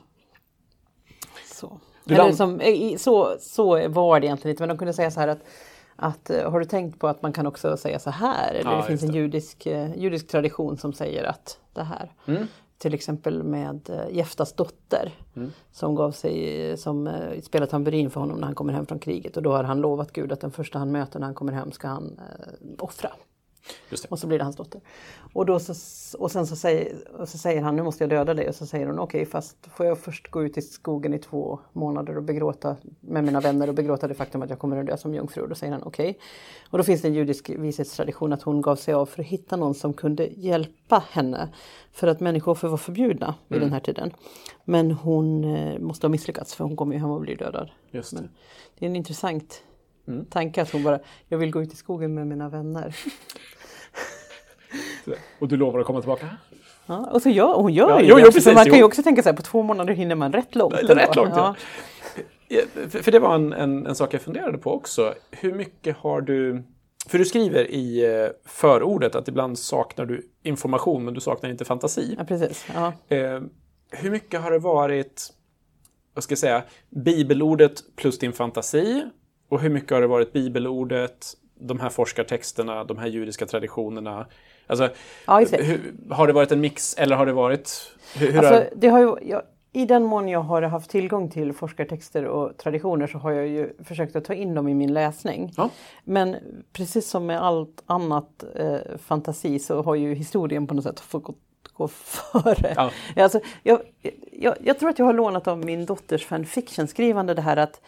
Så. 1.55 1.81
Eller 2.11 2.33
som, 2.33 2.61
eh, 2.61 2.97
så, 2.97 3.37
så 3.41 3.89
var 3.89 4.21
det 4.21 4.27
egentligen 4.27 4.53
inte 4.53 4.63
men 4.63 4.69
de 4.69 4.79
kunde 4.79 4.93
säga 4.93 5.11
så 5.11 5.21
här 5.21 5.29
att, 5.29 5.41
att 5.97 6.31
eh, 6.31 6.51
har 6.51 6.61
du 6.61 6.65
tänkt 6.67 6.99
på 6.99 7.09
att 7.09 7.23
man 7.23 7.33
kan 7.33 7.47
också 7.47 7.77
säga 7.77 7.99
så 7.99 8.11
här? 8.11 8.55
Eller 8.55 8.71
Ja, 8.71 8.77
det 8.77 8.83
finns 8.83 9.03
en 9.03 9.15
judisk, 9.15 9.67
eh, 9.67 9.97
judisk 9.97 10.29
tradition 10.29 10.77
som 10.77 10.93
säger 10.93 11.25
att 11.25 11.59
det 11.73 11.83
här. 11.83 12.13
Mm. 12.27 12.47
Till 12.79 12.95
exempel 12.95 13.43
med 13.43 13.91
eh, 13.91 14.17
Jeftas 14.17 14.53
dotter 14.53 15.13
som 15.73 15.95
gav 15.95 16.11
sig, 16.11 16.77
som 16.77 17.11
spelar 17.43 17.67
tamburin 17.67 18.11
för 18.11 18.21
honom 18.21 18.39
när 18.39 18.47
han 18.47 18.55
kommer 18.55 18.73
hem 18.73 18.87
från 18.87 18.99
kriget 18.99 19.37
och 19.37 19.43
då 19.43 19.53
har 19.53 19.65
han 19.65 19.81
lovat 19.81 20.13
Gud 20.13 20.33
att 20.33 20.41
den 20.41 20.51
första 20.51 20.79
han 20.79 20.93
möter 20.93 21.19
när 21.19 21.27
han 21.27 21.35
kommer 21.35 21.53
hem 21.53 21.73
ska 21.73 21.89
han 21.89 22.19
eh, 22.19 22.69
offra. 22.79 23.11
Och 24.09 24.19
så 24.19 24.27
blir 24.27 24.39
det 24.39 24.45
hans 24.45 24.57
dotter. 24.57 24.81
Och, 25.33 25.47
då 25.47 25.59
så, 25.59 25.75
och 26.19 26.31
sen 26.31 26.47
så 26.47 26.57
säger, 26.57 26.97
så 27.25 27.39
säger 27.39 27.63
han 27.63 27.77
nu 27.77 27.83
måste 27.83 28.05
jag 28.05 28.11
döda 28.11 28.35
dig 28.35 28.49
och 28.49 28.55
så 28.55 28.67
säger 28.67 28.87
hon 28.87 28.99
okej 28.99 29.27
fast 29.27 29.57
får 29.77 29.87
jag 29.87 29.99
först 29.99 30.31
gå 30.31 30.45
ut 30.45 30.59
i 30.59 30.63
skogen 30.63 31.15
i 31.15 31.19
två 31.19 31.59
månader 31.73 32.17
och 32.17 32.23
begråta 32.23 32.77
med 33.01 33.25
mina 33.25 33.41
vänner 33.41 33.69
och 33.69 33.75
begråta 33.75 34.09
det 34.09 34.15
faktum 34.15 34.43
att 34.43 34.51
jag 34.51 34.59
kommer 34.59 34.77
att 34.77 34.87
dö 34.87 34.97
som 34.97 35.15
jungfru. 35.15 35.43
Och 35.43 35.49
då 35.49 35.55
säger 35.55 35.73
han 35.73 35.83
okej. 35.83 36.19
Och 36.71 36.79
då 36.79 36.85
finns 36.85 37.03
det 37.03 37.09
en 37.09 37.15
judisk 37.15 37.51
vishetstradition 37.51 38.33
att 38.33 38.43
hon 38.43 38.61
gav 38.61 38.77
sig 38.77 38.95
av 38.95 39.07
för 39.07 39.21
att 39.21 39.29
hitta 39.29 39.57
någon 39.57 39.75
som 39.75 39.93
kunde 39.93 40.27
hjälpa 40.27 41.05
henne. 41.11 41.49
För 41.93 42.07
att 42.07 42.21
människooffer 42.21 42.69
var 42.69 42.77
förbjudna 42.77 43.35
vid 43.49 43.61
den 43.61 43.73
här 43.73 43.81
tiden. 43.81 44.11
Men 44.65 44.91
hon 44.91 45.45
eh, 45.45 45.79
måste 45.79 46.07
ha 46.07 46.11
misslyckats 46.11 46.55
för 46.55 46.65
hon 46.65 46.77
kommer 46.77 46.95
ju 46.95 47.01
hem 47.01 47.11
och 47.11 47.21
blir 47.21 47.37
dödad. 47.37 47.71
Just 47.91 48.11
det. 48.11 48.21
Men 48.21 48.31
det 48.79 48.87
är 48.87 48.91
en 48.91 48.97
intressant 48.97 49.63
tanke 50.31 50.63
att 50.63 50.71
hon 50.71 50.83
bara, 50.83 50.99
jag 51.29 51.39
vill 51.39 51.51
gå 51.51 51.63
ut 51.63 51.73
i 51.73 51.77
skogen 51.77 52.15
med 52.15 52.27
mina 52.27 52.49
vänner. 52.49 52.97
Och 55.39 55.49
du 55.49 55.57
lovar 55.57 55.81
att 55.81 55.87
komma 55.87 56.01
tillbaka? 56.01 56.27
Ja, 56.87 57.09
och 57.13 57.23
så 57.23 57.29
gör, 57.29 57.55
hon 57.55 57.73
gör 57.73 57.89
Ja, 57.89 58.01
ju 58.01 58.09
jo, 58.09 58.15
det. 58.17 58.21
jo, 58.21 58.27
precis, 58.27 58.55
man 58.55 58.65
kan 58.65 58.77
ju 58.79 58.85
också 58.85 59.03
tänka 59.03 59.23
så 59.23 59.29
här, 59.29 59.37
på 59.37 59.43
två 59.43 59.63
månader 59.63 59.95
hinner 59.95 60.15
man 60.15 60.33
rätt 60.33 60.55
långt. 60.55 60.75
Rätt 60.75 61.17
långt, 61.17 61.33
ja. 61.37 61.55
Ja, 62.49 62.61
För, 62.89 63.03
för 63.03 63.13
det 63.13 63.19
var 63.19 63.35
en, 63.35 63.53
en, 63.53 63.87
en 63.87 63.95
sak 63.95 64.15
jag 64.15 64.21
funderade 64.23 64.59
på 64.59 64.73
också. 64.75 65.15
Hur 65.31 65.55
mycket 65.55 65.97
har 65.97 66.21
du... 66.21 66.63
För 67.09 67.19
du 67.19 67.25
skriver 67.25 67.71
i 67.71 68.05
eh, 68.23 68.29
förordet 68.45 69.15
att 69.15 69.29
ibland 69.29 69.59
saknar 69.59 70.07
du 70.07 70.23
information 70.43 71.05
men 71.05 71.15
du 71.15 71.21
saknar 71.21 71.51
inte 71.51 71.65
fantasi. 71.65 72.15
Ja, 72.19 72.25
precis. 72.25 72.67
Ja. 72.75 72.93
Eh, 73.17 73.41
hur 73.91 74.11
mycket 74.11 74.41
har 74.41 74.51
det 74.51 74.59
varit, 74.59 75.29
vad 76.15 76.25
ska 76.25 76.33
jag 76.33 76.39
säga, 76.39 76.63
bibelordet 76.91 77.73
plus 77.97 78.19
din 78.19 78.33
fantasi? 78.33 79.05
Och 79.49 79.61
hur 79.61 79.71
mycket 79.71 79.91
har 79.91 80.01
det 80.01 80.07
varit 80.07 80.33
bibelordet, 80.33 81.27
de 81.61 81.81
här 81.81 81.89
forskartexterna, 81.89 82.85
de 82.85 82.99
här 82.99 83.07
judiska 83.07 83.47
traditionerna? 83.47 84.27
Alltså, 84.67 84.89
Ja, 85.27 85.39
hur, 85.39 85.95
har 86.11 86.27
det 86.27 86.33
varit 86.33 86.53
en 86.53 86.61
mix 86.61 86.95
eller 86.95 87.17
har 87.17 87.27
det 87.27 87.33
varit... 87.33 87.93
Hur, 88.15 88.33
hur 88.33 88.39
Alltså, 88.39 88.55
har, 88.55 88.69
det 88.77 88.89
har 88.89 88.99
ju, 88.99 89.17
jag, 89.23 89.43
I 89.73 89.85
den 89.87 90.03
mån 90.03 90.29
jag 90.29 90.41
har 90.41 90.63
haft 90.63 90.91
tillgång 90.91 91.31
till 91.31 91.53
forskartexter 91.53 92.25
och 92.25 92.57
traditioner 92.57 93.07
så 93.07 93.19
har 93.19 93.31
jag 93.31 93.49
ju 93.49 93.73
försökt 93.85 94.17
att 94.17 94.25
ta 94.25 94.35
in 94.35 94.55
dem 94.55 94.69
i 94.69 94.75
min 94.75 94.93
läsning. 94.93 95.53
Ja. 95.57 95.71
Men 96.05 96.37
precis 96.73 97.11
som 97.11 97.27
med 97.27 97.43
allt 97.43 97.83
annat 97.87 98.45
eh, 98.55 98.79
fantasi 98.99 99.59
så 99.59 99.83
har 99.83 99.95
ju 99.95 100.15
historien 100.15 100.67
på 100.67 100.75
något 100.75 100.85
sätt 100.85 101.01
fått 101.01 101.23
gå, 101.23 101.35
gå 101.73 101.89
före. 101.89 102.75
Ja. 102.77 102.91
Alltså, 103.23 103.41
jag, 103.63 103.81
jag, 104.33 104.55
jag 104.61 104.79
tror 104.79 104.89
att 104.91 104.99
jag 104.99 105.07
har 105.07 105.13
lånat 105.13 105.49
av 105.49 105.65
min 105.65 105.87
dotters 105.87 106.27
fanfiction-skrivande 106.27 107.35
det 107.35 107.43
här 107.43 107.57
att 107.57 107.81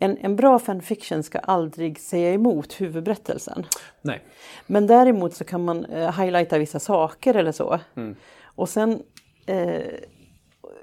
en, 0.00 0.18
en 0.20 0.36
bra 0.36 0.58
fanfiction 0.58 1.22
ska 1.22 1.38
aldrig 1.38 2.00
säga 2.00 2.32
emot 2.34 2.80
huvudberättelsen. 2.80 3.66
nej. 4.02 4.22
Men 4.66 4.86
däremot 4.86 5.34
så 5.34 5.44
kan 5.44 5.64
man 5.64 5.84
eh, 5.84 6.20
highlighta 6.20 6.58
vissa 6.58 6.80
saker 6.80 7.34
eller 7.34 7.52
så. 7.52 7.80
Mm. 7.96 8.16
Och 8.44 8.68
sen 8.68 9.02
eh, 9.46 9.82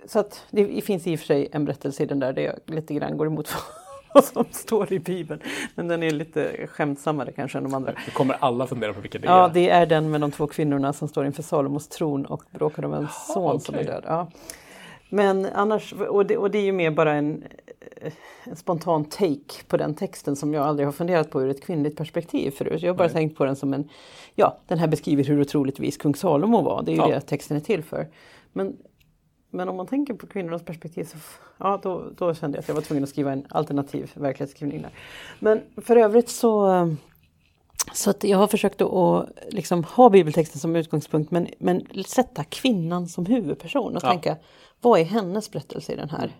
så 0.05 0.19
att 0.19 0.45
det 0.51 0.81
finns 0.81 1.07
i 1.07 1.15
och 1.15 1.19
för 1.19 1.25
sig 1.25 1.49
en 1.51 1.65
berättelse 1.65 2.03
i 2.03 2.05
den 2.05 2.19
där 2.19 2.33
där 2.33 2.41
jag 2.41 2.55
lite 2.65 2.93
grann 2.93 3.17
går 3.17 3.27
emot 3.27 3.49
vad 4.13 4.23
som 4.23 4.45
står 4.51 4.93
i 4.93 4.99
Bibeln. 4.99 5.41
Men 5.75 5.87
den 5.87 6.03
är 6.03 6.11
lite 6.11 6.67
skämtsammare 6.67 7.31
kanske 7.31 7.57
än 7.57 7.63
de 7.63 7.73
andra. 7.73 7.91
Nu 8.05 8.11
kommer 8.13 8.37
alla 8.39 8.67
fundera 8.67 8.93
på 8.93 9.01
vilken 9.01 9.21
det 9.21 9.27
Ja, 9.27 9.49
är. 9.49 9.53
det 9.53 9.69
är 9.69 9.85
den 9.85 10.11
med 10.11 10.21
de 10.21 10.31
två 10.31 10.47
kvinnorna 10.47 10.93
som 10.93 11.07
står 11.07 11.25
inför 11.25 11.43
Salomos 11.43 11.87
tron 11.87 12.25
och 12.25 12.43
bråkar 12.51 12.85
om 12.85 12.93
en 12.93 13.07
son 13.35 13.59
som 13.59 13.75
är 13.75 13.83
död. 13.83 14.03
Ja. 14.07 14.27
Men 15.09 15.45
annars, 15.45 15.93
och 15.93 16.25
det, 16.25 16.37
och 16.37 16.51
det 16.51 16.57
är 16.57 16.63
ju 16.63 16.71
mer 16.71 16.91
bara 16.91 17.13
en, 17.13 17.43
eh, 18.01 18.13
en 18.43 18.55
spontan 18.55 19.05
take 19.05 19.63
på 19.67 19.77
den 19.77 19.95
texten 19.95 20.35
som 20.35 20.53
jag 20.53 20.63
aldrig 20.63 20.87
har 20.87 20.91
funderat 20.91 21.29
på 21.29 21.41
ur 21.41 21.49
ett 21.49 21.63
kvinnligt 21.63 21.97
perspektiv 21.97 22.51
förut. 22.51 22.81
Jag 22.81 22.93
har 22.93 22.97
bara 22.97 23.09
tänkt 23.09 23.37
på 23.37 23.45
den 23.45 23.55
som 23.55 23.73
en, 23.73 23.89
ja, 24.35 24.59
den 24.67 24.77
här 24.77 24.87
beskriver 24.87 25.23
hur 25.23 25.41
otroligt 25.41 25.79
vis 25.79 25.97
kung 25.97 26.15
Salomo 26.15 26.61
var. 26.61 26.83
Det 26.83 26.91
är 26.91 26.95
ju 26.95 27.01
Ja. 27.01 27.07
det 27.07 27.21
texten 27.21 27.57
är 27.57 27.61
till 27.61 27.83
för. 27.83 28.07
Men 28.53 28.77
men 29.49 29.69
om 29.69 29.75
man 29.75 29.87
tänker 29.87 30.13
på 30.13 30.27
kvinnornas 30.27 30.65
perspektiv 30.65 31.03
så 31.03 31.17
ja, 31.57 31.79
då, 31.83 32.03
då 32.17 32.33
kände 32.33 32.57
jag 32.57 32.61
att 32.61 32.67
jag 32.67 32.75
var 32.75 32.81
tvungen 32.81 33.03
att 33.03 33.09
skriva 33.09 33.31
en 33.31 33.45
alternativ 33.49 34.11
verklighetsskrivning 34.15 34.81
där. 34.81 34.91
Men 35.39 35.61
för 35.77 35.95
övrigt 35.95 36.29
så 36.29 36.67
så 37.93 38.09
att 38.09 38.23
jag 38.23 38.37
har 38.37 38.47
försökt 38.47 38.81
att 38.81 39.29
liksom 39.49 39.83
ha 39.83 40.09
bibeltexten 40.09 40.59
som 40.59 40.75
utgångspunkt 40.75 41.31
men, 41.31 41.47
men 41.57 41.87
sätta 42.05 42.43
kvinnan 42.43 43.07
som 43.07 43.25
huvudperson 43.25 43.95
och 43.95 44.03
ja. 44.03 44.09
tänka 44.09 44.37
vad 44.81 44.99
är 44.99 45.03
hennes 45.03 45.51
berättelse 45.51 45.93
i 45.93 45.95
den 45.95 46.09
här? 46.09 46.35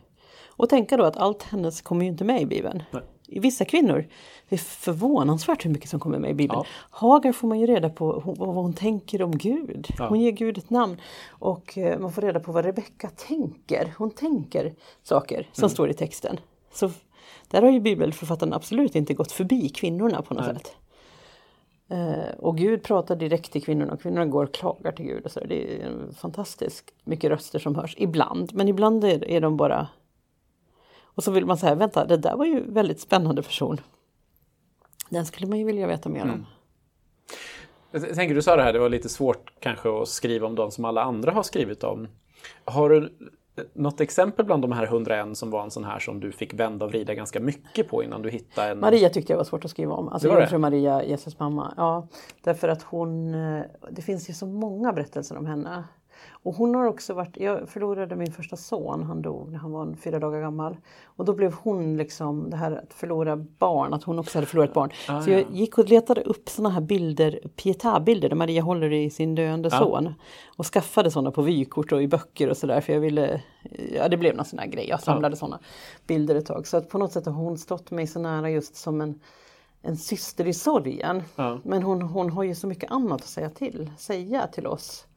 Och 0.48 0.70
tänka 0.70 0.98
då 0.98 1.04
att 1.04 1.18
allt 1.18 1.44
hennes 1.44 1.82
kommer 1.82 2.02
ju 2.02 2.08
inte 2.08 2.24
med 2.24 2.42
i 2.42 2.46
Bibeln. 2.46 2.84
Nej. 2.92 3.02
Vissa 3.28 3.66
kvinnor, 3.66 4.08
det 4.50 4.56
är 4.56 4.60
förvånansvärt 4.60 5.66
hur 5.66 5.70
mycket 5.70 5.90
som 5.90 6.00
kommer 6.00 6.20
med 6.20 6.32
i 6.32 6.34
Bibeln. 6.34 6.62
Ja. 6.64 6.70
Hagar 6.90 7.32
får 7.32 7.48
man 7.48 7.60
ju 7.60 7.68
reda 7.68 7.90
på 7.90 8.24
vad 8.38 8.56
hon 8.56 8.74
tänker 8.74 9.22
om 9.22 9.38
Gud. 9.38 9.88
Ja. 9.98 10.08
Hon 10.08 10.20
ger 10.20 10.32
Gud 10.32 10.58
ett 10.58 10.70
namn. 10.70 10.98
Och 11.30 11.78
eh, 11.78 12.00
man 12.00 12.12
får 12.12 12.22
reda 12.22 12.40
på 12.40 12.52
vad 12.52 12.66
Rebecka 12.66 13.10
tänker. 13.28 13.94
Hon 13.98 14.12
tänker 14.12 14.74
saker 15.04 15.50
som 15.52 15.64
mm. 15.64 15.70
står 15.70 15.90
i 15.90 15.94
texten. 15.94 16.40
Så 16.74 16.92
där 17.48 17.62
har 17.62 17.70
ju 17.70 17.80
bibelförfattaren 17.80 18.54
absolut 18.54 18.96
inte 18.96 19.14
gått 19.14 19.32
förbi 19.32 19.70
kvinnorna 19.70 20.22
på 20.22 20.34
något 20.34 20.46
Nej. 20.46 20.56
sätt. 20.56 20.76
Eh, 21.90 22.34
och 22.38 22.58
Gud 22.58 22.84
pratar 22.84 23.16
direkt 23.16 23.52
till 23.52 23.64
kvinnorna 23.64 23.94
och 23.94 24.02
kvinnorna 24.02 24.26
går 24.26 24.44
och 24.44 24.54
klagar 24.54 24.92
till 24.92 25.06
Gud. 25.06 25.26
Och 25.26 25.32
så. 25.32 25.40
Det 25.40 25.82
är 25.82 26.12
fantastiskt 26.12 26.94
mycket 27.04 27.30
röster 27.30 27.60
som 27.60 27.76
hörs, 27.76 27.96
ibland. 27.98 28.54
Men 28.54 28.68
ibland 28.68 29.04
är, 29.04 29.30
är 29.30 29.42
de 29.42 29.58
bara... 29.58 29.88
Och 31.02 31.24
så 31.24 31.32
vill 31.32 31.46
man 31.46 31.58
säga, 31.58 31.76
vänta, 31.76 32.06
det 32.06 32.18
där 32.18 32.36
var 32.36 32.46
ju 32.46 32.58
en 32.58 32.74
väldigt 32.74 33.00
spännande 33.00 33.44
person. 33.44 33.82
Den 35.10 35.26
skulle 35.26 35.48
man 35.48 35.60
ju 35.60 35.66
vilja 35.66 35.88
veta 35.88 36.10
mer 36.10 36.22
om. 36.22 36.30
Mm. 36.30 36.46
Jag 37.92 38.16
tänker, 38.16 38.36
du 38.36 38.42
sa 38.42 38.56
det 38.56 38.64
här, 38.64 38.74
det 38.74 38.80
var 38.80 38.90
lite 38.90 39.10
svårt 39.10 39.54
kanske 39.60 40.02
att 40.02 40.08
skriva 40.08 40.48
om 40.48 40.56
de 40.56 40.72
som 40.72 40.86
alla 40.86 41.04
andra 41.04 41.32
har 41.32 41.44
skrivit 41.44 41.84
om. 41.84 42.08
Har 42.66 42.90
du 42.90 43.18
något 43.74 44.02
exempel 44.02 44.46
bland 44.46 44.62
de 44.62 44.72
här 44.72 44.84
101 44.84 45.38
som 45.38 45.52
var 45.52 45.64
en 45.64 45.72
sån 45.72 45.84
här 45.84 46.00
som 46.00 46.20
du 46.20 46.32
fick 46.32 46.54
vända 46.54 46.86
och 46.86 46.92
vrida 46.92 47.14
ganska 47.14 47.40
mycket 47.40 47.90
på 47.90 48.04
innan 48.04 48.22
du 48.22 48.30
hittade 48.30 48.72
en... 48.72 48.80
Maria 48.80 49.10
tyckte 49.10 49.34
jag 49.34 49.38
var 49.38 49.44
svårt 49.44 49.66
att 49.66 49.72
skriva 49.72 49.94
om. 49.94 50.10
Alltså 50.10 50.28
Jungfru 50.28 50.58
Maria, 50.58 51.04
Jesus 51.04 51.40
mamma. 51.40 51.74
Ja, 51.78 52.08
därför 52.44 52.68
att 52.68 52.84
hon... 52.84 53.36
Eh, 53.36 53.62
det 53.92 54.02
finns 54.02 54.30
ju 54.30 54.34
så 54.34 54.46
många 54.46 54.94
berättelser 54.94 55.38
om 55.38 55.46
henne. 55.46 55.84
Och 56.30 56.56
hon 56.56 56.76
har 56.76 56.86
också 56.86 57.14
varit, 57.14 57.38
jag 57.38 57.70
förlorade 57.70 58.16
min 58.16 58.32
första 58.32 58.56
son, 58.56 59.04
han 59.04 59.22
dog 59.22 59.52
när 59.52 59.60
han 59.60 59.72
var 59.72 59.96
fyra 59.96 60.20
dagar 60.20 60.42
gammal. 60.42 60.78
Och 61.06 61.26
då 61.26 61.34
blev 61.34 61.54
hon 61.54 61.98
liksom, 61.98 62.50
det 62.50 62.58
här 62.58 62.72
att 62.72 62.94
förlora 62.94 63.36
barn, 63.36 63.94
att 63.94 64.04
hon 64.04 64.20
också 64.20 64.38
hade 64.38 64.48
förlorat 64.48 64.74
barn. 64.74 64.90
Ah, 65.08 65.22
så 65.22 65.30
jag 65.30 65.46
gick 65.52 65.78
och 65.78 65.90
letade 65.90 66.22
upp 66.22 66.50
sådana 66.50 66.70
här 66.70 66.82
bilder, 66.82 67.40
pietà-bilder 67.56 68.30
där 68.30 68.36
Maria 68.36 68.62
håller 68.62 68.94
i 68.94 69.10
sin 69.10 69.36
döende 69.36 69.70
ah. 69.72 69.80
son. 69.80 70.14
Och 70.58 70.66
skaffade 70.66 71.12
sådana 71.12 71.32
på 71.32 71.42
vykort 71.42 71.92
och 71.92 72.04
i 72.04 72.08
böcker 72.08 72.50
och 72.50 72.58
sådär 72.58 72.82
för 72.82 72.94
jag 72.94 73.00
ville, 73.00 73.42
ja 73.94 74.08
det 74.08 74.18
blev 74.18 74.36
någon 74.36 74.46
sån 74.46 74.60
här 74.60 74.68
grej, 74.68 74.90
jag 74.90 75.02
samlade 75.02 75.34
ah. 75.34 75.38
sådana 75.38 75.60
bilder 76.08 76.36
ett 76.36 76.46
tag. 76.46 76.68
Så 76.68 76.78
att 76.78 76.90
på 76.90 76.98
något 76.98 77.12
sätt 77.12 77.26
har 77.26 77.34
hon 77.34 77.58
stått 77.58 77.92
mig 77.92 78.08
så 78.08 78.20
nära 78.20 78.50
just 78.50 78.76
som 78.76 79.02
en 79.02 79.20
en 79.82 79.98
syster 79.98 80.48
i 80.48 80.54
sorgen. 80.54 81.24
Ja. 81.36 81.60
Men 81.64 81.84
hon, 81.84 82.02
hon 82.02 82.30
har 82.30 82.44
ju 82.44 82.56
så 82.56 82.68
mycket 82.68 82.92
annat 82.92 83.22
att 83.22 83.28
säga 83.28 83.50
till, 83.50 83.92
säga 83.98 84.48
till 84.48 84.68
oss. 84.68 85.08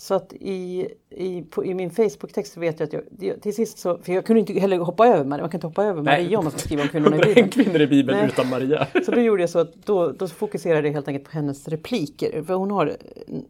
Så 0.00 0.14
att 0.14 0.32
i, 0.32 0.88
i, 1.10 1.42
på, 1.42 1.64
i 1.64 1.74
min 1.74 1.90
Facebook-text 1.90 2.56
vet 2.56 2.80
jag 2.80 2.86
att 2.86 3.04
jag 3.18 3.42
till 3.42 3.54
sist 3.54 3.78
så, 3.78 3.98
för 3.98 4.12
jag 4.12 4.26
kunde 4.26 4.40
inte 4.40 4.52
heller 4.52 4.78
hoppa 4.78 5.06
över 5.06 5.24
Maria, 5.24 5.42
man 5.42 5.50
kan 5.50 5.58
inte 5.58 5.66
hoppa 5.66 5.84
över 5.84 6.02
Nej. 6.02 6.22
Maria 6.22 6.38
om 6.38 6.44
man 6.44 6.50
ska 6.50 6.60
skriva 6.60 6.82
om 6.82 6.88
kvinnorna 6.88 7.16
i 7.16 7.20
Bibeln. 7.34 7.48
kvinnor 7.48 7.80
i 7.80 7.86
Bibeln 7.86 8.18
Nej. 8.18 8.28
utan 8.28 8.48
Maria. 8.48 8.86
Så 9.04 9.10
då 9.10 9.20
gjorde 9.20 9.42
jag 9.42 9.50
så 9.50 9.58
att 9.58 9.74
då, 9.74 10.12
då 10.12 10.28
fokuserade 10.28 10.88
jag 10.88 10.94
helt 10.94 11.08
enkelt 11.08 11.24
på 11.24 11.30
hennes 11.30 11.68
repliker. 11.68 12.42
För 12.42 12.54
hon, 12.54 12.70
har, 12.70 12.96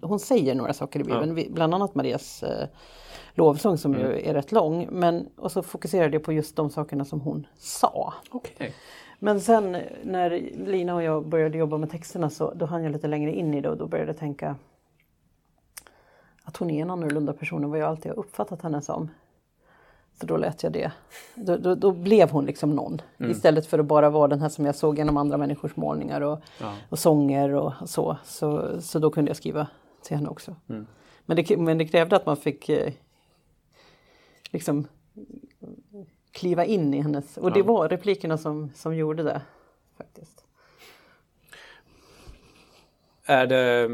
hon 0.01 0.21
säger 0.21 0.55
några 0.55 0.73
saker 0.73 1.01
i 1.01 1.05
Bibeln, 1.05 1.39
ja. 1.39 1.45
bland 1.51 1.75
annat 1.75 1.95
Marias 1.95 2.43
eh, 2.43 2.69
lovsång 3.35 3.79
som 3.79 3.95
mm. 3.95 4.07
ju 4.07 4.29
är 4.29 4.35
rätt 4.35 4.53
lång. 4.53 4.89
Men, 4.91 5.29
och 5.37 5.53
så 5.53 5.63
fokuserade 5.63 6.17
jag 6.17 6.23
på 6.23 6.33
just 6.33 6.57
de 6.57 6.71
sakerna 6.71 7.05
som 7.05 7.21
hon 7.21 7.47
sa. 7.59 8.15
Okay. 8.31 8.71
Men 9.19 9.41
sen 9.41 9.77
när 10.03 10.31
Lina 10.67 10.95
och 10.95 11.03
jag 11.03 11.29
började 11.29 11.59
jobba 11.59 11.79
med 11.79 11.91
texterna 11.91 12.31
så 12.31 12.55
då 12.55 12.67
hann 12.67 12.83
jag 12.83 12.93
lite 12.93 13.09
längre 13.09 13.33
in 13.33 13.55
i 13.55 13.61
det 13.61 13.69
och 13.69 13.77
då 13.77 13.87
började 13.87 14.11
jag 14.11 14.19
tänka 14.19 14.57
att 16.49 16.57
hon 16.57 16.71
är 16.71 16.83
en 16.83 16.91
annorlunda 16.91 17.33
person 17.33 17.65
än 17.65 17.71
vad 17.71 17.79
jag 17.79 17.89
alltid 17.89 18.13
har 18.13 18.19
uppfattat 18.19 18.63
henne 18.63 18.83
som. 18.83 19.11
Så 20.21 20.27
då 20.27 20.37
lät 20.37 20.63
jag 20.63 20.73
det. 20.73 20.93
Då, 21.35 21.57
då, 21.57 21.75
då 21.75 21.93
blev 21.93 22.31
hon 22.31 22.45
liksom 22.45 22.71
någon. 22.71 23.03
Mm. 23.19 23.31
Istället 23.31 23.67
för 23.67 23.79
att 23.79 23.87
bara 23.87 24.11
vara 24.11 24.29
den 24.29 24.41
här 24.41 24.49
som 24.49 24.65
jag 24.65 24.75
såg 24.75 24.99
genom 24.99 25.17
andra 25.17 25.37
människors 25.37 25.77
målningar 25.77 26.21
och, 26.21 26.41
ja. 26.61 26.75
och 26.89 26.99
sånger 26.99 27.55
och 27.55 27.73
så, 27.87 28.17
så. 28.25 28.81
Så 28.81 28.99
då 28.99 29.11
kunde 29.11 29.29
jag 29.29 29.37
skriva 29.37 29.67
till 30.03 30.17
henne 30.17 30.29
också. 30.29 30.57
Mm. 30.69 30.87
Men, 31.27 31.37
det, 31.37 31.57
men 31.57 31.79
det 31.79 31.87
krävde 31.87 32.17
att 32.17 32.27
man 32.27 32.37
fick 32.37 32.69
eh, 32.69 32.93
liksom 34.51 34.87
kliva 36.33 36.65
in 36.65 36.95
i 36.95 37.01
hennes... 37.01 37.37
Och 37.37 37.53
det 37.53 37.63
var 37.63 37.89
replikerna 37.89 38.39
som, 38.39 38.71
som 38.75 38.97
gjorde 38.97 39.23
det. 39.23 39.43
faktiskt. 39.97 40.45
Är 43.25 43.47
det 43.47 43.89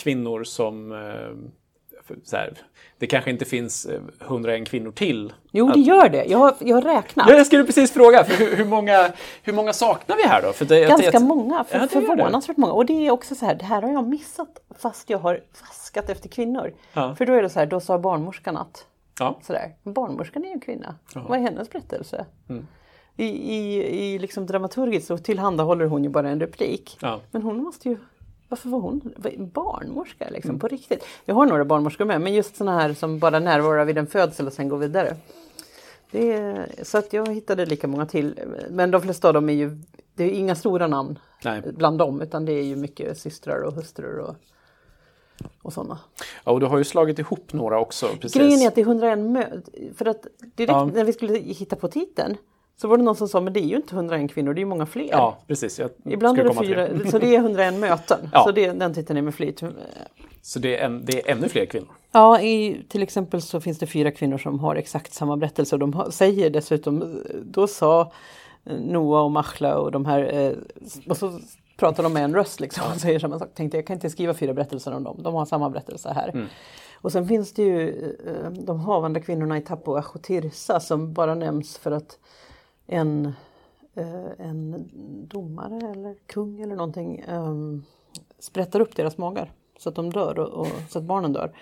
kvinnor 0.00 0.44
som 0.44 0.92
eh, 0.92 1.50
så 2.24 2.36
här, 2.36 2.52
det 2.98 3.06
kanske 3.06 3.30
inte 3.30 3.44
finns 3.44 3.88
101 4.20 4.60
eh, 4.60 4.64
kvinnor 4.64 4.92
till. 4.92 5.32
Jo, 5.50 5.68
det 5.74 5.80
gör 5.80 6.08
det. 6.08 6.24
Jag 6.24 6.38
har, 6.38 6.54
jag 6.58 6.76
har 6.76 6.82
räknat. 6.82 7.26
Ja, 7.28 7.36
jag 7.36 7.46
skulle 7.46 7.64
precis 7.64 7.92
fråga, 7.92 8.24
för 8.24 8.44
hur, 8.44 8.56
hur, 8.56 8.64
många, 8.64 9.12
hur 9.42 9.52
många 9.52 9.72
saknar 9.72 10.16
vi 10.16 10.22
här 10.22 10.42
då? 10.42 10.52
För 10.52 10.64
det, 10.64 10.88
Ganska 10.88 11.10
jag, 11.12 11.22
många, 11.22 11.64
för, 11.64 11.78
ja, 11.78 11.88
förvånansvärt 11.88 12.56
många. 12.56 12.72
Och 12.72 12.86
det 12.86 13.06
är 13.06 13.10
också 13.10 13.34
så 13.34 13.46
här, 13.46 13.54
det 13.54 13.64
här 13.64 13.82
har 13.82 13.92
jag 13.92 14.08
missat 14.08 14.60
fast 14.78 15.10
jag 15.10 15.18
har 15.18 15.40
vaskat 15.60 16.10
efter 16.10 16.28
kvinnor. 16.28 16.72
Ja. 16.92 17.14
För 17.14 17.26
då 17.26 17.32
är 17.32 17.42
det 17.42 17.48
så 17.48 17.58
här, 17.58 17.66
då 17.66 17.80
sa 17.80 17.98
barnmorskan 17.98 18.56
att. 18.56 18.86
Ja. 19.18 19.38
Sådär. 19.42 19.74
Barnmorskan 19.82 20.44
är 20.44 20.46
ju 20.46 20.52
en 20.52 20.60
kvinna. 20.60 20.94
Ja. 21.14 21.24
Vad 21.28 21.38
är 21.38 21.42
hennes 21.42 21.70
berättelse? 21.70 22.26
Mm. 22.48 22.66
I, 23.16 23.26
i, 23.26 24.14
i 24.14 24.18
liksom 24.18 24.46
dramaturgiskt 24.46 25.06
så 25.06 25.18
tillhandahåller 25.18 25.84
hon 25.84 26.04
ju 26.04 26.10
bara 26.10 26.30
en 26.30 26.40
replik. 26.40 26.98
Ja. 27.00 27.20
Men 27.30 27.42
hon 27.42 27.62
måste 27.62 27.88
ju 27.88 27.96
varför 28.50 28.68
var 28.68 28.80
hon 28.80 29.14
barnmorska 29.54 30.28
liksom, 30.30 30.50
mm. 30.50 30.60
på 30.60 30.68
riktigt? 30.68 31.04
Jag 31.24 31.34
har 31.34 31.46
några 31.46 31.64
barnmorskor 31.64 32.04
med, 32.04 32.20
men 32.20 32.34
just 32.34 32.56
sådana 32.56 32.80
här 32.80 32.94
som 32.94 33.18
bara 33.18 33.38
närvarar 33.38 33.84
vid 33.84 33.98
en 33.98 34.06
födsel 34.06 34.46
och 34.46 34.52
sen 34.52 34.68
går 34.68 34.78
vidare. 34.78 35.16
Det 36.10 36.66
så 36.82 36.98
att 36.98 37.12
jag 37.12 37.34
hittade 37.34 37.66
lika 37.66 37.88
många 37.88 38.06
till, 38.06 38.40
men 38.70 38.90
de 38.90 39.02
flesta 39.02 39.28
av 39.28 39.34
dem 39.34 39.48
är 39.48 39.52
ju, 39.52 39.78
det 40.14 40.24
är 40.24 40.30
inga 40.30 40.54
stora 40.54 40.86
namn 40.86 41.18
Nej. 41.44 41.62
bland 41.76 41.98
dem, 41.98 42.20
utan 42.20 42.44
det 42.44 42.52
är 42.52 42.62
ju 42.62 42.76
mycket 42.76 43.18
systrar 43.18 43.62
och 43.62 43.74
hustrur 43.74 44.18
och, 44.18 44.34
och 45.62 45.72
sådana. 45.72 45.98
Ja, 46.44 46.52
och 46.52 46.60
du 46.60 46.66
har 46.66 46.78
ju 46.78 46.84
slagit 46.84 47.18
ihop 47.18 47.52
några 47.52 47.80
också. 47.80 48.06
Precis. 48.06 48.40
Grejen 48.40 48.62
är 48.62 48.68
att 48.68 48.74
det 48.74 48.80
är 48.80 48.86
101 48.86 49.18
möd, 49.18 49.68
för 49.96 50.06
att 50.06 50.26
direkt 50.40 50.72
ja. 50.72 50.84
när 50.84 51.04
vi 51.04 51.12
skulle 51.12 51.38
hitta 51.38 51.76
på 51.76 51.88
titeln 51.88 52.36
så 52.80 52.88
var 52.88 52.96
det 52.96 53.02
någon 53.02 53.16
som 53.16 53.28
sa, 53.28 53.40
men 53.40 53.52
det 53.52 53.60
är 53.60 53.66
ju 53.66 53.76
inte 53.76 53.94
101 53.94 54.30
kvinnor, 54.30 54.54
det 54.54 54.58
är 54.58 54.62
ju 54.62 54.66
många 54.66 54.86
fler. 54.86 55.08
Ja, 55.10 55.38
precis. 55.46 55.80
Ibland 56.04 56.38
är 56.38 56.44
det 56.44 56.54
fyra, 56.54 57.10
så 57.10 57.18
det 57.18 57.36
är 57.36 57.38
101 57.38 57.74
möten. 57.74 58.28
Ja. 58.32 58.44
Så 58.44 58.52
det, 58.52 58.72
den 58.72 58.94
titeln 58.94 59.16
är 59.16 59.22
med 59.22 59.34
flit. 59.34 59.62
Så 60.42 60.58
det 60.58 60.78
är, 60.78 60.86
en, 60.86 61.04
det 61.04 61.28
är 61.28 61.32
ännu 61.32 61.48
fler 61.48 61.66
kvinnor? 61.66 61.88
Ja, 62.12 62.40
i, 62.40 62.84
till 62.88 63.02
exempel 63.02 63.42
så 63.42 63.60
finns 63.60 63.78
det 63.78 63.86
fyra 63.86 64.10
kvinnor 64.10 64.38
som 64.38 64.60
har 64.60 64.76
exakt 64.76 65.12
samma 65.12 65.36
berättelse 65.36 65.74
och 65.74 65.78
de 65.78 65.94
har, 65.94 66.10
säger 66.10 66.50
dessutom, 66.50 67.22
då 67.42 67.66
sa 67.66 68.12
Noah 68.64 69.24
och 69.24 69.30
Machla 69.30 69.78
och 69.78 69.92
de 69.92 70.06
här, 70.06 70.32
eh, 70.34 70.52
och 71.08 71.16
så 71.16 71.40
pratar 71.76 72.02
de 72.02 72.12
med 72.12 72.24
en 72.24 72.34
röst 72.34 72.60
liksom 72.60 72.84
och 72.94 73.00
säger 73.00 73.18
samma 73.18 73.38
sak. 73.38 73.48
Tänkte 73.54 73.78
jag 73.78 73.86
kan 73.86 73.94
inte 73.94 74.10
skriva 74.10 74.34
fyra 74.34 74.54
berättelser 74.54 74.92
om 74.92 75.04
dem, 75.04 75.20
de 75.22 75.34
har 75.34 75.44
samma 75.44 75.70
berättelse 75.70 76.12
här. 76.14 76.28
Mm. 76.28 76.46
Och 76.94 77.12
sen 77.12 77.28
finns 77.28 77.52
det 77.52 77.62
ju 77.62 77.88
eh, 78.26 78.50
de 78.50 78.80
havande 78.80 79.20
kvinnorna 79.20 79.58
i 79.58 79.60
Tapua 79.60 80.04
och 80.14 80.22
Tirsa 80.22 80.80
som 80.80 81.12
bara 81.12 81.34
nämns 81.34 81.78
för 81.78 81.90
att 81.90 82.18
en, 82.90 83.32
eh, 83.94 84.30
en 84.38 84.90
domare 85.28 85.90
eller 85.90 86.14
kung 86.26 86.60
eller 86.60 86.76
någonting 86.76 87.24
um, 87.28 87.84
sprättar 88.38 88.80
upp 88.80 88.96
deras 88.96 89.18
magar 89.18 89.52
så 89.78 89.88
att 89.88 89.94
de 89.94 90.10
dör 90.10 90.38
och, 90.38 90.60
och 90.60 90.66
så 90.88 90.98
att 90.98 91.04
barnen 91.04 91.32
dör. 91.32 91.52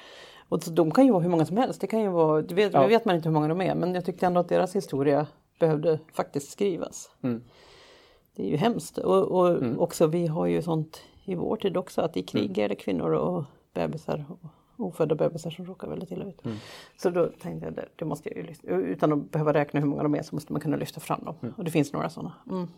Och 0.49 0.61
de 0.71 0.91
kan 0.91 1.07
ju 1.07 1.13
vara 1.13 1.23
hur 1.23 1.31
många 1.31 1.47
som 1.47 1.57
helst, 1.57 1.81
det 1.81 1.87
kan 1.87 2.01
ju 2.01 2.09
vara, 2.09 2.43
det 2.43 2.55
vet, 2.55 2.73
ja. 2.73 2.87
vet 2.87 3.05
man 3.05 3.17
inte 3.17 3.29
hur 3.29 3.35
många 3.35 3.49
de 3.49 3.61
är 3.61 3.75
men 3.75 3.95
jag 3.95 4.05
tyckte 4.05 4.27
ändå 4.27 4.41
att 4.41 4.49
deras 4.49 4.77
historia 4.77 5.27
behövde 5.59 5.99
faktiskt 6.13 6.51
skrivas. 6.51 7.11
Mm. 7.23 7.43
Det 8.37 8.43
är 8.43 8.51
ju 8.51 8.57
hemskt 8.57 8.99
och, 8.99 9.23
och 9.23 9.49
mm. 9.49 9.81
också 9.81 10.07
vi 10.07 10.27
har 10.27 10.47
ju 10.47 10.63
sånt 10.63 11.03
i 11.25 11.35
vår 11.35 11.57
tid 11.57 11.77
också 11.77 12.01
att 12.01 12.17
i 12.17 12.23
krig 12.23 12.59
mm. 12.59 12.65
är 12.65 12.69
det 12.69 12.75
kvinnor 12.75 13.11
och 13.13 13.45
bebisar 13.75 14.25
och 14.29 14.49
ofödda 14.79 15.15
bebisar 15.15 15.51
som 15.51 15.67
råkar 15.67 15.89
väldigt 15.89 16.11
illa 16.11 16.25
ut. 16.25 16.45
Mm. 16.45 16.57
Så 16.97 17.11
då 17.11 17.27
tänkte 17.27 17.67
jag, 17.67 17.75
det, 17.75 17.89
det 17.97 18.05
måste 18.05 18.29
jag 18.29 18.37
ju, 18.37 18.77
utan 18.77 19.13
att 19.13 19.31
behöva 19.31 19.53
räkna 19.53 19.81
hur 19.81 19.87
många 19.87 20.03
de 20.03 20.15
är 20.15 20.23
så 20.23 20.35
måste 20.35 20.53
man 20.53 20.63
kunna 20.63 20.77
lyfta 20.77 21.01
fram 21.01 21.25
dem. 21.25 21.35
Mm. 21.43 21.55
Och 21.57 21.65
det 21.65 21.71
finns 21.71 21.93
några 21.93 22.11
sådana. 22.11 22.33
Mm. 22.51 22.69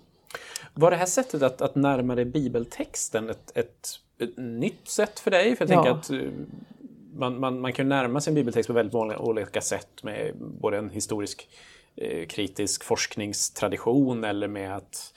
Var 0.75 0.91
det 0.91 0.97
här 0.97 1.07
sättet 1.07 1.43
att, 1.43 1.63
att 1.63 1.75
närma 1.75 2.15
dig 2.15 2.25
bibeltexten 2.25 3.31
ett, 3.31 3.57
ett, 3.57 3.89
ett 4.19 4.37
nytt 4.37 4.89
sätt 4.89 5.21
för 5.21 5.31
dig? 5.31 5.57
För 5.57 5.69
jag 5.69 5.79
ja. 5.79 5.83
tänker 5.85 5.99
att 5.99 6.23
eh, 6.23 6.31
man, 7.15 7.41
man, 7.41 7.61
man 7.61 7.73
kan 7.73 7.89
närma 7.89 8.21
sig 8.21 8.31
en 8.31 8.35
bibeltext 8.35 8.67
på 8.67 8.73
väldigt 8.73 8.93
många 8.93 9.19
olika 9.19 9.61
sätt 9.61 10.03
med 10.03 10.33
både 10.37 10.79
en 10.79 10.91
historisk 10.91 11.49
eh, 11.97 12.27
kritisk 12.27 12.85
forskningstradition 12.85 14.25
eller 14.25 14.49
med 14.49 14.77
att 14.77 15.13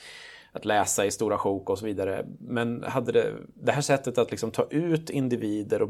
att 0.54 0.66
läsa 0.66 1.06
i 1.06 1.12
stora 1.12 1.38
sjok 1.38 1.70
och 1.70 1.80
så 1.80 1.86
vidare. 1.86 2.26
Men 2.40 2.84
hade 2.84 3.12
det, 3.12 3.34
det 3.54 3.72
här 3.72 3.82
sättet 3.82 4.18
att 4.18 4.32
liksom 4.32 4.52
ta 4.52 4.68
ut 4.70 5.10
individer 5.10 5.82
och 5.82 5.90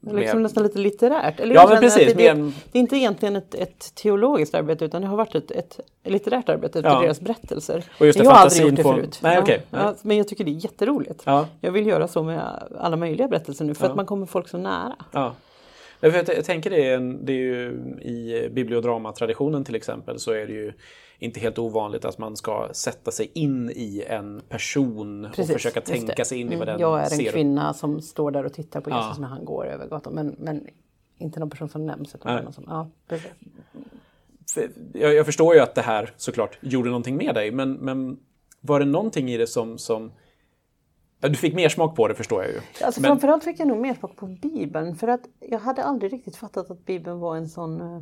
Liksom 0.00 0.42
nästan 0.42 0.62
lite 0.62 0.78
litterärt. 0.78 1.40
Eller 1.40 1.54
Ja, 1.54 1.60
jag 1.60 1.70
men 1.70 1.80
precis, 1.80 2.14
Det, 2.14 2.34
mer- 2.34 2.52
det 2.72 2.78
är 2.78 2.80
inte 2.80 2.96
egentligen 2.96 3.36
ett, 3.36 3.54
ett 3.54 3.94
teologiskt 3.94 4.54
arbete 4.54 4.84
utan 4.84 5.02
det 5.02 5.08
har 5.08 5.16
varit 5.16 5.34
ett, 5.34 5.50
ett 5.50 5.80
litterärt 6.04 6.48
arbete 6.48 6.78
efter 6.78 6.90
Ja. 6.90 7.00
deras 7.00 7.20
berättelser. 7.20 7.84
Och 8.00 8.06
just 8.06 8.18
det, 8.18 8.24
jag 8.24 8.30
har 8.30 8.38
aldrig 8.38 8.66
gjort 8.66 8.76
det 8.76 8.82
förut. 8.82 9.18
Nej, 9.22 9.34
ja, 9.34 9.42
okej. 9.42 9.62
ja, 9.70 9.94
men 10.02 10.16
jag 10.16 10.28
tycker 10.28 10.44
det 10.44 10.50
är 10.50 10.64
jätteroligt. 10.64 11.22
Ja, 11.24 11.46
Jag 11.60 11.72
vill 11.72 11.86
göra 11.86 12.08
så 12.08 12.22
med 12.22 12.42
alla 12.80 12.96
möjliga 12.96 13.28
berättelser 13.28 13.64
nu 13.64 13.74
för 13.74 13.86
att 13.86 13.96
man 13.96 14.06
kommer 14.06 14.26
folk 14.26 14.48
så 14.48 14.58
nära. 14.58 14.96
ja. 15.12 15.34
Ja, 16.00 16.10
för 16.10 16.18
Jag, 16.18 16.28
jag 16.36 16.44
tänker 16.44 16.70
det 16.70 16.88
är, 16.90 16.96
en, 16.96 17.24
det 17.26 17.32
är 17.32 17.36
ju 17.36 17.68
i 18.02 18.48
bibliodramatraditionen 18.52 19.64
till 19.64 19.74
exempel 19.74 20.18
så 20.18 20.30
är 20.32 20.46
det 20.46 20.52
ju 20.52 20.72
inte 21.18 21.40
helt 21.40 21.58
ovanligt 21.58 22.04
att 22.04 22.18
man 22.18 22.36
ska 22.36 22.68
sätta 22.72 23.10
sig 23.10 23.30
in 23.34 23.70
i 23.70 24.04
en 24.08 24.42
person 24.48 25.24
och 25.24 25.32
Precis, 25.34 25.52
försöka 25.52 25.80
just 25.80 25.92
tänka 25.92 26.24
sig 26.24 26.40
in 26.40 26.52
i 26.52 26.56
vad 26.56 26.68
Mm, 26.68 26.72
den 26.72 26.80
Jag 26.80 26.98
är 27.00 27.04
en 27.04 27.10
ser. 27.10 27.32
kvinna 27.32 27.74
som 27.74 28.00
står 28.00 28.30
där 28.30 28.44
och 28.46 28.52
tittar 28.52 28.80
på 28.80 28.90
Ja. 28.90 29.02
Jesus 29.04 29.18
när 29.18 29.28
han 29.28 29.44
går 29.44 29.66
över 29.66 29.86
gatan. 29.88 30.12
Men, 30.14 30.36
men 30.38 30.66
inte 31.18 31.40
någon 31.40 31.50
person 31.50 31.68
som 31.68 31.86
nämns. 31.86 32.14
Utan 32.14 32.44
någon 32.44 32.52
som, 32.52 32.64
ja, 32.68 32.90
Jag, 34.92 35.14
jag 35.14 35.26
förstår 35.26 35.54
ju 35.54 35.60
att 35.60 35.74
det 35.74 35.82
här 35.82 36.10
såklart 36.16 36.58
gjorde 36.60 36.88
någonting 36.88 37.16
med 37.16 37.34
dig, 37.34 37.50
men, 37.50 37.72
men 37.72 38.18
var 38.60 38.80
det 38.80 38.86
någonting 38.86 39.30
i 39.30 39.36
det 39.36 39.46
som, 39.46 39.78
som 39.78 40.12
Ja, 41.20 41.28
du 41.28 41.34
fick 41.34 41.54
mer 41.54 41.68
smak 41.68 41.96
på 41.96 42.08
det 42.08 42.14
förstår 42.14 42.42
jag 42.42 42.52
ju. 42.52 42.60
Alltså 42.84 43.00
Men- 43.00 43.08
Framförallt 43.08 43.44
fick 43.44 43.60
jag 43.60 43.68
nog 43.68 43.78
mer 43.78 43.94
smak 43.94 44.16
på 44.16 44.26
Bibeln. 44.26 44.96
För 44.96 45.08
att 45.08 45.20
jag 45.40 45.58
hade 45.58 45.82
aldrig 45.84 46.12
riktigt 46.12 46.36
fattat 46.36 46.70
att 46.70 46.84
Bibeln 46.86 47.18
var 47.20 47.36
en 47.36 47.48
sån 47.48 47.80
eh, 47.80 48.00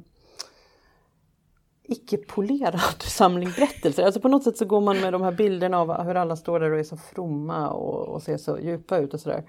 icke-polerad 1.95 2.81
samling 3.03 3.51
berättelser. 3.57 4.03
Alltså 4.05 4.21
på 4.21 4.29
något 4.29 4.43
sätt 4.45 4.57
så 4.57 4.65
går 4.65 4.81
man 4.81 5.01
med 5.01 5.13
de 5.13 5.23
här 5.23 5.33
bilderna 5.33 5.79
av 5.81 6.03
hur 6.03 6.15
alla 6.15 6.37
står 6.37 6.61
där 6.61 6.71
och 6.71 6.79
är 6.79 6.83
så 6.85 6.97
fromma 6.97 7.69
och, 7.71 8.09
och 8.09 8.23
ser 8.23 8.37
så 8.37 8.59
djupa 8.59 8.99
ut 8.99 9.15
och 9.15 9.21
sådär. 9.21 9.45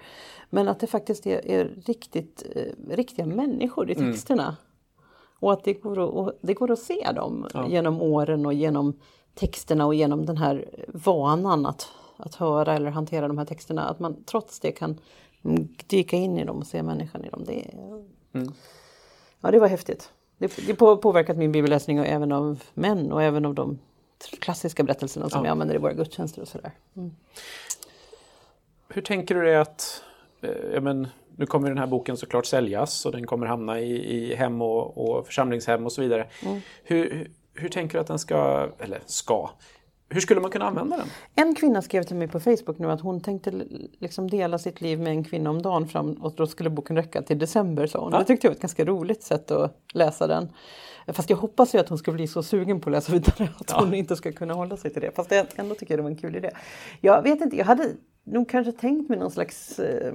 Men 0.50 0.68
att 0.68 0.80
det 0.80 0.88
faktiskt 0.88 1.28
är, 1.28 1.48
är 1.48 1.66
riktigt, 1.86 2.44
eh, 2.56 2.96
riktiga 2.96 3.26
människor 3.26 3.90
i 3.92 3.96
texterna. 3.96 4.58
Och 5.40 5.54
att 5.54 5.64
det 5.64 5.74
går 5.74 6.28
att, 6.30 6.38
det 6.42 6.54
går 6.54 6.72
att 6.72 6.80
se 6.80 7.12
dem 7.16 7.48
genom 7.70 8.02
åren 8.02 8.46
och 8.46 8.54
genom 8.54 9.00
texterna 9.36 9.86
och 9.86 9.96
genom 9.96 10.26
den 10.26 10.38
här 10.38 10.86
vanan 10.94 11.66
att, 11.66 11.88
att 12.18 12.36
höra 12.36 12.74
eller 12.76 12.90
hantera 12.92 13.28
de 13.28 13.38
här 13.38 13.46
texterna. 13.46 13.84
Att 13.84 14.00
man 14.00 14.24
trots 14.24 14.60
det 14.60 14.72
kan 14.72 15.00
mm, 15.46 15.68
dyka 15.88 16.18
in 16.18 16.38
i 16.40 16.46
dem 16.46 16.58
och 16.58 16.68
se 16.68 16.84
människan 16.84 17.26
i 17.26 17.30
dem. 17.30 17.44
Det, 17.46 17.60
är- 17.66 17.76
Ja, 19.42 19.52
det 19.52 19.60
var 19.60 19.68
häftigt. 19.68 20.12
Det, 20.38 20.68
det 20.68 20.74
påverkat 20.76 21.38
min 21.38 21.52
bibelläsning 21.52 22.00
och 22.00 22.06
även 22.06 22.32
av 22.32 22.64
män 22.74 23.12
och 23.12 23.24
även 23.24 23.46
av 23.46 23.54
de 23.54 23.80
klassiska 24.40 24.84
berättelserna 24.84 25.30
som 25.30 25.40
Ja. 25.40 25.46
jag 25.46 25.52
använder 25.52 25.76
i 25.76 25.78
våra 25.78 25.94
gudstjänster 25.94 26.42
och 26.42 26.48
sådär. 26.48 26.72
Hur 28.90 29.02
tänker 29.02 29.36
du 29.36 29.42
dig 29.42 29.56
att, 29.56 30.04
eh, 30.42 30.82
men, 30.82 31.08
nu 31.36 31.46
kommer 31.46 31.70
den 31.70 31.78
här 31.78 31.88
boken 31.88 32.18
såklart 32.18 32.46
säljas 32.46 33.06
och 33.06 33.12
den 33.12 33.28
kommer 33.28 33.46
hamna 33.46 33.80
i, 33.80 34.16
i 34.16 34.36
hem 34.36 34.62
och, 34.62 34.98
och 34.98 35.26
församlingshem 35.26 35.86
och 35.86 35.92
så 35.92 36.02
vidare. 36.02 36.28
Mm. 36.46 36.62
Hur, 36.84 37.28
hur 37.54 37.70
tänker 37.70 37.94
du 37.94 38.02
att 38.02 38.08
den 38.08 38.20
ska, 38.20 38.70
eller 38.80 39.00
ska, 39.06 39.50
hur 40.10 40.22
skulle 40.22 40.42
man 40.42 40.52
kunna 40.52 40.66
använda 40.66 40.98
den? 40.98 41.08
En 41.36 41.56
kvinna 41.56 41.82
skrev 41.82 42.04
till 42.04 42.16
mig 42.16 42.28
på 42.28 42.40
Facebook 42.40 42.80
nu 42.80 42.92
att 42.92 43.02
hon 43.02 43.22
tänkte 43.22 43.52
liksom 44.00 44.30
dela 44.30 44.58
sitt 44.58 44.82
liv 44.82 45.00
med 45.00 45.08
en 45.12 45.24
kvinna 45.24 45.50
om 45.50 45.62
dagen 45.62 45.88
fram 45.88 46.12
och 46.14 46.34
då 46.36 46.48
skulle 46.48 46.70
boken 46.70 46.96
räcka 46.96 47.22
till 47.22 47.40
december 47.40 47.88
sa 47.88 48.00
hon. 48.00 48.12
Ja. 48.12 48.20
Det 48.20 48.26
tyckte 48.26 48.48
jag 48.48 48.52
var 48.52 48.56
ett 48.56 48.62
ganska 48.62 48.86
roligt 48.86 49.24
sätt 49.24 49.52
att 49.52 49.78
läsa 49.94 50.28
den. 50.28 50.50
Fast 51.08 51.30
jag 51.30 51.38
hoppas 51.38 51.76
ju 51.76 51.80
att 51.80 51.90
hon 51.90 51.98
ska 51.98 52.12
bli 52.12 52.28
så 52.28 52.44
sugen 52.44 52.82
på 52.82 52.90
att 52.90 52.92
läsa 52.92 53.12
vidare 53.12 53.50
att 53.60 53.70
Ja. 53.72 53.80
hon 53.80 53.94
inte 53.94 54.16
ska 54.16 54.32
kunna 54.32 54.54
hålla 54.54 54.78
sig 54.78 54.94
till 54.94 55.02
det. 55.02 55.12
Fast 55.16 55.30
det, 55.30 55.48
ändå 55.56 55.76
tycker 55.76 55.94
jag 55.94 56.00
det 56.00 56.04
var 56.04 56.10
en 56.10 56.16
kul 56.18 56.36
idé. 56.36 56.50
Jag 57.02 57.22
vet 57.22 57.42
inte, 57.42 57.58
jag 57.58 57.66
hade 57.66 57.92
nog 58.24 58.50
kanske 58.50 58.72
tänkt 58.72 59.10
mig 59.10 59.20
någon 59.20 59.32
slags 59.32 59.80
eh, 59.80 60.14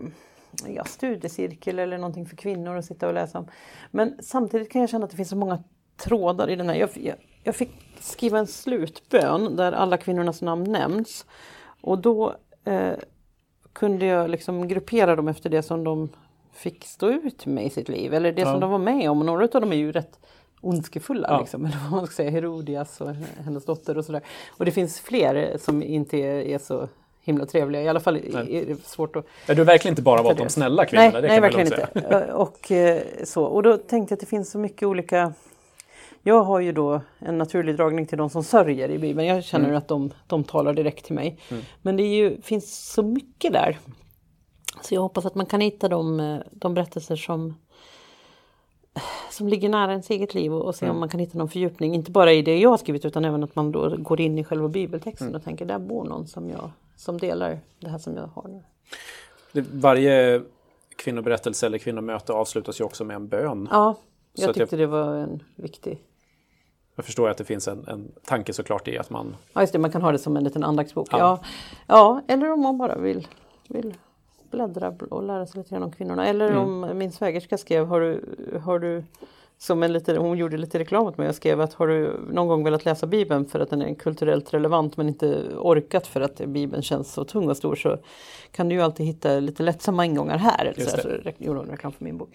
ja, 0.68 0.85
studiecirkel 0.85 1.79
eller 1.79 1.98
någonting 1.98 2.26
för 2.26 2.37
kvinnor 2.37 2.76
att 2.76 2.85
sitta 2.85 3.09
och 3.09 3.14
läsa 3.14 3.38
om. 3.38 3.46
Men 3.90 4.14
samtidigt 4.22 4.70
kan 4.72 4.81
jag 4.81 4.90
känna 4.90 5.05
att 5.05 5.11
det 5.11 5.16
finns 5.16 5.29
så 5.29 5.37
många 5.37 5.62
trådar 5.96 6.50
i 6.50 6.57
den 6.57 6.68
här. 6.68 6.76
Jag, 6.76 6.90
jag, 6.94 7.16
jag 7.42 7.55
fick 7.57 7.70
skriva 8.00 8.38
en 8.38 8.46
slutbön 8.46 9.57
där 9.57 9.72
alla 9.72 9.96
kvinnornas 9.96 10.42
namn 10.42 10.72
nämns. 10.72 11.26
Och 11.81 11.98
då 11.98 12.35
eh, 12.64 12.92
kunde 13.72 14.07
jag 14.07 14.31
liksom 14.31 14.68
gruppera 14.68 15.16
dem 15.16 15.29
efter 15.29 15.50
det 15.50 15.62
som 15.62 15.85
de 15.85 16.09
fick 16.53 16.85
stå 16.85 17.09
ut 17.09 17.46
med 17.46 17.66
i 17.66 17.70
sitt 17.70 17.88
liv. 17.88 18.14
Eller 18.14 18.33
det 18.33 18.40
Ja. 18.42 18.50
som 18.53 18.61
de 18.61 18.70
var 18.70 18.79
med 18.79 19.11
om. 19.11 19.18
Och 19.18 19.26
några 19.26 19.44
av 19.44 19.61
dem 19.61 19.72
är 19.72 19.76
ju 19.76 19.92
rätt 19.92 20.18
ondskefulla. 20.61 21.29
Ja. 21.31 21.40
Liksom, 21.40 21.64
eller 21.66 21.76
vad 21.83 21.90
man 21.92 22.07
ska 22.07 22.14
säga, 22.14 22.31
Herodias 22.31 23.00
och 23.00 23.11
hennes 23.44 23.64
dotter 23.64 23.98
och 23.98 24.05
sådär. 24.05 24.22
Och 24.50 24.64
det 24.64 24.70
finns 24.70 25.00
fler 25.00 25.59
som 25.59 25.83
inte 25.83 26.16
är, 26.18 26.59
så 26.59 26.88
himla 27.22 27.46
trevliga. 27.46 27.83
I 27.83 27.88
alla 27.88 28.00
fall 28.00 28.14
Nej. 28.33 28.57
är 28.57 28.66
det 28.66 28.87
svårt 28.87 29.16
att 29.16 29.24
Ja, 29.46 29.55
du 29.55 29.61
har 29.61 29.66
verkligen 29.66 29.92
inte 29.92 30.03
bara 30.03 30.22
valt 30.22 30.38
de 30.38 30.48
snälla 30.48 30.85
kvinnorna, 30.85 31.20
nej, 31.20 31.22
nej, 31.31 31.40
verkligen 31.40 31.66
inte. 31.66 31.88
Eh, 32.11 32.35
Och, 32.35 32.70
eh, 32.72 33.03
så. 33.24 33.44
och 33.44 33.62
då 33.62 33.76
tänkte 33.76 34.12
jag 34.12 34.16
att 34.16 34.20
det 34.20 34.26
finns 34.26 34.50
så 34.50 34.59
mycket 34.59 34.88
olika 34.88 35.33
jag 36.22 36.42
har 36.42 36.61
ju 36.61 36.72
då 36.72 37.00
en 37.18 37.38
naturlig 37.38 37.76
dragning 37.76 38.06
till 38.06 38.18
de 38.18 38.30
som 38.30 38.44
sörjer 38.44 38.88
i 38.90 38.98
Bibeln. 38.98 39.28
Jag 39.28 39.44
känner 39.44 39.64
Mm. 39.64 39.76
att 39.78 39.88
de, 39.88 40.11
de 40.26 40.44
talar 40.44 40.74
direkt 40.74 41.04
till 41.04 41.14
mig. 41.14 41.38
Men 41.83 41.96
det 41.96 42.02
ju, 42.02 42.40
finns 42.42 42.92
så 42.92 43.02
mycket 43.02 43.52
där. 43.52 43.78
Så 44.83 44.94
jag 44.94 45.00
hoppas 45.00 45.26
att 45.26 45.35
man 45.35 45.46
kan 45.46 45.61
hitta 45.61 45.88
de, 45.88 46.38
de 46.50 46.74
berättelser 46.74 47.16
som, 47.16 47.54
som 49.30 49.48
ligger 49.48 49.68
nära 49.68 49.90
ens 49.90 50.11
eget 50.11 50.35
liv 50.35 50.54
och, 50.54 50.62
och 50.64 50.74
se 50.74 50.85
Mm. 50.87 50.96
om 50.96 51.00
man 51.00 51.09
kan 51.09 51.20
hitta 51.20 51.38
någon 51.38 51.48
fördjupning. 51.48 51.94
Inte 51.94 52.11
bara 52.11 52.33
i 52.33 52.42
det 52.42 52.59
jag 52.59 52.70
har 52.70 52.76
skrivit 52.78 53.04
utan 53.04 53.24
även 53.24 53.44
att 53.44 53.56
man 53.56 53.72
då 53.72 53.96
går 53.98 54.20
in 54.20 54.38
i 54.38 54.44
själva 54.44 54.68
bibeltexten 54.68 55.26
Mm. 55.28 55.37
och 55.37 55.44
tänker 55.44 55.64
där 55.64 55.78
bor 55.78 56.04
någon 56.04 56.26
som, 56.26 56.50
jag, 56.50 56.70
som 56.96 57.18
delar 57.18 57.61
det 57.80 57.88
här 57.88 57.98
som 57.98 58.16
jag 58.16 58.26
har 58.26 58.48
nu. 58.48 58.62
Det, 59.52 59.64
varje 59.72 60.42
kvinnoberättelse 60.96 61.66
eller 61.66 61.78
kvinnomöte 61.78 62.33
avslutas 62.33 62.80
ju 62.80 62.85
också 62.85 63.04
med 63.04 63.14
en 63.16 63.28
bön. 63.28 63.68
Ja, 63.70 63.94
Så 64.35 64.42
jag 64.42 64.48
jag- 64.48 64.54
tyckte 64.54 64.76
det 64.76 64.87
var 64.87 65.14
en 65.14 65.42
viktig 65.56 65.98
Jag 67.01 67.05
förstår 67.05 67.29
att 67.29 67.37
det 67.37 67.45
finns 67.45 67.69
en, 67.69 67.85
en 67.89 68.13
tanke 68.25 68.53
såklart 68.53 68.89
i 68.89 68.99
att 68.99 69.11
man... 69.11 69.37
Ja 69.53 69.61
just 69.61 69.73
det, 69.73 69.79
man 69.79 69.91
kan 69.93 70.03
ha 70.03 70.13
det 70.13 70.19
som 70.19 70.37
en 70.37 70.45
liten 70.45 70.65
andaktsbok. 70.65 71.09
Ja. 71.11 71.19
Ja. 71.19 71.41
Ja, 71.87 72.23
eller 72.29 72.53
om 72.53 72.61
man 72.63 72.79
bara 72.79 72.99
vill, 72.99 73.29
vill 73.69 73.95
bläddra 74.51 74.95
och 75.11 75.23
lära 75.23 75.47
sig 75.47 75.59
lite 75.59 75.71
grann 75.71 75.83
om 75.83 75.93
kvinnorna. 75.93 76.27
Eller 76.27 76.51
Mm. 76.51 76.63
om 76.63 76.99
min 76.99 77.13
svägerska 77.13 77.59
skrev, 77.59 77.87
har 77.87 78.01
du, 78.01 78.25
har 78.65 78.79
du 78.79 79.05
som 79.59 79.83
en 79.83 79.93
lite, 79.93 80.17
hon 80.17 80.39
gjorde 80.39 80.57
lite 80.57 80.79
reklam 80.79 81.07
åt 81.07 81.19
mig 81.19 81.29
och 81.29 81.35
skrev 81.35 81.61
att 81.61 81.75
har 81.75 81.87
du 81.87 82.21
någon 82.33 82.49
gång 82.49 82.65
velat 82.65 82.85
läsa 82.85 83.07
Bibeln 83.07 83.47
för 83.47 83.61
att 83.61 83.71
den 83.71 83.83
är 83.83 83.95
kulturellt 83.95 84.55
relevant 84.55 84.97
men 84.97 85.09
inte 85.09 85.43
orkat 85.59 86.07
för 86.07 86.21
att 86.21 86.37
Bibeln 86.47 86.83
känns 86.83 87.13
så 87.13 87.25
tung 87.25 87.49
och 87.51 87.57
stor 87.57 87.75
så 87.75 87.99
kan 88.53 88.69
du 88.69 88.75
ju 88.75 88.81
alltid 88.81 89.07
hitta 89.07 89.41
lite 89.41 89.63
lättsamma 89.63 90.05
ingångar 90.05 90.39
här. 90.39 90.65
Eller 90.65 90.87
så, 90.87 90.97
här, 90.97 91.21
så 91.37 91.45
gjorde 91.45 91.59
hon 91.59 91.69
reklam 91.69 91.93
för 91.93 92.05
min 92.05 92.19
bok. 92.19 92.31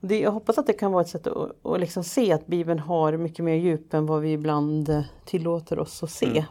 Och 0.00 0.08
det, 0.08 0.20
jag 0.20 0.30
hoppas 0.30 0.58
att 0.58 0.66
det 0.66 0.72
kan 0.72 0.92
vara 0.92 1.02
ett 1.02 1.08
sätt 1.08 1.26
att, 1.26 1.66
att 1.66 1.80
liksom 1.80 2.04
se 2.04 2.32
att 2.32 2.46
Bibeln 2.46 2.78
har 2.78 3.16
mycket 3.16 3.44
mer 3.44 3.54
djup 3.54 3.94
än 3.94 4.06
vad 4.06 4.20
vi 4.20 4.32
ibland 4.32 5.04
tillåter 5.24 5.78
oss 5.78 6.02
att 6.02 6.10
se. 6.10 6.26
Mm. 6.26 6.44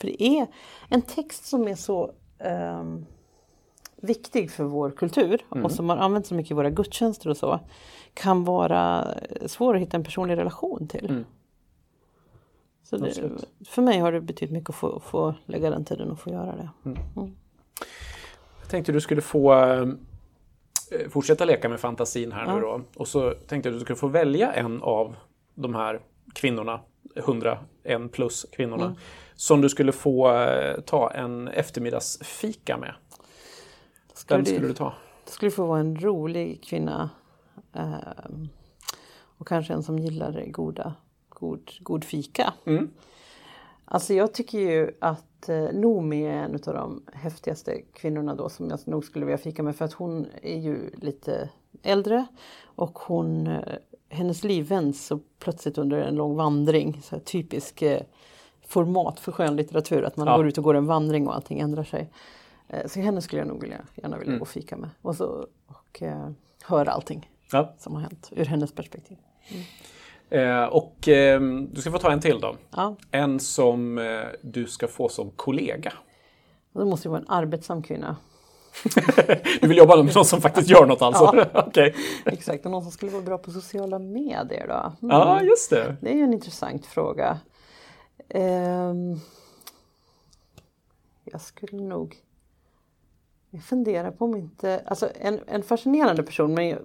För 0.00 0.06
det 0.06 0.22
är 0.22 0.46
en 0.88 1.02
text 1.02 1.46
som 1.46 1.68
är 1.68 1.74
så 1.74 2.12
ehm, 2.38 3.06
viktig 3.96 4.50
för 4.50 4.64
vår 4.64 4.90
kultur 4.90 5.44
Mm. 5.52 5.64
och 5.64 5.72
som 5.72 5.88
har 5.88 5.96
använts 5.96 6.28
så 6.28 6.34
mycket 6.34 6.50
i 6.50 6.54
våra 6.54 6.70
gudstjänster 6.70 7.30
och 7.30 7.36
så 7.36 7.60
kan 8.14 8.44
vara 8.44 9.14
svår 9.46 9.74
att 9.74 9.82
hitta 9.82 9.96
en 9.96 10.04
personlig 10.04 10.36
relation 10.36 10.88
till. 10.88 11.10
Mm. 11.10 11.24
Så 12.84 12.96
det, 12.96 13.30
för 13.66 13.82
mig 13.82 13.98
har 13.98 14.12
det 14.12 14.20
betytt 14.20 14.50
mycket 14.50 14.70
att 14.70 14.76
få, 14.76 15.00
få 15.00 15.34
lägga 15.46 15.70
den 15.70 15.84
tiden 15.84 16.10
och 16.10 16.20
få 16.20 16.30
göra 16.30 16.56
det. 16.56 16.70
Jag 18.60 18.70
tänkte 18.70 18.92
du 18.92 19.00
skulle 19.00 19.20
få 19.20 19.54
eh, 19.54 19.86
fortsätta 21.10 21.44
leka 21.44 21.68
med 21.68 21.80
fantasin 21.80 22.32
här 22.32 22.46
nu 22.46 22.52
Ja. 22.52 22.58
då. 22.60 22.80
Och 22.96 23.08
så 23.08 23.30
tänkte 23.30 23.68
jag 23.68 23.74
att 23.74 23.80
du 23.80 23.84
skulle 23.84 23.96
få 23.96 24.08
välja 24.08 24.52
en 24.52 24.82
av 24.82 25.16
de 25.54 25.74
här 25.74 26.00
kvinnorna, 26.34 26.80
101 27.16 28.12
plus 28.12 28.46
kvinnorna, 28.52 28.84
Mm. 28.84 28.96
som 29.34 29.60
du 29.60 29.68
skulle 29.68 29.92
få 29.92 30.32
eh, 30.32 30.80
ta 30.80 31.10
en 31.10 31.48
eftermiddagsfika 31.48 32.76
med. 32.76 32.94
Ska 34.14 34.36
Vem 34.36 34.44
skulle 34.44 34.66
du 34.68 34.74
ta? 34.74 34.94
Det 35.24 35.30
skulle 35.30 35.50
få 35.50 35.66
vara 35.66 35.80
en 35.80 36.00
rolig 36.00 36.64
kvinna. 36.64 37.10
ehm, 37.72 38.48
och 39.38 39.46
kanske 39.48 39.72
en 39.72 39.82
som 39.82 39.98
gillar 39.98 40.44
goda, 40.46 40.94
god, 41.28 41.70
god 41.80 42.04
fika. 42.04 42.52
Mm. 42.66 42.90
Alltså 43.84 44.14
jag 44.14 44.34
tycker 44.34 44.58
ju 44.58 44.90
att 45.00 45.24
eh, 45.48 45.72
Noomi 45.72 46.22
är 46.26 46.32
en 46.32 46.54
av 46.54 46.74
de 46.74 47.02
häftigaste 47.12 47.82
kvinnorna 47.94 48.34
då 48.34 48.48
som 48.48 48.70
jag 48.70 48.78
nog 48.88 49.04
skulle 49.04 49.24
vilja 49.26 49.38
fika 49.38 49.62
med 49.62 49.76
för 49.76 49.84
att 49.84 49.92
hon 49.92 50.26
är 50.42 50.58
ju 50.58 50.90
lite 50.94 51.48
äldre 51.82 52.26
och 52.64 52.98
hon, 52.98 53.46
eh, 53.46 53.60
hennes 54.08 54.44
liv 54.44 54.68
vänds 54.68 55.06
så 55.06 55.20
plötsligt 55.38 55.78
under 55.78 55.98
en 55.98 56.14
lång 56.14 56.36
vandring. 56.36 57.00
Så 57.04 57.18
typisk 57.18 57.82
eh, 57.82 58.02
format 58.66 59.20
för 59.20 59.32
skönlitteratur 59.32 60.02
att 60.04 60.16
man 60.16 60.26
Ja. 60.26 60.36
går 60.36 60.46
ut 60.48 60.58
och 60.58 60.64
går 60.64 60.74
en 60.74 60.86
vandring 60.86 61.28
och 61.28 61.34
allting 61.34 61.60
ändrar 61.60 61.84
sig. 61.84 62.10
Eh, 62.68 62.86
så 62.86 63.00
henne 63.00 63.22
skulle 63.22 63.40
jag 63.40 63.48
nog 63.48 63.60
vilja, 63.60 63.80
gärna 63.94 64.16
vilja 64.18 64.30
Mm. 64.30 64.38
gå 64.38 64.42
och 64.42 64.48
fika 64.48 64.76
med 64.76 64.90
och, 65.02 65.16
så, 65.16 65.46
och 65.66 66.02
eh, 66.02 66.30
höra 66.62 66.90
allting 66.90 67.30
Ja. 67.52 67.74
som 67.78 67.94
har 67.94 68.00
hänt 68.00 68.28
ur 68.36 68.44
hennes 68.44 68.72
perspektiv. 68.72 69.16
Eh, 70.30 70.64
och 70.64 71.08
eh, 71.08 71.40
du 71.72 71.80
ska 71.80 71.90
få 71.90 71.98
ta 71.98 72.12
en 72.12 72.20
till 72.20 72.40
då. 72.40 72.56
Ja, 72.70 72.96
En 73.10 73.40
som 73.40 73.98
eh, 73.98 74.24
du 74.42 74.66
ska 74.66 74.88
få 74.88 75.08
som 75.08 75.30
kollega. 75.30 75.92
det 76.72 76.84
måste 76.84 77.08
ju 77.08 77.10
vara 77.10 77.20
en 77.20 77.28
arbetsam 77.28 77.82
kvinna. 77.82 78.16
du 79.60 79.68
vill 79.68 79.76
jobba 79.76 79.96
med 79.96 80.14
någon 80.14 80.24
som 80.24 80.40
faktiskt 80.40 80.70
gör 80.70 80.86
något 80.86 81.02
alltså? 81.02 81.46
Ja. 81.54 81.66
okay. 81.66 81.92
Exakt, 82.24 82.64
och 82.64 82.70
någon 82.70 82.82
som 82.82 82.92
skulle 82.92 83.12
vara 83.12 83.22
bra 83.22 83.38
på 83.38 83.50
sociala 83.50 83.98
medier 83.98 84.66
då? 84.68 84.92
Mm. 85.06 85.16
Ja, 85.16 85.42
just 85.42 85.70
det. 85.70 85.96
Det 86.00 86.10
är 86.10 86.14
ju 86.14 86.22
en 86.22 86.32
intressant 86.32 86.86
fråga. 86.86 87.40
Um, 88.34 89.20
jag 91.24 91.40
skulle 91.40 91.82
nog 91.82 92.16
jag 93.56 93.64
funderar 93.64 94.10
på 94.10 94.24
om 94.24 94.36
inte, 94.36 94.82
alltså 94.86 95.08
en, 95.20 95.40
en 95.46 95.62
fascinerande 95.62 96.22
person 96.22 96.54
men, 96.54 96.78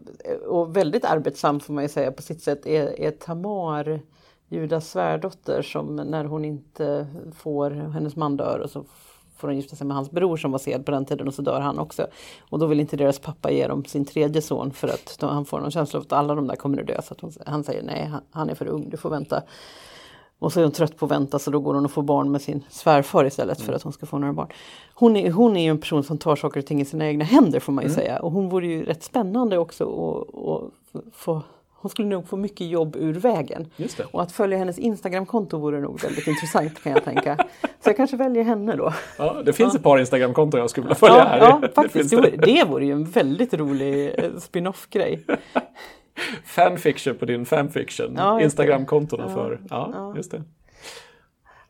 och 0.48 0.78
väldigt 0.78 1.06
arbetsam 1.06 1.60
får 1.60 1.74
man 1.74 1.84
ju 1.84 1.90
säga 1.90 2.12
på 2.12 2.22
sitt 2.22 2.42
sätt 2.42 2.66
är, 2.66 3.00
är 3.00 3.12
Tamar, 3.12 4.02
Judas 4.50 4.90
svärdotter 4.90 5.62
som 5.62 5.96
när 5.96 6.26
hon 6.26 6.46
inte 6.46 7.08
får, 7.36 7.72
hennes 7.72 8.16
man 8.16 8.38
dör 8.38 8.60
och 8.60 8.70
så 8.70 8.86
får 9.38 9.48
hon 9.48 9.58
gifta 9.58 9.76
sig 9.76 9.88
med 9.88 9.96
hans 9.96 10.12
bror 10.12 10.38
som 10.38 10.52
var 10.52 10.60
sed 10.60 10.86
på 10.86 10.92
den 10.92 11.06
tiden 11.06 11.28
och 11.28 11.34
så 11.34 11.42
dör 11.42 11.60
han 11.60 11.80
också. 11.80 12.08
Och 12.50 12.60
då 12.60 12.66
vill 12.66 12.80
inte 12.80 12.98
deras 12.98 13.20
pappa 13.20 13.52
ge 13.52 13.68
dem 13.68 13.86
sin 13.86 14.06
tredje 14.06 14.42
son 14.42 14.72
för 14.72 14.88
att 14.88 15.18
då, 15.20 15.28
han 15.28 15.46
får 15.46 15.60
någon 15.60 15.72
känsla 15.72 16.00
av 16.00 16.06
att 16.06 16.14
alla 16.14 16.36
de 16.36 16.48
där 16.48 16.56
kommer 16.56 16.82
att 16.82 16.88
dö. 16.88 17.02
Så 17.02 17.14
att 17.14 17.22
hon, 17.22 17.32
han 17.46 17.64
säger 17.64 17.84
nej, 17.84 18.06
han, 18.06 18.22
han 18.32 18.50
är 18.50 18.56
för 18.56 18.68
ung, 18.68 18.90
du 18.90 18.98
får 18.98 19.10
vänta. 19.10 19.44
Och 20.42 20.54
så 20.54 20.60
är 20.60 20.64
hon 20.64 20.72
trött 20.72 20.98
på 20.98 21.06
att 21.06 21.12
vänta 21.12 21.40
så 21.40 21.52
då 21.52 21.60
går 21.60 21.74
hon 21.74 21.86
och 21.86 21.92
får 21.92 22.04
barn 22.04 22.32
med 22.32 22.42
sin 22.42 22.64
svärfar 22.70 23.26
istället 23.26 23.58
mm. 23.58 23.66
för 23.66 23.74
att 23.74 23.84
hon 23.84 23.94
ska 23.94 24.06
få 24.06 24.18
några 24.18 24.34
barn. 24.34 24.48
Hon 24.94 25.16
är, 25.16 25.32
hon 25.32 25.58
är 25.58 25.64
ju 25.64 25.70
en 25.70 25.78
person 25.78 26.04
som 26.04 26.18
tar 26.18 26.36
saker 26.36 26.60
och 26.60 26.66
ting 26.66 26.82
i 26.82 26.86
sina 26.86 27.08
egna 27.08 27.26
händer 27.26 27.60
får 27.60 27.74
man 27.74 27.84
ju 27.84 27.88
mm. 27.88 27.96
säga. 27.96 28.20
Och 28.20 28.32
hon 28.32 28.50
vore 28.50 28.68
ju 28.68 28.84
rätt 28.86 29.04
spännande 29.04 29.58
också 29.58 29.84
att 30.94 31.04
få 31.14 31.42
hon 31.82 31.92
skulle 31.92 32.08
nog 32.08 32.28
få 32.28 32.38
mycket 32.38 32.68
jobb 32.68 32.96
ur 32.96 33.14
vägen. 33.14 33.68
Och 34.12 34.22
att 34.22 34.32
följa 34.32 34.58
hennes 34.58 34.80
Instagramkonto 34.80 35.58
vore 35.58 35.80
nog 35.80 36.02
väldigt 36.02 36.28
intressant 36.28 36.84
kan 36.84 36.92
jag 36.92 37.04
tänka. 37.04 37.38
Så 37.62 37.90
jag 37.90 37.98
kanske 37.98 38.18
väljer 38.18 38.44
henne 38.44 38.76
då. 38.76 38.94
Ja, 39.18 39.42
det 39.46 39.54
finns 39.54 39.74
ja. 39.74 39.78
ett 39.78 39.84
par 39.84 40.00
Instagramkonton 40.00 40.60
jag 40.60 40.70
skulle 40.70 40.84
vilja 40.84 40.96
följa 40.96 41.18
ja, 41.18 41.24
här. 41.24 41.40
Ja, 41.40 41.62
faktiskt. 41.76 42.10
Det, 42.10 42.22
det. 42.22 42.38
det 42.38 42.64
vore 42.64 42.86
ju 42.86 42.92
en 42.92 43.06
väldigt 43.06 43.54
rolig 43.54 44.14
eh, 44.18 44.38
spin-off-grej. 44.40 45.26
fanfiction 46.46 47.16
på 47.16 47.26
din 47.26 47.46
fanfiction. 47.46 48.16
Ja, 48.18 48.42
Instagramkontona 48.42 49.24
ja, 49.24 49.30
för. 49.30 49.62
Ja, 49.70 49.90
ja, 49.94 50.16
just 50.16 50.32
det. 50.32 50.44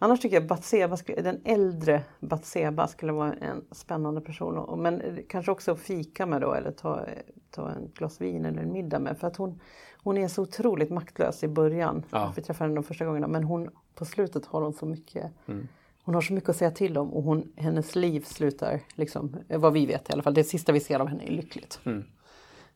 Annars 0.04 0.20
tycker 0.20 0.36
jag 0.36 0.48
Batseba, 0.48 0.98
den 1.06 1.42
äldre 1.46 2.04
Batseba 2.20 2.88
skulle 2.88 3.12
vara 3.12 3.34
en 3.34 3.66
spännande 3.72 4.22
person. 4.22 4.82
Men 4.82 5.24
kanske 5.30 5.52
också 5.52 5.76
fika 5.76 6.26
med 6.26 6.42
då 6.42 6.54
eller 6.54 6.72
ta, 6.72 7.06
ta 7.52 7.70
en 7.70 7.92
glas 7.96 8.22
vin 8.22 8.46
eller 8.46 8.62
en 8.62 8.72
middag 8.72 9.00
med. 9.00 9.18
För 9.18 9.28
att 9.28 9.36
hon, 9.36 9.60
hon 10.04 10.18
är 10.18 10.28
så 10.28 10.42
otroligt 10.42 10.90
maktlös 10.90 11.44
i 11.44 11.48
början. 11.48 12.04
Ja. 12.12 12.34
Vi 12.36 12.42
träffade 12.42 12.68
henne 12.68 12.76
de 12.76 12.84
första 12.84 13.06
gångerna. 13.06 13.28
Men 13.28 13.44
hon, 13.44 13.70
på 13.96 14.06
slutet 14.06 14.46
har 14.46 14.62
hon 14.62 14.74
så 14.74 14.86
mycket 14.86 15.32
mm. 15.48 15.68
Hon 16.04 16.16
har 16.16 16.22
så 16.22 16.34
mycket 16.34 16.50
att 16.50 16.56
säga 16.56 16.72
till 16.72 16.98
om 16.98 17.14
och 17.14 17.24
hon, 17.24 17.52
hennes 17.56 17.96
liv 17.96 18.22
slutar, 18.22 18.80
liksom, 18.96 19.36
vad 19.48 19.74
vi 19.74 19.86
vet 19.86 20.10
i 20.10 20.14
alla 20.14 20.24
fall, 20.24 20.34
det 20.34 20.44
sista 20.44 20.72
vi 20.72 20.80
ser 20.80 21.00
av 21.00 21.08
henne 21.08 21.24
är 21.28 21.32
lyckligt. 21.32 21.80
Mm. 21.84 22.04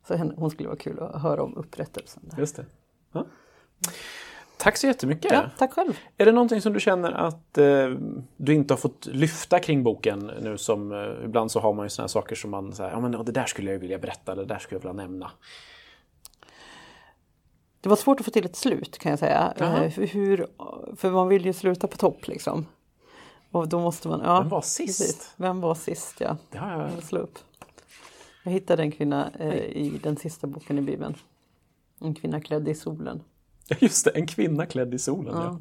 Så 0.07 0.17
hon 0.37 0.49
skulle 0.49 0.69
vara 0.69 0.79
kul 0.79 0.99
att 0.99 1.21
höra 1.21 1.43
om 1.43 1.57
upprättelsen. 1.57 2.23
Där. 2.25 2.37
Just 2.39 2.55
det. 2.55 2.65
Ja. 3.11 3.25
Tack 4.57 4.77
så 4.77 4.87
jättemycket! 4.87 5.31
Ja, 5.31 5.49
tack 5.57 5.73
själv! 5.73 5.99
Är 6.17 6.25
det 6.25 6.31
någonting 6.31 6.61
som 6.61 6.73
du 6.73 6.79
känner 6.79 7.11
att 7.11 7.57
eh, 7.57 7.89
du 8.37 8.53
inte 8.53 8.73
har 8.73 8.77
fått 8.77 9.05
lyfta 9.05 9.59
kring 9.59 9.83
boken 9.83 10.31
nu 10.41 10.57
som 10.57 10.91
eh, 10.91 11.25
ibland 11.25 11.51
så 11.51 11.59
har 11.59 11.73
man 11.73 11.85
ju 11.85 11.89
sådana 11.89 12.07
saker 12.07 12.35
som 12.35 12.51
man 12.51 12.73
säger, 12.73 12.91
ja 12.91 12.99
men 12.99 13.25
det 13.25 13.31
där 13.31 13.45
skulle 13.45 13.71
jag 13.71 13.79
vilja 13.79 13.99
berätta, 13.99 14.35
det 14.35 14.45
där 14.45 14.59
skulle 14.59 14.75
jag 14.75 14.81
vilja 14.81 15.07
nämna. 15.07 15.31
Det 17.81 17.89
var 17.89 17.95
svårt 17.95 18.19
att 18.19 18.25
få 18.25 18.31
till 18.31 18.45
ett 18.45 18.55
slut 18.55 18.97
kan 18.97 19.09
jag 19.09 19.19
säga. 19.19 19.53
Eh, 19.57 20.05
hur, 20.05 20.47
för 20.95 21.11
man 21.11 21.27
vill 21.27 21.45
ju 21.45 21.53
sluta 21.53 21.87
på 21.87 21.97
topp 21.97 22.27
liksom. 22.27 22.65
Och 23.51 23.67
då 23.67 23.79
måste 23.79 24.07
man, 24.07 24.21
ja, 24.23 24.39
Vem 24.39 24.49
var 24.49 24.61
sist? 24.61 24.99
Precis. 24.99 25.33
Vem 25.37 25.61
var 25.61 25.75
sist 25.75 26.15
ja. 26.19 26.37
Det 26.51 26.57
har 26.57 26.71
jag... 26.71 27.03
Slå 27.03 27.19
upp. 27.19 27.39
Jag 28.45 28.51
hittade 28.51 28.84
en 28.84 28.91
kvinna 28.91 29.31
eh, 29.39 29.55
i 29.55 29.99
den 30.03 30.17
sista 30.17 30.47
boken 30.47 30.77
i 30.77 30.81
Bibeln. 30.81 31.15
En 31.99 32.15
kvinna 32.15 32.41
klädd 32.41 32.67
i 32.67 32.75
solen. 32.75 33.23
Just 33.79 34.05
det, 34.05 34.12
en 34.12 34.27
kvinna 34.27 34.65
klädd 34.65 34.93
i 34.93 34.99
solen. 34.99 35.34
Ja. 35.36 35.43
ja. 35.43 35.60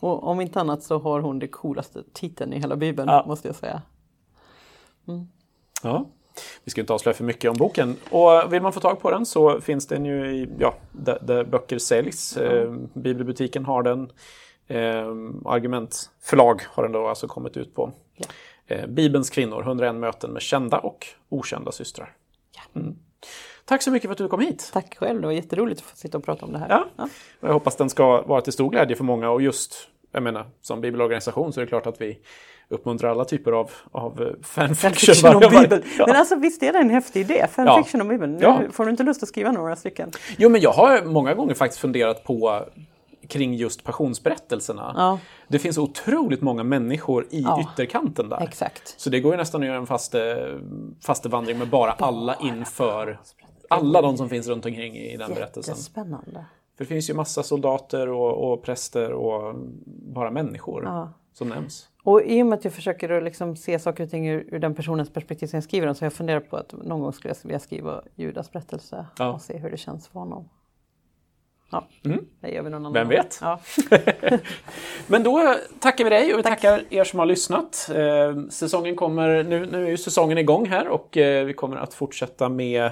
Och 0.00 0.26
om 0.26 0.40
inte 0.40 0.60
annat 0.60 0.82
så 0.82 0.98
har 0.98 1.20
hon 1.20 1.38
det 1.38 1.48
coolaste 1.48 2.02
titeln 2.12 2.52
i 2.52 2.58
hela 2.58 2.76
Bibeln 2.76 3.08
ja. 3.08 3.24
måste 3.26 3.48
jag 3.48 3.56
säga. 3.56 3.82
Mm. 5.08 5.28
Ja. 5.82 6.06
Vi 6.64 6.70
ska 6.70 6.80
inte 6.80 6.92
avslöja 6.92 7.14
för 7.14 7.24
mycket 7.24 7.50
om 7.50 7.56
boken. 7.56 7.96
Och 8.10 8.52
vill 8.52 8.62
man 8.62 8.72
få 8.72 8.80
tag 8.80 9.00
på 9.00 9.10
den 9.10 9.26
så 9.26 9.60
finns 9.60 9.86
den 9.86 10.04
ju 10.04 10.26
i, 10.26 10.48
ja, 10.58 10.74
där, 10.92 11.18
där 11.22 11.44
böcker 11.44 11.78
säljs. 11.78 12.36
Mm. 12.36 12.82
Eh, 12.82 12.88
Bibelbutiken 12.92 13.64
har 13.64 13.82
den. 13.82 14.12
Eh, 14.66 15.06
Argumentförlag 15.44 16.62
har 16.66 16.82
den 16.82 16.92
då 16.92 17.08
alltså 17.08 17.28
kommit 17.28 17.56
ut 17.56 17.74
på. 17.74 17.92
Ja. 18.16 18.26
Eh, 18.68 18.86
Bibelns 18.86 19.30
kvinnor, 19.30 19.62
101 19.62 19.94
möten 19.94 20.30
med 20.30 20.42
kända 20.42 20.78
och 20.78 21.06
okända 21.28 21.72
systrar. 21.72 22.12
Mm. 22.76 22.96
Tack 23.64 23.82
så 23.82 23.90
mycket 23.90 24.08
för 24.08 24.12
att 24.12 24.18
du 24.18 24.28
kom 24.28 24.40
hit. 24.40 24.70
Tack 24.72 24.96
själv, 24.98 25.20
det 25.20 25.26
var 25.26 25.34
jätteroligt 25.34 25.80
att 25.80 25.86
få 25.86 25.96
sitta 25.96 26.18
och 26.18 26.24
prata 26.24 26.46
om 26.46 26.52
det 26.52 26.58
här. 26.58 26.68
Ja. 26.68 26.86
ja. 26.96 27.08
Jag 27.40 27.52
hoppas 27.52 27.76
den 27.76 27.90
ska 27.90 28.22
vara 28.22 28.40
till 28.40 28.52
stor 28.52 28.70
glädje 28.70 28.96
för 28.96 29.04
många 29.04 29.30
och 29.30 29.42
just, 29.42 29.88
jag 30.12 30.22
menar, 30.22 30.46
som 30.60 30.80
bibelorganisation 30.80 31.52
så 31.52 31.60
är 31.60 31.64
det 31.64 31.68
klart 31.68 31.86
att 31.86 32.00
vi 32.00 32.18
uppmuntrar 32.68 33.10
alla 33.10 33.24
typer 33.24 33.52
av, 33.52 33.70
av 33.92 34.22
eh, 34.22 34.26
fanfiction. 34.42 34.76
fanfiction 34.76 35.34
om 35.34 35.62
Bibeln. 35.62 35.82
Ja. 35.98 36.04
Men 36.06 36.16
alltså 36.16 36.36
visst 36.36 36.62
är 36.62 36.72
det 36.72 36.78
en 36.78 36.90
häftig 36.90 37.20
idé, 37.20 37.46
fanfiction 37.52 37.98
ja. 37.98 38.02
om 38.02 38.08
Bibeln. 38.08 38.38
Ja. 38.40 38.62
Får 38.72 38.84
du 38.84 38.90
inte 38.90 39.02
lust 39.02 39.22
att 39.22 39.28
skriva 39.28 39.52
några 39.52 39.76
stycken? 39.76 40.10
Jo 40.38 40.48
men 40.48 40.60
jag 40.60 40.72
har 40.72 41.02
många 41.04 41.34
gånger 41.34 41.54
faktiskt 41.54 41.80
funderat 41.80 42.24
på 42.24 42.64
kring 43.28 43.54
just 43.54 43.84
passionsberättelserna. 43.84 44.92
Ja. 44.96 45.18
Det 45.48 45.58
finns 45.58 45.78
otroligt 45.78 46.40
många 46.40 46.62
människor 46.62 47.26
i 47.30 47.40
ja. 47.40 47.60
ytterkanten 47.60 48.28
där. 48.28 48.42
Exakt. 48.42 48.94
Så 49.00 49.10
det 49.10 49.20
går 49.20 49.32
ju 49.32 49.36
nästan 49.36 49.60
att 49.60 49.66
göra 49.66 49.78
en 49.78 49.86
faste, 49.86 50.48
fastevandring 51.00 51.58
med 51.58 51.68
bara 51.68 51.92
alla 51.92 52.36
inför 52.42 53.20
alla 53.68 54.02
de 54.02 54.16
som 54.16 54.28
finns 54.28 54.48
runt 54.48 54.66
omkring 54.66 54.96
i 54.96 55.16
den 55.16 55.34
berättelsen. 55.34 55.72
Jättespännande. 55.72 56.44
För 56.76 56.84
det 56.84 56.88
finns 56.88 57.10
ju 57.10 57.14
massa 57.14 57.42
soldater 57.42 58.08
och, 58.08 58.52
och 58.52 58.62
präster 58.62 59.12
och 59.12 59.54
bara 59.86 60.30
människor 60.30 60.84
ja. 60.84 61.12
som 61.32 61.48
nämns. 61.48 61.88
Och 62.02 62.22
i 62.22 62.42
och 62.42 62.46
med 62.46 62.58
att 62.58 62.64
jag 62.64 62.72
försöker 62.72 63.10
att 63.10 63.22
liksom 63.22 63.56
se 63.56 63.78
saker 63.78 64.04
och 64.04 64.10
ting 64.10 64.28
ur, 64.28 64.54
ur, 64.54 64.58
den 64.58 64.74
personens 64.74 65.10
perspektiv 65.12 65.46
som 65.46 65.56
jag 65.56 65.64
skriver 65.64 65.86
dem 65.86 65.94
så 65.94 66.02
har 66.02 66.06
jag 66.06 66.12
funderat 66.12 66.50
på 66.50 66.56
att 66.56 66.72
någon 66.72 67.00
gång 67.00 67.12
skulle 67.12 67.34
jag 67.34 67.42
vilja 67.42 67.58
skriva 67.58 68.02
Judas 68.14 68.52
berättelse 68.52 69.06
ja. 69.18 69.32
och 69.32 69.40
se 69.42 69.58
hur 69.58 69.70
det 69.70 69.76
känns 69.76 70.08
för 70.08 70.18
honom. 70.18 70.48
Ja, 71.70 71.88
mm. 72.04 72.24
det 72.40 72.50
gör 72.50 72.62
vi 72.62 72.70
någon 72.70 72.80
annan 72.80 72.92
Vem 72.92 73.08
vet? 73.08 73.38
Ja. 73.40 73.60
Men 75.06 75.22
då 75.22 75.54
tackar 75.80 76.04
vi 76.04 76.10
dig 76.10 76.32
och 76.32 76.38
vi 76.38 76.42
Tack. 76.42 76.60
tackar 76.60 76.84
er 76.90 77.04
som 77.04 77.18
har 77.18 77.26
lyssnat. 77.26 77.90
Eh, 77.94 78.48
säsongen 78.50 78.96
kommer, 78.96 79.44
nu, 79.44 79.66
nu 79.66 79.84
är 79.84 79.90
ju 79.90 79.96
säsongen 79.96 80.38
igång 80.38 80.66
här 80.66 80.88
och 80.88 81.16
eh, 81.16 81.44
vi 81.44 81.52
kommer 81.52 81.76
att 81.76 81.94
fortsätta 81.94 82.48
med 82.48 82.90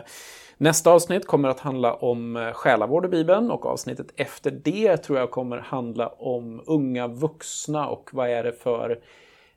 Nästa 0.59 0.91
avsnitt 0.91 1.27
kommer 1.27 1.49
att 1.49 1.61
handla 1.61 1.95
om 1.95 2.37
eh, 2.37 2.53
själavård 2.53 3.05
i 3.05 3.09
Bibeln 3.09 3.51
och 3.51 3.67
avsnittet 3.67 4.07
efter 4.17 4.51
det 4.51 4.97
tror 4.97 5.19
jag 5.19 5.31
kommer 5.31 5.59
handla 5.59 6.09
om 6.09 6.63
unga 6.67 7.09
vuxna 7.09 7.89
och 7.89 8.11
vad 8.13 8.31
är 8.31 8.45
det 8.45 8.53
för 8.53 8.99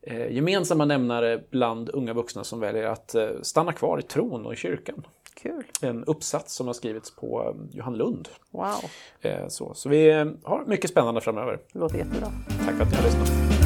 eh, 0.01 0.31
gemensamma 0.31 0.85
nämnare 0.85 1.43
bland 1.49 1.89
unga 1.89 2.13
vuxna 2.13 2.43
som 2.43 2.59
väljer 2.59 2.85
att 2.85 3.15
stanna 3.41 3.73
kvar 3.73 3.99
i 3.99 4.01
tron 4.01 4.45
och 4.45 4.53
i 4.53 4.55
kyrkan. 4.55 5.03
Kul. 5.41 5.63
En 5.81 6.03
uppsats 6.03 6.53
som 6.53 6.67
har 6.67 6.73
skrivits 6.73 7.15
på 7.15 7.55
Johan 7.71 7.97
Lund. 7.97 8.29
Wow. 8.51 8.89
Så, 9.47 9.73
så 9.73 9.89
vi 9.89 10.11
har 10.43 10.65
mycket 10.65 10.89
spännande 10.89 11.21
framöver. 11.21 11.59
Det 11.73 11.79
låter 11.79 11.97
jättebra. 11.97 12.31
Tack 12.65 12.75
för 12.75 12.83
att 12.83 12.91
ni 12.91 12.97
har 12.97 13.03
lyssnat. 13.03 13.58